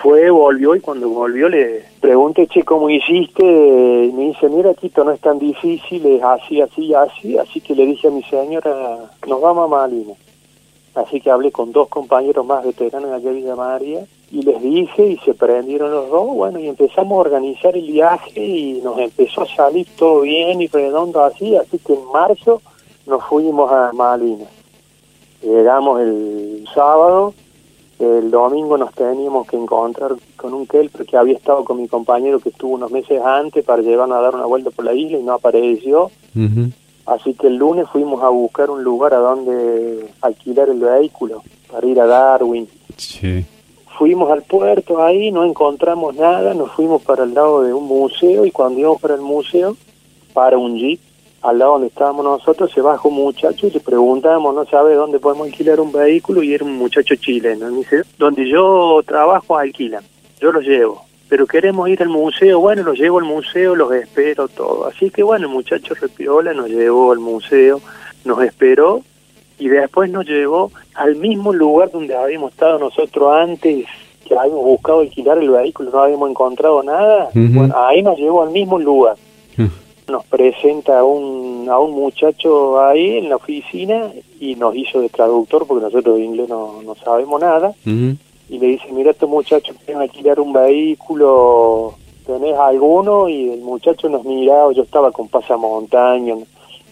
fue, 0.01 0.31
volvió 0.31 0.75
y 0.75 0.79
cuando 0.79 1.09
volvió 1.09 1.47
le 1.47 1.83
pregunté, 1.99 2.47
che, 2.47 2.63
¿cómo 2.63 2.89
hiciste? 2.89 3.43
Y 3.43 4.11
me 4.13 4.25
dice, 4.29 4.49
mira, 4.49 4.73
Tito, 4.73 5.03
no 5.03 5.11
es 5.11 5.21
tan 5.21 5.37
difícil, 5.37 6.03
es 6.07 6.23
así, 6.23 6.59
así, 6.59 6.91
así. 6.95 7.37
Así 7.37 7.61
que 7.61 7.75
le 7.75 7.85
dije 7.85 8.07
a 8.07 8.11
mi 8.11 8.23
señora, 8.23 9.11
nos 9.27 9.41
vamos 9.41 9.65
a 9.65 9.67
Malina. 9.67 10.13
Así 10.95 11.21
que 11.21 11.29
hablé 11.29 11.51
con 11.51 11.71
dos 11.71 11.87
compañeros 11.87 12.43
más 12.47 12.65
veteranos 12.65 13.11
de 13.11 13.15
allá 13.15 13.31
Villa 13.31 13.55
María 13.55 14.07
y 14.29 14.41
les 14.41 14.61
dije 14.61 15.07
y 15.07 15.17
se 15.19 15.33
prendieron 15.33 15.91
los 15.91 16.09
dos, 16.09 16.27
bueno, 16.27 16.59
y 16.59 16.67
empezamos 16.67 17.17
a 17.17 17.21
organizar 17.21 17.75
el 17.75 17.89
viaje 17.89 18.45
y 18.45 18.81
nos 18.81 18.97
empezó 18.99 19.43
a 19.43 19.55
salir 19.55 19.87
todo 19.97 20.21
bien 20.21 20.61
y 20.61 20.67
redondo 20.67 21.23
así, 21.23 21.55
así 21.55 21.79
que 21.79 21.93
en 21.93 22.05
marzo 22.11 22.61
nos 23.05 23.23
fuimos 23.25 23.71
a 23.71 23.91
Malvinas. 23.93 24.49
Llegamos 25.41 26.01
el 26.01 26.67
sábado, 26.73 27.33
el 27.99 28.29
domingo 28.29 28.77
nos 28.77 28.93
teníamos 28.93 29.47
que 29.47 29.55
encontrar 29.55 30.15
con 30.35 30.53
un 30.53 30.67
kelper 30.67 31.05
que 31.05 31.15
había 31.15 31.35
estado 31.35 31.63
con 31.63 31.81
mi 31.81 31.87
compañero 31.87 32.39
que 32.39 32.49
estuvo 32.49 32.73
unos 32.73 32.91
meses 32.91 33.21
antes 33.21 33.63
para 33.63 33.81
llevarnos 33.81 34.17
a 34.17 34.21
dar 34.21 34.35
una 34.35 34.45
vuelta 34.45 34.71
por 34.71 34.83
la 34.83 34.93
isla 34.93 35.19
y 35.19 35.23
no 35.23 35.33
apareció. 35.33 36.11
Así 37.05 37.33
que 37.35 37.47
el 37.47 37.55
lunes 37.55 37.87
fuimos 37.89 38.21
a 38.21 38.27
buscar 38.27 38.69
un 38.69 38.83
lugar 38.83 39.13
a 39.13 39.19
donde 39.19 40.09
alquilar 40.21 40.67
el 40.67 40.79
vehículo 40.79 41.41
para 41.71 41.87
ir 41.87 42.01
a 42.01 42.05
Darwin. 42.05 42.67
Sí 42.97 43.45
fuimos 43.97 44.31
al 44.31 44.43
puerto 44.43 45.03
ahí, 45.03 45.31
no 45.31 45.43
encontramos 45.43 46.15
nada, 46.15 46.53
nos 46.53 46.71
fuimos 46.71 47.01
para 47.01 47.23
el 47.23 47.33
lado 47.33 47.63
de 47.63 47.73
un 47.73 47.85
museo 47.85 48.45
y 48.45 48.51
cuando 48.51 48.79
íbamos 48.79 49.01
para 49.01 49.15
el 49.15 49.21
museo, 49.21 49.75
para 50.33 50.57
un 50.57 50.75
jeep, 50.77 50.99
al 51.41 51.59
lado 51.59 51.73
donde 51.73 51.87
estábamos 51.87 52.23
nosotros, 52.23 52.71
se 52.71 52.81
bajó 52.81 53.09
un 53.09 53.15
muchacho 53.15 53.67
y 53.67 53.71
le 53.71 53.79
preguntamos, 53.79 54.53
no 54.53 54.65
sabe 54.65 54.95
dónde 54.95 55.19
podemos 55.19 55.47
alquilar 55.47 55.79
un 55.79 55.91
vehículo 55.91 56.43
y 56.43 56.53
era 56.53 56.65
un 56.65 56.77
muchacho 56.77 57.15
chileno. 57.15 57.69
Donde 58.17 58.49
yo 58.49 59.01
trabajo 59.05 59.57
alquilan, 59.57 60.03
yo 60.39 60.51
los 60.51 60.63
llevo, 60.63 61.03
pero 61.29 61.47
queremos 61.47 61.89
ir 61.89 62.01
al 62.01 62.09
museo, 62.09 62.59
bueno, 62.59 62.83
los 62.83 62.97
llevo 62.97 63.19
al 63.19 63.25
museo, 63.25 63.75
los 63.75 63.91
espero 63.93 64.47
todo. 64.47 64.87
Así 64.87 65.09
que 65.09 65.23
bueno, 65.23 65.47
el 65.47 65.53
muchacho 65.53 65.93
repiola, 65.95 66.53
nos 66.53 66.69
llevó 66.69 67.11
al 67.11 67.19
museo, 67.19 67.81
nos 68.25 68.43
esperó 68.43 69.03
y 69.59 69.67
después 69.67 70.09
nos 70.11 70.25
llevó 70.25 70.71
al 70.95 71.15
mismo 71.15 71.53
lugar 71.53 71.91
donde 71.91 72.15
habíamos 72.15 72.51
estado 72.51 72.79
nosotros 72.79 73.35
antes, 73.35 73.85
que 74.25 74.37
habíamos 74.37 74.63
buscado 74.63 74.99
alquilar 74.99 75.37
el 75.37 75.49
vehículo, 75.49 75.91
no 75.91 75.99
habíamos 75.99 76.29
encontrado 76.29 76.83
nada, 76.83 77.29
bueno, 77.33 77.73
ahí 77.77 78.01
nos 78.01 78.17
llevó 78.17 78.43
al 78.43 78.51
mismo 78.51 78.77
lugar. 78.79 79.15
nos 80.07 80.23
presenta 80.25 80.99
a 80.99 81.03
un, 81.03 81.67
a 81.69 81.79
un 81.79 81.91
muchacho 81.91 82.79
ahí 82.81 83.17
en 83.17 83.27
la 83.29 83.35
oficina 83.35 84.09
y 84.39 84.55
nos 84.55 84.73
hizo 84.75 85.01
de 85.01 85.09
traductor 85.09 85.67
porque 85.67 85.83
nosotros 85.83 86.15
de 86.17 86.23
inglés 86.23 86.47
no, 86.47 86.81
no 86.81 86.95
sabemos 86.95 87.41
nada. 87.41 87.73
Y 88.49 88.59
le 88.59 88.67
dice, 88.67 88.85
mira, 88.93 89.11
estos 89.11 89.29
muchachos 89.29 89.75
quieren 89.83 90.01
alquilar 90.01 90.39
un 90.39 90.53
vehículo, 90.53 91.95
¿tenés 92.25 92.57
alguno? 92.57 93.27
Y 93.27 93.49
el 93.49 93.59
muchacho 93.59 94.07
nos 94.07 94.23
miraba, 94.23 94.71
yo 94.71 94.83
estaba 94.83 95.11
con 95.11 95.27
pasamontaña, 95.27 96.35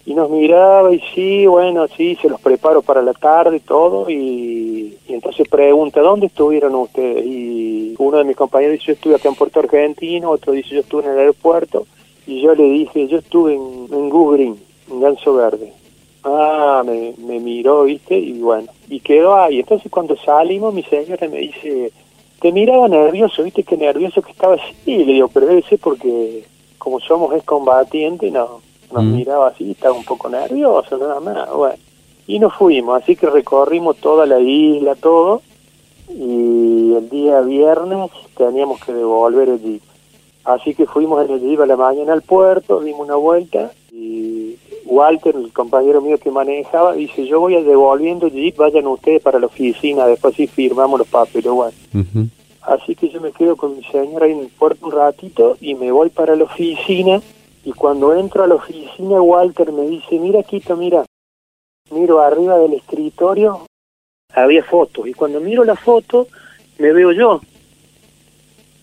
y 0.05 0.13
nos 0.13 0.29
miraba 0.29 0.93
y 0.93 0.99
sí, 1.13 1.47
bueno, 1.47 1.87
sí, 1.87 2.15
se 2.21 2.29
los 2.29 2.39
preparo 2.39 2.83
para 2.83 3.01
la 3.01 3.13
tarde 3.13 3.57
y 3.57 3.59
todo, 3.61 4.09
y, 4.09 4.97
entonces 5.07 5.47
pregunta, 5.47 6.01
¿dónde 6.01 6.27
estuvieron 6.27 6.75
ustedes? 6.75 7.25
Y 7.25 7.95
uno 7.97 8.17
de 8.17 8.23
mis 8.23 8.35
compañeros 8.35 8.73
dice, 8.73 8.85
yo 8.87 8.93
estuve 8.93 9.15
acá 9.15 9.29
en 9.29 9.35
Puerto 9.35 9.59
Argentino, 9.59 10.29
otro 10.29 10.53
dice, 10.53 10.75
yo 10.75 10.81
estuve 10.81 11.05
en 11.05 11.11
el 11.11 11.19
aeropuerto, 11.19 11.87
y 12.27 12.41
yo 12.41 12.53
le 12.53 12.63
dije, 12.63 13.07
yo 13.07 13.17
estuve 13.17 13.55
en, 13.55 13.87
en 13.91 14.09
Green, 14.09 14.57
en 14.91 14.99
Ganso 14.99 15.35
Verde. 15.35 15.73
Ah, 16.23 16.83
me, 16.85 17.13
me 17.17 17.39
miró, 17.39 17.83
viste, 17.83 18.17
y 18.17 18.39
bueno, 18.39 18.67
y 18.89 18.99
quedó 18.99 19.35
ahí. 19.35 19.59
Entonces 19.59 19.91
cuando 19.91 20.15
salimos, 20.17 20.73
mi 20.73 20.81
señora 20.83 21.27
me 21.27 21.37
dice, 21.37 21.91
te 22.41 22.51
miraba 22.51 22.87
nervioso, 22.87 23.43
viste, 23.43 23.63
qué 23.63 23.77
nervioso 23.77 24.23
que 24.23 24.31
estaba 24.31 24.55
así. 24.55 24.73
Y 24.87 25.03
le 25.03 25.13
digo, 25.13 25.27
pero 25.27 25.45
debe 25.45 25.61
ser 25.61 25.77
porque 25.77 26.43
como 26.79 26.99
somos 26.99 27.33
excombatientes, 27.35 28.31
no, 28.31 28.61
nos 28.95 29.03
mm. 29.03 29.15
miraba 29.15 29.47
así, 29.49 29.71
estaba 29.71 29.93
un 29.93 30.05
poco 30.05 30.29
nervioso, 30.29 30.97
nada 30.97 31.19
más, 31.19 31.51
bueno. 31.51 31.75
Y 32.27 32.39
nos 32.39 32.53
fuimos, 32.55 33.01
así 33.01 33.15
que 33.15 33.29
recorrimos 33.29 33.97
toda 33.97 34.25
la 34.25 34.39
isla, 34.39 34.95
todo, 34.95 35.41
y 36.09 36.93
el 36.95 37.09
día 37.09 37.41
viernes 37.41 38.09
teníamos 38.35 38.79
que 38.83 38.93
devolver 38.93 39.49
el 39.49 39.61
jeep. 39.61 39.81
Así 40.45 40.73
que 40.73 40.85
fuimos 40.85 41.25
en 41.25 41.35
el 41.35 41.41
jeep 41.41 41.61
a 41.61 41.65
la 41.65 41.75
mañana 41.75 42.13
al 42.13 42.21
puerto, 42.21 42.79
dimos 42.79 43.01
una 43.01 43.15
vuelta 43.15 43.71
y 43.91 44.55
Walter, 44.85 45.35
el 45.35 45.51
compañero 45.51 46.01
mío 46.01 46.17
que 46.17 46.31
manejaba, 46.31 46.93
dice, 46.93 47.25
yo 47.27 47.39
voy 47.39 47.55
a 47.55 47.61
devolviendo 47.61 48.27
el 48.27 48.33
jeep, 48.33 48.55
vayan 48.55 48.87
ustedes 48.87 49.21
para 49.21 49.39
la 49.39 49.47
oficina, 49.47 50.07
después 50.07 50.35
sí 50.35 50.47
firmamos 50.47 50.99
los 50.99 51.07
papeles. 51.07 51.51
Bueno. 51.51 51.73
Así 52.61 52.95
que 52.95 53.09
yo 53.09 53.21
me 53.21 53.31
quedo 53.31 53.55
con 53.55 53.75
mi 53.75 53.83
señora 53.83 54.25
ahí 54.25 54.31
en 54.31 54.39
el 54.39 54.47
puerto 54.47 54.87
un 54.87 54.91
ratito 54.91 55.57
y 55.61 55.75
me 55.75 55.91
voy 55.91 56.09
para 56.09 56.35
la 56.35 56.45
oficina 56.45 57.21
y 57.65 57.73
cuando 57.73 58.15
entro 58.15 58.43
a 58.43 58.47
la 58.47 58.55
oficina 58.55 59.21
Walter 59.21 59.71
me 59.73 59.87
dice, 59.87 60.17
mira 60.19 60.43
Quito, 60.43 60.77
mira, 60.77 61.03
miro 61.91 62.21
arriba 62.21 62.57
del 62.57 62.73
escritorio, 62.73 63.65
había 64.33 64.63
fotos 64.63 65.07
y 65.07 65.13
cuando 65.13 65.41
miro 65.41 65.65
la 65.65 65.75
foto 65.75 66.27
me 66.77 66.93
veo 66.93 67.11
yo. 67.11 67.41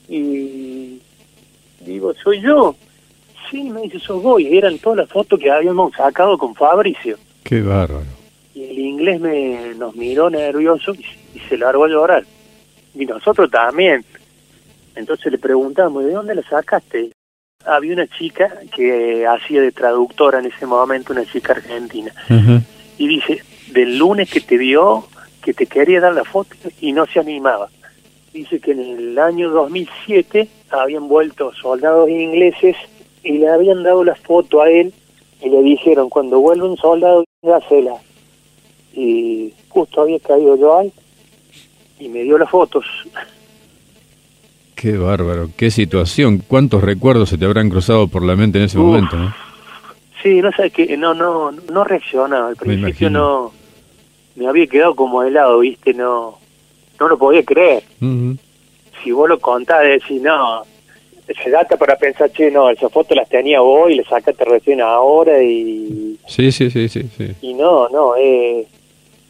Y 0.08 1.00
Digo, 1.84 2.14
soy 2.14 2.40
yo. 2.40 2.74
Sí, 3.50 3.64
me 3.70 3.82
dice, 3.82 3.98
sos 3.98 4.22
vos. 4.22 4.40
Y 4.40 4.56
eran 4.56 4.78
todas 4.78 4.98
las 4.98 5.08
fotos 5.08 5.38
que 5.38 5.50
habíamos 5.50 5.92
sacado 5.94 6.38
con 6.38 6.54
Fabricio. 6.54 7.18
Qué 7.42 7.60
bárbaro. 7.60 8.06
Y 8.54 8.64
el 8.64 8.78
inglés 8.78 9.20
me 9.20 9.74
nos 9.74 9.94
miró 9.94 10.30
nervioso 10.30 10.94
y, 10.94 11.38
se 11.48 11.56
largó 11.56 11.84
a 11.84 11.88
llorar. 11.88 12.24
Y 12.94 13.04
nosotros 13.06 13.50
también. 13.50 14.04
Entonces 14.94 15.32
le 15.32 15.38
preguntamos, 15.38 16.04
¿de 16.04 16.12
dónde 16.12 16.34
la 16.34 16.42
sacaste? 16.42 17.10
Había 17.66 17.94
una 17.94 18.06
chica 18.06 18.52
que 18.74 19.26
hacía 19.26 19.60
de 19.60 19.72
traductora 19.72 20.38
en 20.38 20.46
ese 20.46 20.66
momento, 20.66 21.12
una 21.12 21.24
chica 21.24 21.52
argentina. 21.52 22.12
Y 22.98 23.08
dice, 23.08 23.42
del 23.72 23.98
lunes 23.98 24.30
que 24.30 24.40
te 24.40 24.56
vio, 24.56 25.08
que 25.42 25.54
te 25.54 25.66
quería 25.66 26.00
dar 26.00 26.14
la 26.14 26.24
foto 26.24 26.54
y 26.80 26.92
no 26.92 27.06
se 27.06 27.20
animaba 27.20 27.68
dice 28.32 28.60
que 28.60 28.72
en 28.72 28.80
el 28.80 29.18
año 29.18 29.50
2007 29.50 30.48
habían 30.70 31.08
vuelto 31.08 31.52
soldados 31.54 32.08
ingleses 32.08 32.76
y 33.22 33.38
le 33.38 33.48
habían 33.48 33.82
dado 33.82 34.04
la 34.04 34.14
foto 34.14 34.62
a 34.62 34.70
él 34.70 34.92
y 35.40 35.48
le 35.48 35.62
dijeron, 35.62 36.08
cuando 36.08 36.40
vuelve 36.40 36.68
un 36.68 36.76
soldado, 36.76 37.24
dásela. 37.42 37.94
Y 38.94 39.52
justo 39.68 40.02
había 40.02 40.18
caído 40.20 40.56
yo 40.56 40.78
ahí 40.78 40.92
y 41.98 42.08
me 42.08 42.22
dio 42.22 42.38
las 42.38 42.50
fotos. 42.50 42.84
Qué 44.82 44.98
bárbaro, 44.98 45.48
qué 45.56 45.70
situación. 45.70 46.42
¿Cuántos 46.44 46.82
recuerdos 46.82 47.28
se 47.28 47.38
te 47.38 47.44
habrán 47.44 47.70
cruzado 47.70 48.08
por 48.08 48.24
la 48.24 48.34
mente 48.34 48.58
en 48.58 48.64
ese 48.64 48.78
momento? 48.78 49.14
¿no? 49.14 49.32
Sí, 50.20 50.42
no 50.42 50.50
sé 50.50 50.72
qué, 50.72 50.96
no, 50.96 51.14
no, 51.14 51.52
no 51.52 51.84
reaccionaba. 51.84 52.48
Al 52.48 52.56
principio 52.56 53.08
no, 53.08 53.52
me 54.34 54.48
había 54.48 54.66
quedado 54.66 54.96
como 54.96 55.22
helado, 55.22 55.60
viste, 55.60 55.94
no, 55.94 56.36
no 56.98 57.08
lo 57.08 57.16
podía 57.16 57.44
creer. 57.44 57.84
Si 59.04 59.12
vos 59.12 59.28
lo 59.28 59.38
contás, 59.38 59.84
decís, 59.84 60.20
no, 60.20 60.64
se 61.28 61.50
data 61.50 61.76
para 61.76 61.94
pensar, 61.94 62.32
che, 62.32 62.50
no, 62.50 62.68
esas 62.68 62.90
fotos 62.90 63.16
las 63.16 63.28
tenía 63.28 63.60
vos 63.60 63.88
y 63.88 63.94
le 63.94 64.04
sacaste 64.04 64.44
recién 64.44 64.80
ahora 64.80 65.40
y... 65.40 66.18
Sí, 66.26 66.50
sí, 66.50 66.72
sí, 66.72 66.88
sí. 66.88 67.06
Y 67.40 67.54
no, 67.54 67.88
no, 67.88 68.16
es 68.16 68.66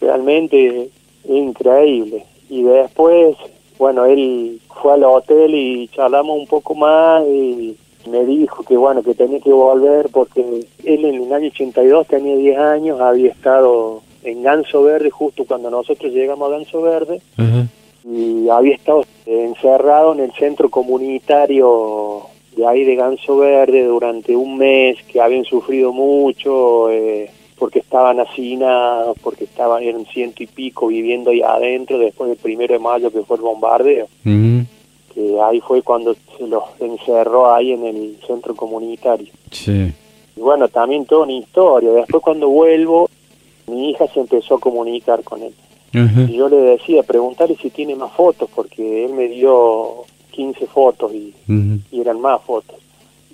realmente 0.01 0.89
increíble. 1.29 2.25
Y 2.49 2.63
después, 2.63 3.37
bueno, 3.83 4.05
él 4.07 4.61
fue 4.81 4.93
al 4.93 5.03
hotel 5.03 5.57
y 5.57 5.89
charlamos 5.89 6.39
un 6.39 6.47
poco 6.47 6.73
más 6.77 7.25
y 7.27 7.77
me 8.09 8.25
dijo 8.25 8.63
que 8.63 8.77
bueno, 8.77 9.03
que 9.03 9.13
tenía 9.13 9.41
que 9.41 9.53
volver 9.53 10.09
porque 10.13 10.41
él 10.85 11.05
en 11.05 11.15
el 11.17 11.33
año 11.33 11.49
82 11.49 12.07
tenía 12.07 12.37
10 12.37 12.59
años, 12.59 13.01
había 13.01 13.33
estado 13.33 14.01
en 14.23 14.45
Ganso 14.45 14.85
Verde 14.85 15.11
justo 15.11 15.45
cuando 15.45 15.69
nosotros 15.69 16.13
llegamos 16.13 16.49
a 16.49 16.53
Ganso 16.53 16.81
Verde 16.81 17.21
y 18.05 18.49
había 18.49 18.77
estado 18.77 19.05
encerrado 19.27 20.13
en 20.13 20.21
el 20.21 20.33
centro 20.35 20.71
comunitario 20.71 22.21
de 22.55 22.65
ahí 22.65 22.85
de 22.85 22.95
Ganso 22.95 23.39
Verde 23.39 23.83
durante 23.83 24.37
un 24.37 24.59
mes 24.59 24.97
que 25.09 25.21
habían 25.21 25.45
sufrido 25.45 25.93
mucho 25.93 26.89
eh, 26.89 27.29
porque 27.63 27.79
estaban 27.79 28.19
hacinados, 28.19 29.17
porque 29.23 29.45
estaban 29.45 29.85
en 29.85 30.05
ciento 30.07 30.43
y 30.43 30.49
pico 30.49 30.89
viviendo 30.89 31.31
ahí 31.31 31.43
adentro 31.43 31.97
después 31.97 32.29
del 32.29 32.37
primero 32.37 32.75
de 32.75 32.81
mayo 32.81 33.09
que 33.13 33.23
fue 33.23 33.37
el 33.37 33.43
bombardeo. 33.43 34.09
Que 35.15 35.41
ahí 35.41 35.61
fue 35.61 35.81
cuando 35.83 36.17
se 36.37 36.49
los 36.49 36.65
encerró 36.81 37.55
ahí 37.55 37.71
en 37.71 37.87
el 37.87 38.19
centro 38.27 38.57
comunitario. 38.57 39.29
Sí. 39.53 39.93
Y 40.35 40.41
bueno, 40.41 40.67
también 40.71 41.07
toda 41.07 41.23
una 41.23 41.35
historia. 41.35 41.93
Después 41.93 42.21
cuando 42.21 42.49
vuelvo, 42.49 43.09
mi 43.69 43.91
hija 43.91 44.09
se 44.09 44.19
empezó 44.19 44.57
a 44.57 44.61
comunicar 44.61 45.23
con 45.23 45.45
él. 45.45 45.55
Y 45.93 46.39
yo 46.39 46.49
le 46.49 46.57
decía, 46.57 47.05
preguntarle 47.05 47.57
si 47.63 47.71
tiene 47.71 47.95
más 47.95 48.11
fotos, 48.11 48.51
porque 48.53 49.05
él 49.05 49.13
me 49.13 49.29
dio 49.29 50.03
15 50.33 50.67
fotos 50.67 51.13
y, 51.15 51.33
eran 51.93 52.21
más 52.21 52.43
fotos. 52.43 52.75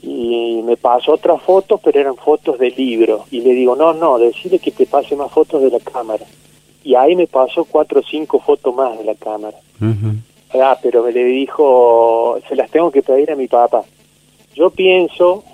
Y 0.03 0.63
me 0.65 0.77
pasó 0.77 1.15
otras 1.15 1.43
fotos, 1.43 1.81
pero 1.83 2.01
eran 2.01 2.17
fotos 2.17 2.59
de 2.59 2.71
libro. 2.71 3.25
Y 3.31 3.41
le 3.41 3.53
digo, 3.53 3.77
no, 3.77 3.93
no, 3.93 4.19
decirle 4.19 4.59
que 4.59 4.71
te 4.71 4.87
pase 4.87 5.17
más 5.17 5.31
fotos 5.31 5.63
de 5.63 5.71
la 5.71 5.81
cámara. 5.81 6.25
Y 6.85 6.95
ahí 6.95 7.17
me 7.17 7.27
pasó 7.27 7.65
cuatro 7.65 8.01
o 8.01 8.03
cinco 8.03 8.39
fotos 8.39 8.75
más 8.75 8.99
de 8.99 9.05
la 9.05 9.15
cámara. 9.15 9.59
Ah, 10.55 10.79
pero 10.83 11.03
me 11.03 11.13
le 11.13 11.25
dijo, 11.25 12.39
se 12.49 12.57
las 12.57 12.71
tengo 12.71 12.91
que 12.91 13.03
pedir 13.03 13.31
a 13.31 13.37
mi 13.37 13.49
papá. 13.49 13.83
Yo 14.55 14.71
pienso 14.71 15.45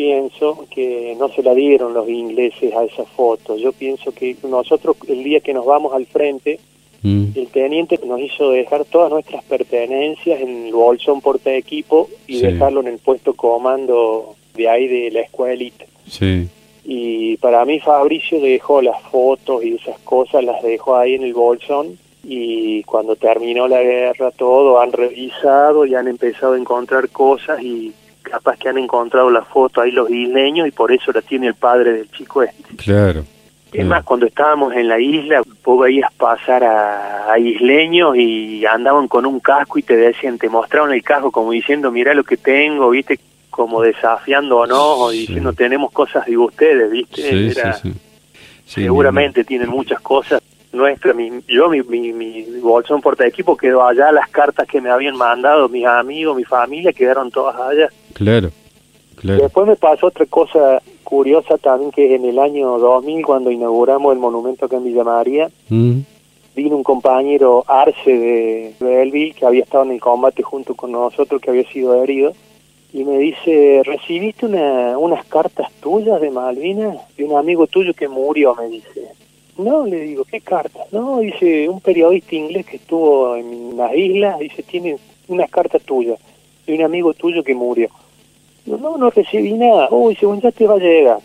pienso 0.00 0.64
que 0.70 1.14
no 1.18 1.28
se 1.28 1.42
la 1.42 1.52
dieron 1.52 1.92
los 1.92 2.08
ingleses 2.08 2.74
a 2.74 2.84
esa 2.84 3.04
foto. 3.04 3.58
Yo 3.58 3.70
pienso 3.70 4.12
que 4.12 4.34
nosotros 4.48 4.96
el 5.06 5.22
día 5.22 5.40
que 5.40 5.52
nos 5.52 5.66
vamos 5.66 5.92
al 5.92 6.06
frente, 6.06 6.58
mm. 7.02 7.26
el 7.34 7.46
teniente 7.48 7.98
nos 8.04 8.20
hizo 8.20 8.50
dejar 8.50 8.84
todas 8.84 9.10
nuestras 9.10 9.44
pertenencias 9.44 10.40
en 10.40 10.66
el 10.66 10.72
bolsón 10.72 11.20
porta 11.20 11.52
equipo 11.52 12.08
y 12.26 12.40
dejarlo 12.40 12.80
en 12.80 12.88
el 12.88 12.98
puesto 12.98 13.34
comando 13.34 14.36
de 14.54 14.68
ahí 14.68 14.88
de 14.88 15.10
la 15.10 15.20
escuelita. 15.20 15.84
Sí. 16.08 16.48
Y 16.84 17.36
para 17.36 17.64
mí 17.64 17.78
Fabricio 17.80 18.40
dejó 18.40 18.82
las 18.82 19.00
fotos 19.02 19.64
y 19.64 19.74
esas 19.74 19.98
cosas, 20.00 20.42
las 20.44 20.62
dejó 20.62 20.96
ahí 20.96 21.14
en 21.14 21.22
el 21.22 21.34
bolsón 21.34 21.98
y 22.22 22.82
cuando 22.84 23.16
terminó 23.16 23.66
la 23.66 23.80
guerra 23.82 24.30
todo 24.30 24.80
han 24.80 24.92
revisado 24.92 25.86
y 25.86 25.94
han 25.94 26.08
empezado 26.08 26.54
a 26.54 26.58
encontrar 26.58 27.08
cosas 27.08 27.62
y 27.62 27.92
capaz 28.22 28.58
que 28.58 28.68
han 28.68 28.78
encontrado 28.78 29.30
la 29.30 29.42
foto 29.42 29.80
ahí 29.80 29.90
los 29.90 30.10
isleños 30.10 30.68
y 30.68 30.70
por 30.70 30.92
eso 30.92 31.12
la 31.12 31.22
tiene 31.22 31.48
el 31.48 31.54
padre 31.54 31.92
del 31.92 32.10
chico 32.10 32.42
este. 32.42 32.76
Claro. 32.76 33.24
Es 33.72 33.86
más, 33.86 34.04
cuando 34.04 34.26
estábamos 34.26 34.74
en 34.74 34.88
la 34.88 34.98
isla, 34.98 35.42
vos 35.64 35.80
veías 35.80 36.12
pasar 36.14 36.64
a, 36.64 37.38
isleños 37.38 38.16
y 38.16 38.66
andaban 38.66 39.06
con 39.06 39.24
un 39.24 39.38
casco 39.38 39.78
y 39.78 39.82
te 39.82 39.96
decían, 39.96 40.36
te 40.36 40.48
mostraron 40.48 40.92
el 40.92 41.02
casco 41.02 41.30
como 41.30 41.52
diciendo, 41.52 41.92
mira 41.92 42.12
lo 42.12 42.24
que 42.24 42.36
tengo, 42.36 42.90
viste, 42.90 43.20
como 43.50 43.80
desafiando 43.80 44.58
o 44.58 44.66
no, 44.66 44.94
o 44.94 45.10
diciendo, 45.10 45.52
tenemos 45.52 45.92
cosas 45.92 46.26
de 46.26 46.36
ustedes, 46.36 46.90
viste. 46.90 47.54
seguramente 48.66 49.44
tienen 49.44 49.68
muchas 49.68 50.00
cosas 50.00 50.42
nuestra, 50.72 51.12
mi, 51.12 51.30
yo, 51.48 51.68
mi, 51.68 51.82
mi, 51.82 52.12
mi 52.12 52.42
bolsón 52.60 53.00
porta 53.00 53.26
equipo 53.26 53.56
quedó 53.56 53.86
allá, 53.86 54.12
las 54.12 54.28
cartas 54.30 54.68
que 54.68 54.80
me 54.80 54.90
habían 54.90 55.16
mandado 55.16 55.68
mis 55.68 55.86
amigos, 55.86 56.36
mi 56.36 56.44
familia, 56.44 56.92
quedaron 56.92 57.30
todas 57.30 57.56
allá. 57.56 57.88
Claro, 58.14 58.50
claro. 59.16 59.42
Después 59.42 59.66
me 59.66 59.76
pasó 59.76 60.06
otra 60.06 60.26
cosa 60.26 60.80
curiosa 61.10 61.58
también, 61.58 61.90
que 61.90 62.14
en 62.14 62.24
el 62.24 62.38
año 62.38 62.78
2000, 62.78 63.26
cuando 63.26 63.50
inauguramos 63.50 64.12
el 64.12 64.20
monumento 64.20 64.66
acá 64.66 64.76
en 64.76 64.84
Villa 64.84 65.02
María, 65.02 65.50
mm. 65.68 65.98
vino 66.54 66.76
un 66.76 66.84
compañero 66.84 67.64
Arce 67.66 68.16
de 68.16 68.74
Belleville, 68.78 69.34
que 69.34 69.44
había 69.44 69.64
estado 69.64 69.84
en 69.84 69.90
el 69.90 70.00
combate 70.00 70.44
junto 70.44 70.76
con 70.76 70.92
nosotros, 70.92 71.42
que 71.42 71.50
había 71.50 71.68
sido 71.68 72.00
herido, 72.00 72.32
y 72.92 73.02
me 73.04 73.18
dice, 73.18 73.82
¿recibiste 73.84 74.46
una, 74.46 74.96
unas 74.96 75.24
cartas 75.26 75.70
tuyas 75.80 76.20
de 76.20 76.30
Malvinas? 76.30 76.96
De 77.16 77.24
un 77.24 77.36
amigo 77.36 77.66
tuyo 77.66 77.92
que 77.92 78.08
murió, 78.08 78.54
me 78.54 78.68
dice. 78.68 79.08
No, 79.58 79.84
le 79.84 80.00
digo, 80.02 80.24
¿qué 80.24 80.40
cartas? 80.40 80.92
No, 80.92 81.18
dice, 81.18 81.68
un 81.68 81.80
periodista 81.80 82.36
inglés 82.36 82.66
que 82.66 82.76
estuvo 82.76 83.34
en 83.36 83.76
las 83.76 83.94
islas, 83.94 84.38
dice, 84.38 84.62
tiene 84.62 84.96
unas 85.26 85.50
cartas 85.50 85.82
tuyas, 85.82 86.18
de 86.66 86.74
un 86.74 86.82
amigo 86.82 87.14
tuyo 87.14 87.42
que 87.42 87.54
murió. 87.54 87.90
No, 88.66 88.96
no 88.96 89.10
recibí 89.10 89.52
nada. 89.54 89.88
Uy, 89.90 90.16
según 90.16 90.40
ya 90.40 90.52
te 90.52 90.66
va 90.66 90.74
a 90.74 90.78
llegar. 90.78 91.18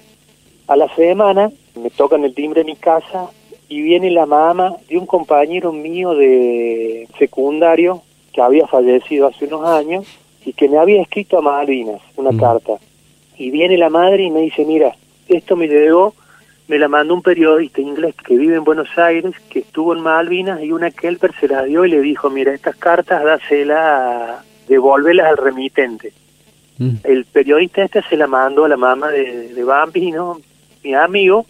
A 0.68 0.76
la 0.76 0.94
semana 0.96 1.52
me 1.76 1.90
tocan 1.90 2.24
el 2.24 2.34
timbre 2.34 2.62
de 2.62 2.66
mi 2.66 2.76
casa 2.76 3.30
y 3.68 3.82
viene 3.82 4.12
la 4.12 4.26
mamá 4.26 4.76
de 4.88 4.98
un 4.98 5.06
compañero 5.06 5.72
mío 5.72 6.14
de 6.16 7.08
secundario 7.18 8.02
que 8.34 8.42
había 8.42 8.68
fallecido 8.68 9.28
hace 9.28 9.46
unos 9.46 9.66
años 9.66 10.06
y 10.46 10.54
que 10.54 10.70
me 10.70 10.78
había 10.78 11.02
escrito 11.02 11.38
a 11.38 11.42
Malvinas 11.42 12.02
una 12.16 12.32
mm. 12.32 12.38
carta. 12.38 12.74
Y 13.38 13.52
viene 13.52 13.78
la 13.78 13.90
madre 13.90 14.24
y 14.24 14.32
me 14.32 14.42
dice, 14.42 14.66
mira, 14.66 14.96
esto 15.28 15.56
me 15.56 15.68
llegó, 15.68 16.14
me 16.68 16.80
la 16.80 16.88
mandó 16.88 17.14
un 17.14 17.22
periodista 17.22 17.82
inglés 17.82 18.16
que 18.16 18.38
vive 18.38 18.56
en 18.56 18.64
Buenos 18.64 18.90
Aires, 18.98 19.36
que 19.50 19.60
estuvo 19.60 19.94
en 19.94 20.02
Malvinas, 20.02 20.62
y 20.64 20.72
una 20.72 20.92
Kelper 20.92 21.34
se 21.40 21.48
la 21.48 21.64
dio 21.64 21.86
y 21.86 21.90
le 21.90 22.00
dijo, 22.02 22.30
mira, 22.30 22.54
estas 22.54 22.76
cartas 22.76 23.24
dáselas, 23.24 24.44
devuélvelas 24.68 25.28
al 25.28 25.38
remitente. 25.38 26.14
Mm. 26.78 26.96
El 27.04 27.26
periodista 27.26 27.84
este 27.84 28.02
se 28.04 28.18
la 28.18 28.28
mandó 28.28 28.66
a 28.66 28.70
la 28.70 28.78
mamá 28.78 29.10
de, 29.10 29.54
de 29.54 29.64
Bambi, 29.64 30.12
¿no? 30.12 30.40
Mi 30.84 30.94
amigo, 30.94 31.46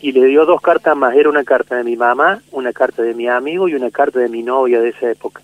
y 0.00 0.12
le 0.12 0.26
dio 0.26 0.46
dos 0.46 0.60
cartas 0.60 0.96
más. 0.96 1.14
Era 1.14 1.28
una 1.28 1.44
carta 1.44 1.76
de 1.76 1.84
mi 1.84 1.96
mamá, 1.96 2.40
una 2.52 2.72
carta 2.72 3.02
de 3.02 3.14
mi 3.14 3.26
amigo 3.28 3.68
y 3.68 3.74
una 3.74 3.90
carta 3.90 4.20
de 4.20 4.28
mi 4.28 4.42
novia 4.42 4.80
de 4.80 4.90
esa 4.90 5.10
época. 5.10 5.42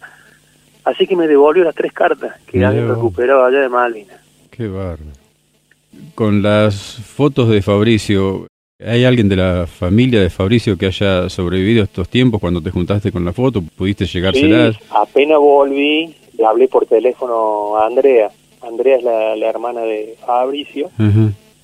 Así 0.85 1.07
que 1.07 1.17
me 1.17 1.27
devolvió 1.27 1.65
las 1.65 1.75
tres 1.75 1.93
cartas 1.93 2.35
que 2.47 2.65
había 2.65 2.87
recuperado 2.87 3.45
allá 3.45 3.61
de 3.61 3.69
Malvinas. 3.69 4.21
Qué 4.51 4.69
bárbaro. 4.69 5.13
Con 6.15 6.43
las 6.43 6.77
fotos 6.77 7.49
de 7.51 7.63
Fabricio, 7.63 8.47
¿hay 8.79 9.05
alguien 9.05 9.29
de 9.29 9.37
la 9.37 9.67
familia 9.67 10.21
de 10.21 10.31
Fabricio 10.31 10.79
que 10.79 10.87
haya 10.87 11.29
sobrevivido 11.29 11.85
estos 11.85 12.09
tiempos 12.09 12.41
cuando 12.41 12.63
te 12.63 12.71
juntaste 12.71 13.13
con 13.13 13.25
la 13.25 13.33
foto? 13.33 13.63
¿Pudiste 13.63 14.07
llegárselas? 14.07 14.77
Sí, 14.77 14.83
apenas 14.91 15.39
volví, 15.39 16.15
le 16.39 16.47
hablé 16.47 16.69
por 16.69 16.87
teléfono 16.87 17.77
a 17.77 17.87
Andrea. 17.87 18.31
Andrea 18.71 18.97
es 18.97 19.03
la, 19.03 19.49
hermana 19.49 19.83
de 19.83 20.17
Fabricio. 20.25 20.91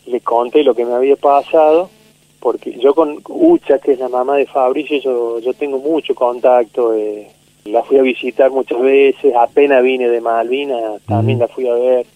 Le 0.06 0.20
conté 0.20 0.62
lo 0.62 0.74
que 0.74 0.84
me 0.84 0.92
había 0.92 1.16
pasado, 1.16 1.90
porque 2.38 2.78
yo 2.78 2.94
con 2.94 3.20
Ucha, 3.28 3.78
que 3.78 3.92
es 3.92 3.98
la 3.98 4.08
mamá 4.08 4.36
de 4.36 4.46
Fabricio, 4.46 5.00
yo, 5.00 5.38
yo 5.40 5.54
tengo 5.54 5.78
mucho 5.78 6.14
contacto. 6.14 6.94
Eh, 6.94 7.28
la 7.64 7.82
fui 7.82 7.98
a 7.98 8.02
visitar 8.02 8.50
muchas 8.50 8.80
veces, 8.80 9.34
apenas 9.34 9.82
vine 9.82 10.08
de 10.08 10.20
Malvinas, 10.20 11.02
también 11.06 11.38
la 11.38 11.48
fui 11.48 11.68
a 11.68 11.74
ver. 11.74 12.06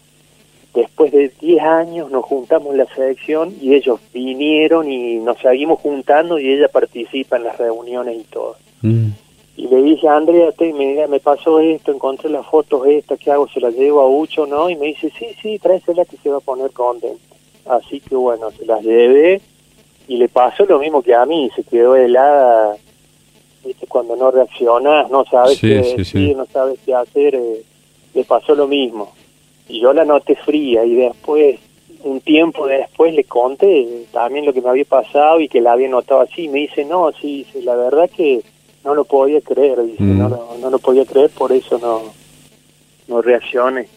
Después 0.74 1.11
de 1.11 1.32
10 1.41 1.62
años 1.62 2.11
nos 2.12 2.24
juntamos 2.24 2.70
en 2.70 2.78
la 2.78 2.86
selección 2.95 3.53
y 3.61 3.74
ellos 3.74 3.99
vinieron 4.14 4.91
y 4.91 5.16
nos 5.16 5.38
seguimos 5.38 5.80
juntando 5.80 6.38
y 6.38 6.53
ella 6.53 6.68
participa 6.68 7.36
en 7.36 7.45
las 7.45 7.59
reuniones 7.59 8.16
y 8.20 8.24
todo. 8.24 8.57
Y 9.61 9.69
le 9.69 9.83
dije 9.83 10.09
a 10.09 10.17
Andrea, 10.17 10.53
te, 10.53 10.73
me, 10.73 11.07
me 11.07 11.21
pasó 11.21 11.61
esto, 11.61 11.93
encontré 11.93 12.31
las 12.31 12.47
fotos 12.47 12.87
estas, 12.87 13.19
¿qué 13.19 13.31
hago? 13.31 13.47
¿Se 13.47 13.61
las 13.61 13.75
llevo 13.75 14.01
a 14.01 14.09
Ucho, 14.09 14.47
no? 14.47 14.71
Y 14.71 14.77
me 14.77 14.87
dice, 14.87 15.13
sí, 15.19 15.27
sí, 15.43 15.59
tráeselas 15.59 16.09
que 16.09 16.17
se 16.17 16.31
va 16.31 16.39
a 16.39 16.41
poner 16.41 16.71
contenta. 16.71 17.23
Así 17.67 18.01
que 18.01 18.17
bueno, 18.17 18.51
se 18.53 18.65
las 18.65 18.83
llevé 18.83 19.43
y 20.09 20.17
le 20.17 20.31
pasó 20.31 20.65
lo 20.65 20.79
mismo 20.79 21.03
que 21.03 21.15
a 21.15 21.27
mí, 21.27 21.51
se 21.55 21.63
quedó 21.63 21.95
helada 21.95 22.75
¿viste? 23.63 23.87
cuando 23.87 24.17
no 24.17 24.31
reaccionas, 24.31 25.11
no 25.11 25.27
sabes 25.27 25.61
qué 25.61 25.95
decir, 25.95 26.35
no 26.35 26.47
sabes 26.47 26.79
qué 26.87 26.95
hacer, 26.95 27.35
eh, 27.35 27.63
le 28.15 28.25
pasó 28.25 28.55
lo 28.55 28.67
mismo. 28.67 29.13
Y 29.69 29.83
yo 29.83 29.93
la 29.93 30.07
noté 30.07 30.37
fría 30.37 30.87
y 30.87 30.95
después, 30.95 31.61
un 32.03 32.23
tiempo 32.23 32.67
después 32.67 33.13
le 33.13 33.25
conté 33.25 34.07
también 34.11 34.47
lo 34.47 34.55
que 34.55 34.63
me 34.63 34.71
había 34.71 34.87
pasado 34.87 35.39
y 35.39 35.49
que 35.49 35.61
la 35.61 35.73
había 35.73 35.91
notado 35.91 36.23
así. 36.23 36.49
Me 36.49 36.61
dice, 36.61 36.87
no, 36.87 37.13
sí, 37.13 37.47
la 37.63 37.75
verdad 37.75 38.09
que 38.09 38.43
no 38.85 38.95
lo 38.95 39.05
podía 39.05 39.41
creer, 39.41 39.83
dice, 39.85 40.03
no, 40.03 40.28
mm. 40.28 40.31
no, 40.31 40.59
no 40.61 40.70
lo 40.70 40.78
podía 40.78 41.05
creer, 41.05 41.31
por 41.31 41.53
eso 41.53 41.78
no, 41.78 42.12
no 43.09 43.22
reaccioné. 43.22 43.89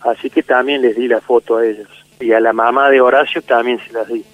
Así 0.00 0.30
que 0.30 0.42
también 0.42 0.82
les 0.82 0.96
di 0.96 1.08
la 1.08 1.20
foto 1.20 1.58
a 1.58 1.66
ellos. 1.66 1.88
Y 2.20 2.32
a 2.32 2.40
la 2.40 2.52
mamá 2.52 2.90
de 2.90 3.00
Horacio 3.00 3.42
también 3.42 3.78
se 3.86 3.92
las 3.92 4.08
di. 4.08 4.24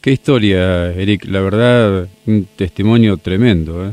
Qué 0.00 0.12
historia, 0.12 0.92
Eric. 0.92 1.24
La 1.26 1.40
verdad, 1.40 2.08
un 2.26 2.46
testimonio 2.56 3.16
tremendo. 3.16 3.86
¿eh? 3.86 3.92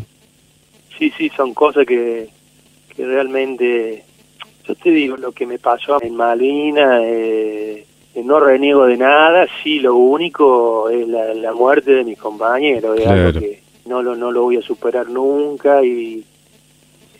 sí, 0.97 1.11
sí, 1.17 1.31
son 1.35 1.53
cosas 1.53 1.85
que, 1.85 2.29
que 2.95 3.05
realmente, 3.05 4.03
yo 4.67 4.75
te 4.75 4.91
digo, 4.91 5.17
lo 5.17 5.31
que 5.31 5.45
me 5.45 5.59
pasó 5.59 6.01
en 6.01 6.15
Malvinas, 6.15 7.01
eh, 7.03 7.85
no 8.23 8.39
reniego 8.39 8.85
de 8.85 8.97
nada, 8.97 9.47
sí, 9.63 9.79
lo 9.79 9.95
único 9.95 10.89
es 10.89 11.07
la, 11.07 11.53
muerte 11.53 11.91
de 11.91 12.03
mi 12.03 12.15
compañero, 12.15 12.93
es 12.93 13.07
algo 13.07 13.39
que 13.39 13.62
no 13.85 14.01
lo, 14.01 14.15
no 14.15 14.31
lo 14.31 14.43
voy 14.43 14.57
a 14.57 14.61
superar 14.61 15.09
nunca 15.09 15.83
y 15.83 16.23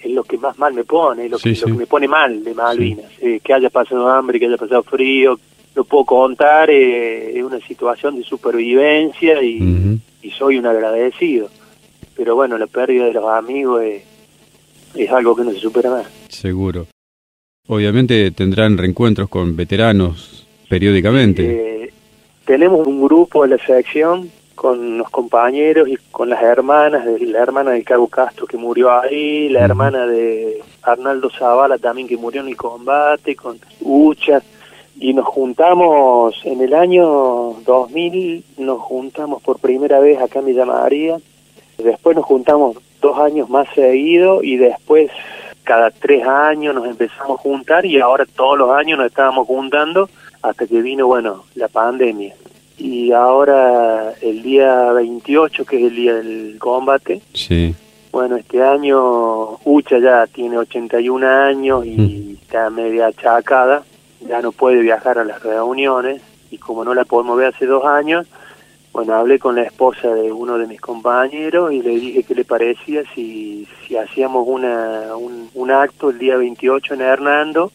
es 0.01 0.11
lo 0.11 0.23
que 0.23 0.37
más 0.37 0.57
mal 0.57 0.73
me 0.73 0.83
pone, 0.83 1.25
es 1.25 1.31
lo, 1.31 1.37
que, 1.37 1.55
me 1.71 1.87
pone 1.87 2.07
mal 2.07 2.43
de 2.43 2.53
Malvinas, 2.53 3.11
eh, 3.21 3.39
que 3.41 3.53
haya 3.53 3.69
pasado 3.69 4.07
hambre, 4.09 4.39
que 4.39 4.47
haya 4.47 4.57
pasado 4.57 4.83
frío, 4.83 5.39
lo 5.75 5.83
puedo 5.85 6.05
contar, 6.05 6.69
eh, 6.69 7.37
es 7.37 7.43
una 7.43 7.59
situación 7.59 8.17
de 8.17 8.23
supervivencia 8.23 9.41
y, 9.41 9.99
y 10.21 10.31
soy 10.31 10.57
un 10.57 10.65
agradecido 10.65 11.49
pero 12.15 12.35
bueno, 12.35 12.57
la 12.57 12.67
pérdida 12.67 13.05
de 13.05 13.13
los 13.13 13.25
amigos 13.25 13.83
es, 14.95 15.11
algo 15.11 15.35
que 15.35 15.43
no 15.43 15.51
se 15.51 15.59
supera 15.59 15.89
más. 15.89 16.07
Seguro. 16.29 16.87
Obviamente 17.67 18.31
tendrán 18.31 18.77
reencuentros 18.77 19.29
con 19.29 19.55
veteranos 19.55 20.45
periódicamente. 20.69 21.85
Eh, 21.85 21.93
tenemos 22.45 22.85
un 22.85 23.01
grupo 23.03 23.43
de 23.43 23.57
la 23.57 23.65
sección 23.65 24.29
con 24.55 24.97
los 24.97 25.09
compañeros 25.09 25.87
y 25.87 25.97
con 26.11 26.29
las 26.29 26.41
hermanas, 26.41 27.05
de, 27.05 27.19
la 27.25 27.39
hermana 27.39 27.71
de 27.71 27.83
Cabo 27.83 28.07
Castro 28.07 28.45
que 28.45 28.57
murió 28.57 28.91
ahí, 28.91 29.49
la 29.49 29.61
hermana 29.61 30.05
de 30.07 30.61
Arnaldo 30.81 31.29
Zavala 31.29 31.77
también 31.77 32.07
que 32.07 32.17
murió 32.17 32.41
en 32.41 32.49
el 32.49 32.57
combate, 32.57 33.35
con 33.35 33.59
Ucha, 33.81 34.41
y 34.99 35.13
nos 35.13 35.25
juntamos 35.25 36.35
en 36.43 36.61
el 36.61 36.73
año 36.73 37.05
2000, 37.65 38.43
nos 38.59 38.79
juntamos 38.79 39.41
por 39.41 39.59
primera 39.59 39.99
vez 39.99 40.21
acá 40.21 40.39
en 40.39 40.45
Villa 40.45 40.65
María, 40.65 41.17
Después 41.77 42.15
nos 42.15 42.25
juntamos 42.25 42.77
dos 43.01 43.17
años 43.19 43.49
más 43.49 43.67
seguido 43.73 44.43
y 44.43 44.57
después 44.57 45.11
cada 45.63 45.91
tres 45.91 46.25
años 46.25 46.75
nos 46.75 46.85
empezamos 46.85 47.39
a 47.39 47.41
juntar 47.41 47.85
y 47.85 47.99
ahora 47.99 48.25
todos 48.25 48.57
los 48.57 48.71
años 48.71 48.97
nos 48.97 49.07
estábamos 49.07 49.47
juntando 49.47 50.09
hasta 50.41 50.67
que 50.67 50.81
vino, 50.81 51.07
bueno, 51.07 51.43
la 51.55 51.67
pandemia. 51.67 52.35
Y 52.83 53.13
ahora 53.13 54.13
el 54.21 54.43
día 54.43 54.91
28, 54.91 55.63
que 55.63 55.77
es 55.77 55.83
el 55.83 55.95
día 55.95 56.15
del 56.15 56.57
combate, 56.59 57.21
sí. 57.33 57.73
bueno, 58.11 58.35
este 58.35 58.61
año 58.61 59.57
Ucha 59.63 59.99
ya 59.99 60.27
tiene 60.27 60.57
81 60.57 61.25
años 61.25 61.85
y 61.85 61.95
mm. 61.95 62.31
está 62.41 62.69
media 62.69 63.07
achacada, 63.07 63.83
ya 64.27 64.41
no 64.41 64.51
puede 64.51 64.81
viajar 64.81 65.17
a 65.17 65.23
las 65.23 65.41
reuniones 65.41 66.21
y 66.51 66.57
como 66.57 66.83
no 66.83 66.93
la 66.93 67.05
podemos 67.05 67.37
ver 67.37 67.53
hace 67.55 67.65
dos 67.65 67.85
años, 67.85 68.27
bueno, 68.91 69.15
hablé 69.15 69.39
con 69.39 69.55
la 69.55 69.63
esposa 69.63 70.13
de 70.13 70.33
uno 70.33 70.57
de 70.57 70.67
mis 70.67 70.81
compañeros 70.81 71.71
y 71.71 71.81
le 71.81 71.91
dije 71.91 72.23
qué 72.23 72.35
le 72.35 72.43
parecía 72.43 73.03
si, 73.15 73.65
si 73.87 73.95
hacíamos 73.95 74.45
una, 74.45 75.15
un, 75.15 75.71
acto 75.71 76.09
el 76.09 76.19
día 76.19 76.35
28 76.35 76.95
en 76.95 77.01
Hernando, 77.01 77.71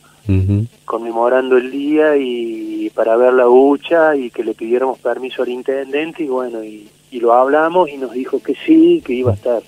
conmemorando 0.85 1.57
el 1.57 1.71
día 1.71 2.17
y 2.17 2.91
para 2.95 3.17
ver 3.17 3.33
la 3.33 3.49
hucha 3.49 4.17
y 4.17 4.31
que 4.31 4.45
le 4.45 4.55
pidiéramos 4.55 4.99
permiso 4.99 5.43
al 5.43 5.49
intendente 5.49 6.25
y 6.25 6.29
bueno, 6.29 6.63
y, 6.63 6.89
lo 7.13 7.33
hablamos 7.33 7.89
y 7.89 7.97
nos 7.97 8.13
dijo 8.13 8.43
que 8.43 8.55
sí, 8.55 9.03
que 9.05 9.15
iba 9.15 9.33
a 9.33 9.35
estar 9.35 9.63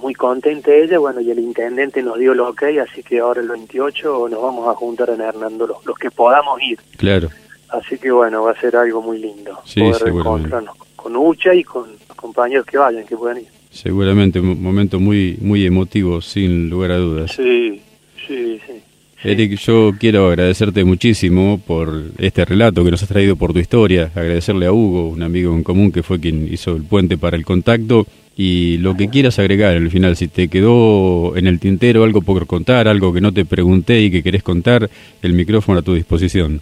muy 0.00 0.14
contenta 0.14 0.72
ella, 0.72 0.98
bueno, 0.98 1.20
y 1.20 1.30
el 1.30 1.40
intendente 1.40 2.00
nos 2.02 2.18
dio 2.18 2.32
lo 2.32 2.50
ok, 2.50 2.62
así 2.88 3.02
que 3.02 3.18
ahora 3.18 3.40
el 3.40 3.48
28 3.48 4.28
nos 4.28 4.40
vamos 4.40 4.68
a 4.68 4.74
juntar 4.74 5.10
en 5.10 5.20
Hernando, 5.20 5.66
los, 5.66 5.84
los 5.84 5.98
que 5.98 6.10
podamos 6.10 6.62
ir. 6.62 6.78
Claro. 6.96 7.28
Así 7.70 7.98
que 7.98 8.12
bueno, 8.12 8.44
va 8.44 8.52
a 8.52 8.60
ser 8.60 8.76
algo 8.76 9.02
muy 9.02 9.18
lindo 9.18 9.58
sí, 9.64 9.80
poder 9.80 10.08
encontrarnos 10.08 10.76
con 10.94 11.16
Ucha 11.16 11.54
y 11.54 11.64
con 11.64 11.90
los 12.08 12.16
compañeros 12.16 12.64
que 12.66 12.78
vayan, 12.78 13.04
que 13.04 13.16
puedan 13.16 13.38
ir. 13.38 13.48
Seguramente 13.70 14.38
un 14.38 14.62
momento 14.62 15.00
muy 15.00 15.36
muy 15.40 15.66
emotivo, 15.66 16.20
sin 16.20 16.70
lugar 16.70 16.92
a 16.92 16.98
dudas. 16.98 17.32
Sí, 17.32 17.82
sí, 18.26 18.60
sí. 18.64 18.82
Eric, 19.24 19.58
yo 19.58 19.92
quiero 19.98 20.28
agradecerte 20.28 20.84
muchísimo 20.84 21.58
por 21.66 21.88
este 22.18 22.44
relato 22.44 22.84
que 22.84 22.90
nos 22.90 23.02
has 23.02 23.08
traído 23.08 23.34
por 23.34 23.52
tu 23.52 23.58
historia, 23.58 24.10
agradecerle 24.14 24.66
a 24.66 24.72
Hugo, 24.72 25.08
un 25.08 25.22
amigo 25.22 25.54
en 25.54 25.62
común 25.62 25.90
que 25.90 26.02
fue 26.02 26.20
quien 26.20 26.52
hizo 26.52 26.76
el 26.76 26.84
puente 26.84 27.16
para 27.16 27.36
el 27.36 27.44
contacto, 27.44 28.06
y 28.36 28.76
lo 28.78 28.94
que 28.94 29.08
quieras 29.08 29.38
agregar 29.38 29.74
al 29.74 29.90
final, 29.90 30.16
si 30.16 30.28
te 30.28 30.48
quedó 30.48 31.34
en 31.36 31.46
el 31.46 31.58
tintero 31.58 32.04
algo 32.04 32.20
por 32.20 32.46
contar, 32.46 32.88
algo 32.88 33.12
que 33.12 33.22
no 33.22 33.32
te 33.32 33.46
pregunté 33.46 34.02
y 34.02 34.10
que 34.10 34.22
querés 34.22 34.42
contar, 34.42 34.90
el 35.22 35.32
micrófono 35.32 35.78
a 35.78 35.82
tu 35.82 35.94
disposición. 35.94 36.60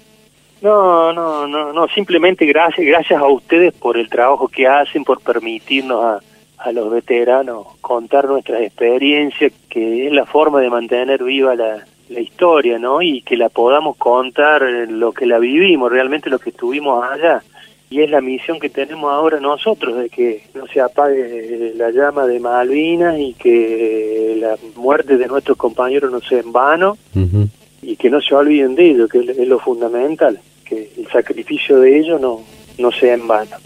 No, 0.63 1.13
no, 1.13 1.49
no, 1.49 1.73
no, 1.73 1.89
simplemente 1.89 2.47
gracias, 2.47 2.87
gracias 2.87 3.21
a 3.21 3.27
ustedes 3.27 3.75
por 3.75 3.99
el 3.99 4.09
trabajo 4.09 4.47
que 4.47 4.69
hacen, 4.69 5.03
por 5.03 5.21
permitirnos 5.21 6.03
a, 6.05 6.21
a 6.59 6.73
los 6.73 6.91
veteranos 6.91 7.67
contar 7.81 8.27
nuestras 8.27 8.63
experiencias, 8.63 9.53
que 9.69 10.07
es 10.07 10.13
la 10.13 10.25
forma 10.25 10.61
de 10.61 10.71
mantener 10.71 11.23
viva 11.25 11.57
la, 11.57 11.85
la 12.15 12.21
historia, 12.21 12.79
¿no? 12.79 13.03
Y 13.03 13.23
que 13.23 13.37
la 13.37 13.49
podamos 13.49 13.97
contar 13.97 14.63
lo 14.89 15.13
que 15.13 15.27
la 15.27 15.39
vivimos, 15.39 15.91
realmente 15.91 16.31
lo 16.31 16.39
que 16.39 16.51
estuvimos 16.51 17.05
allá. 17.05 17.43
Y 17.91 18.01
es 18.01 18.11
la 18.11 18.21
misión 18.21 18.59
que 18.59 18.71
tenemos 18.71 19.13
ahora 19.13 19.39
nosotros, 19.41 19.97
de 19.97 20.09
que 20.09 20.45
no 20.55 20.67
se 20.67 20.81
apague 20.81 21.75
la 21.77 21.91
llama 21.91 22.27
de 22.27 22.41
Malvinas 22.41 23.19
y 23.19 23.35
que 23.35 24.37
la 24.41 24.57
muerte 24.77 25.17
de 25.17 25.27
nuestros 25.27 25.57
compañeros 25.57 26.11
no 26.11 26.21
sea 26.21 26.41
en 26.41 26.51
vano 26.51 26.97
y 27.83 27.97
que 27.97 28.11
no 28.11 28.21
se 28.21 28.35
olviden 28.35 28.75
de 28.75 28.91
ello, 28.91 29.09
que 29.09 29.19
es 29.19 29.49
lo 29.49 29.59
fundamental, 29.59 30.41
que 30.65 30.91
el 30.97 31.07
sacrificio 31.09 31.79
de 31.81 31.99
ellos 31.99 32.21
no, 32.21 32.41
no 32.79 32.91
sea 32.91 33.15
en 33.15 33.29
vano. 33.29 33.57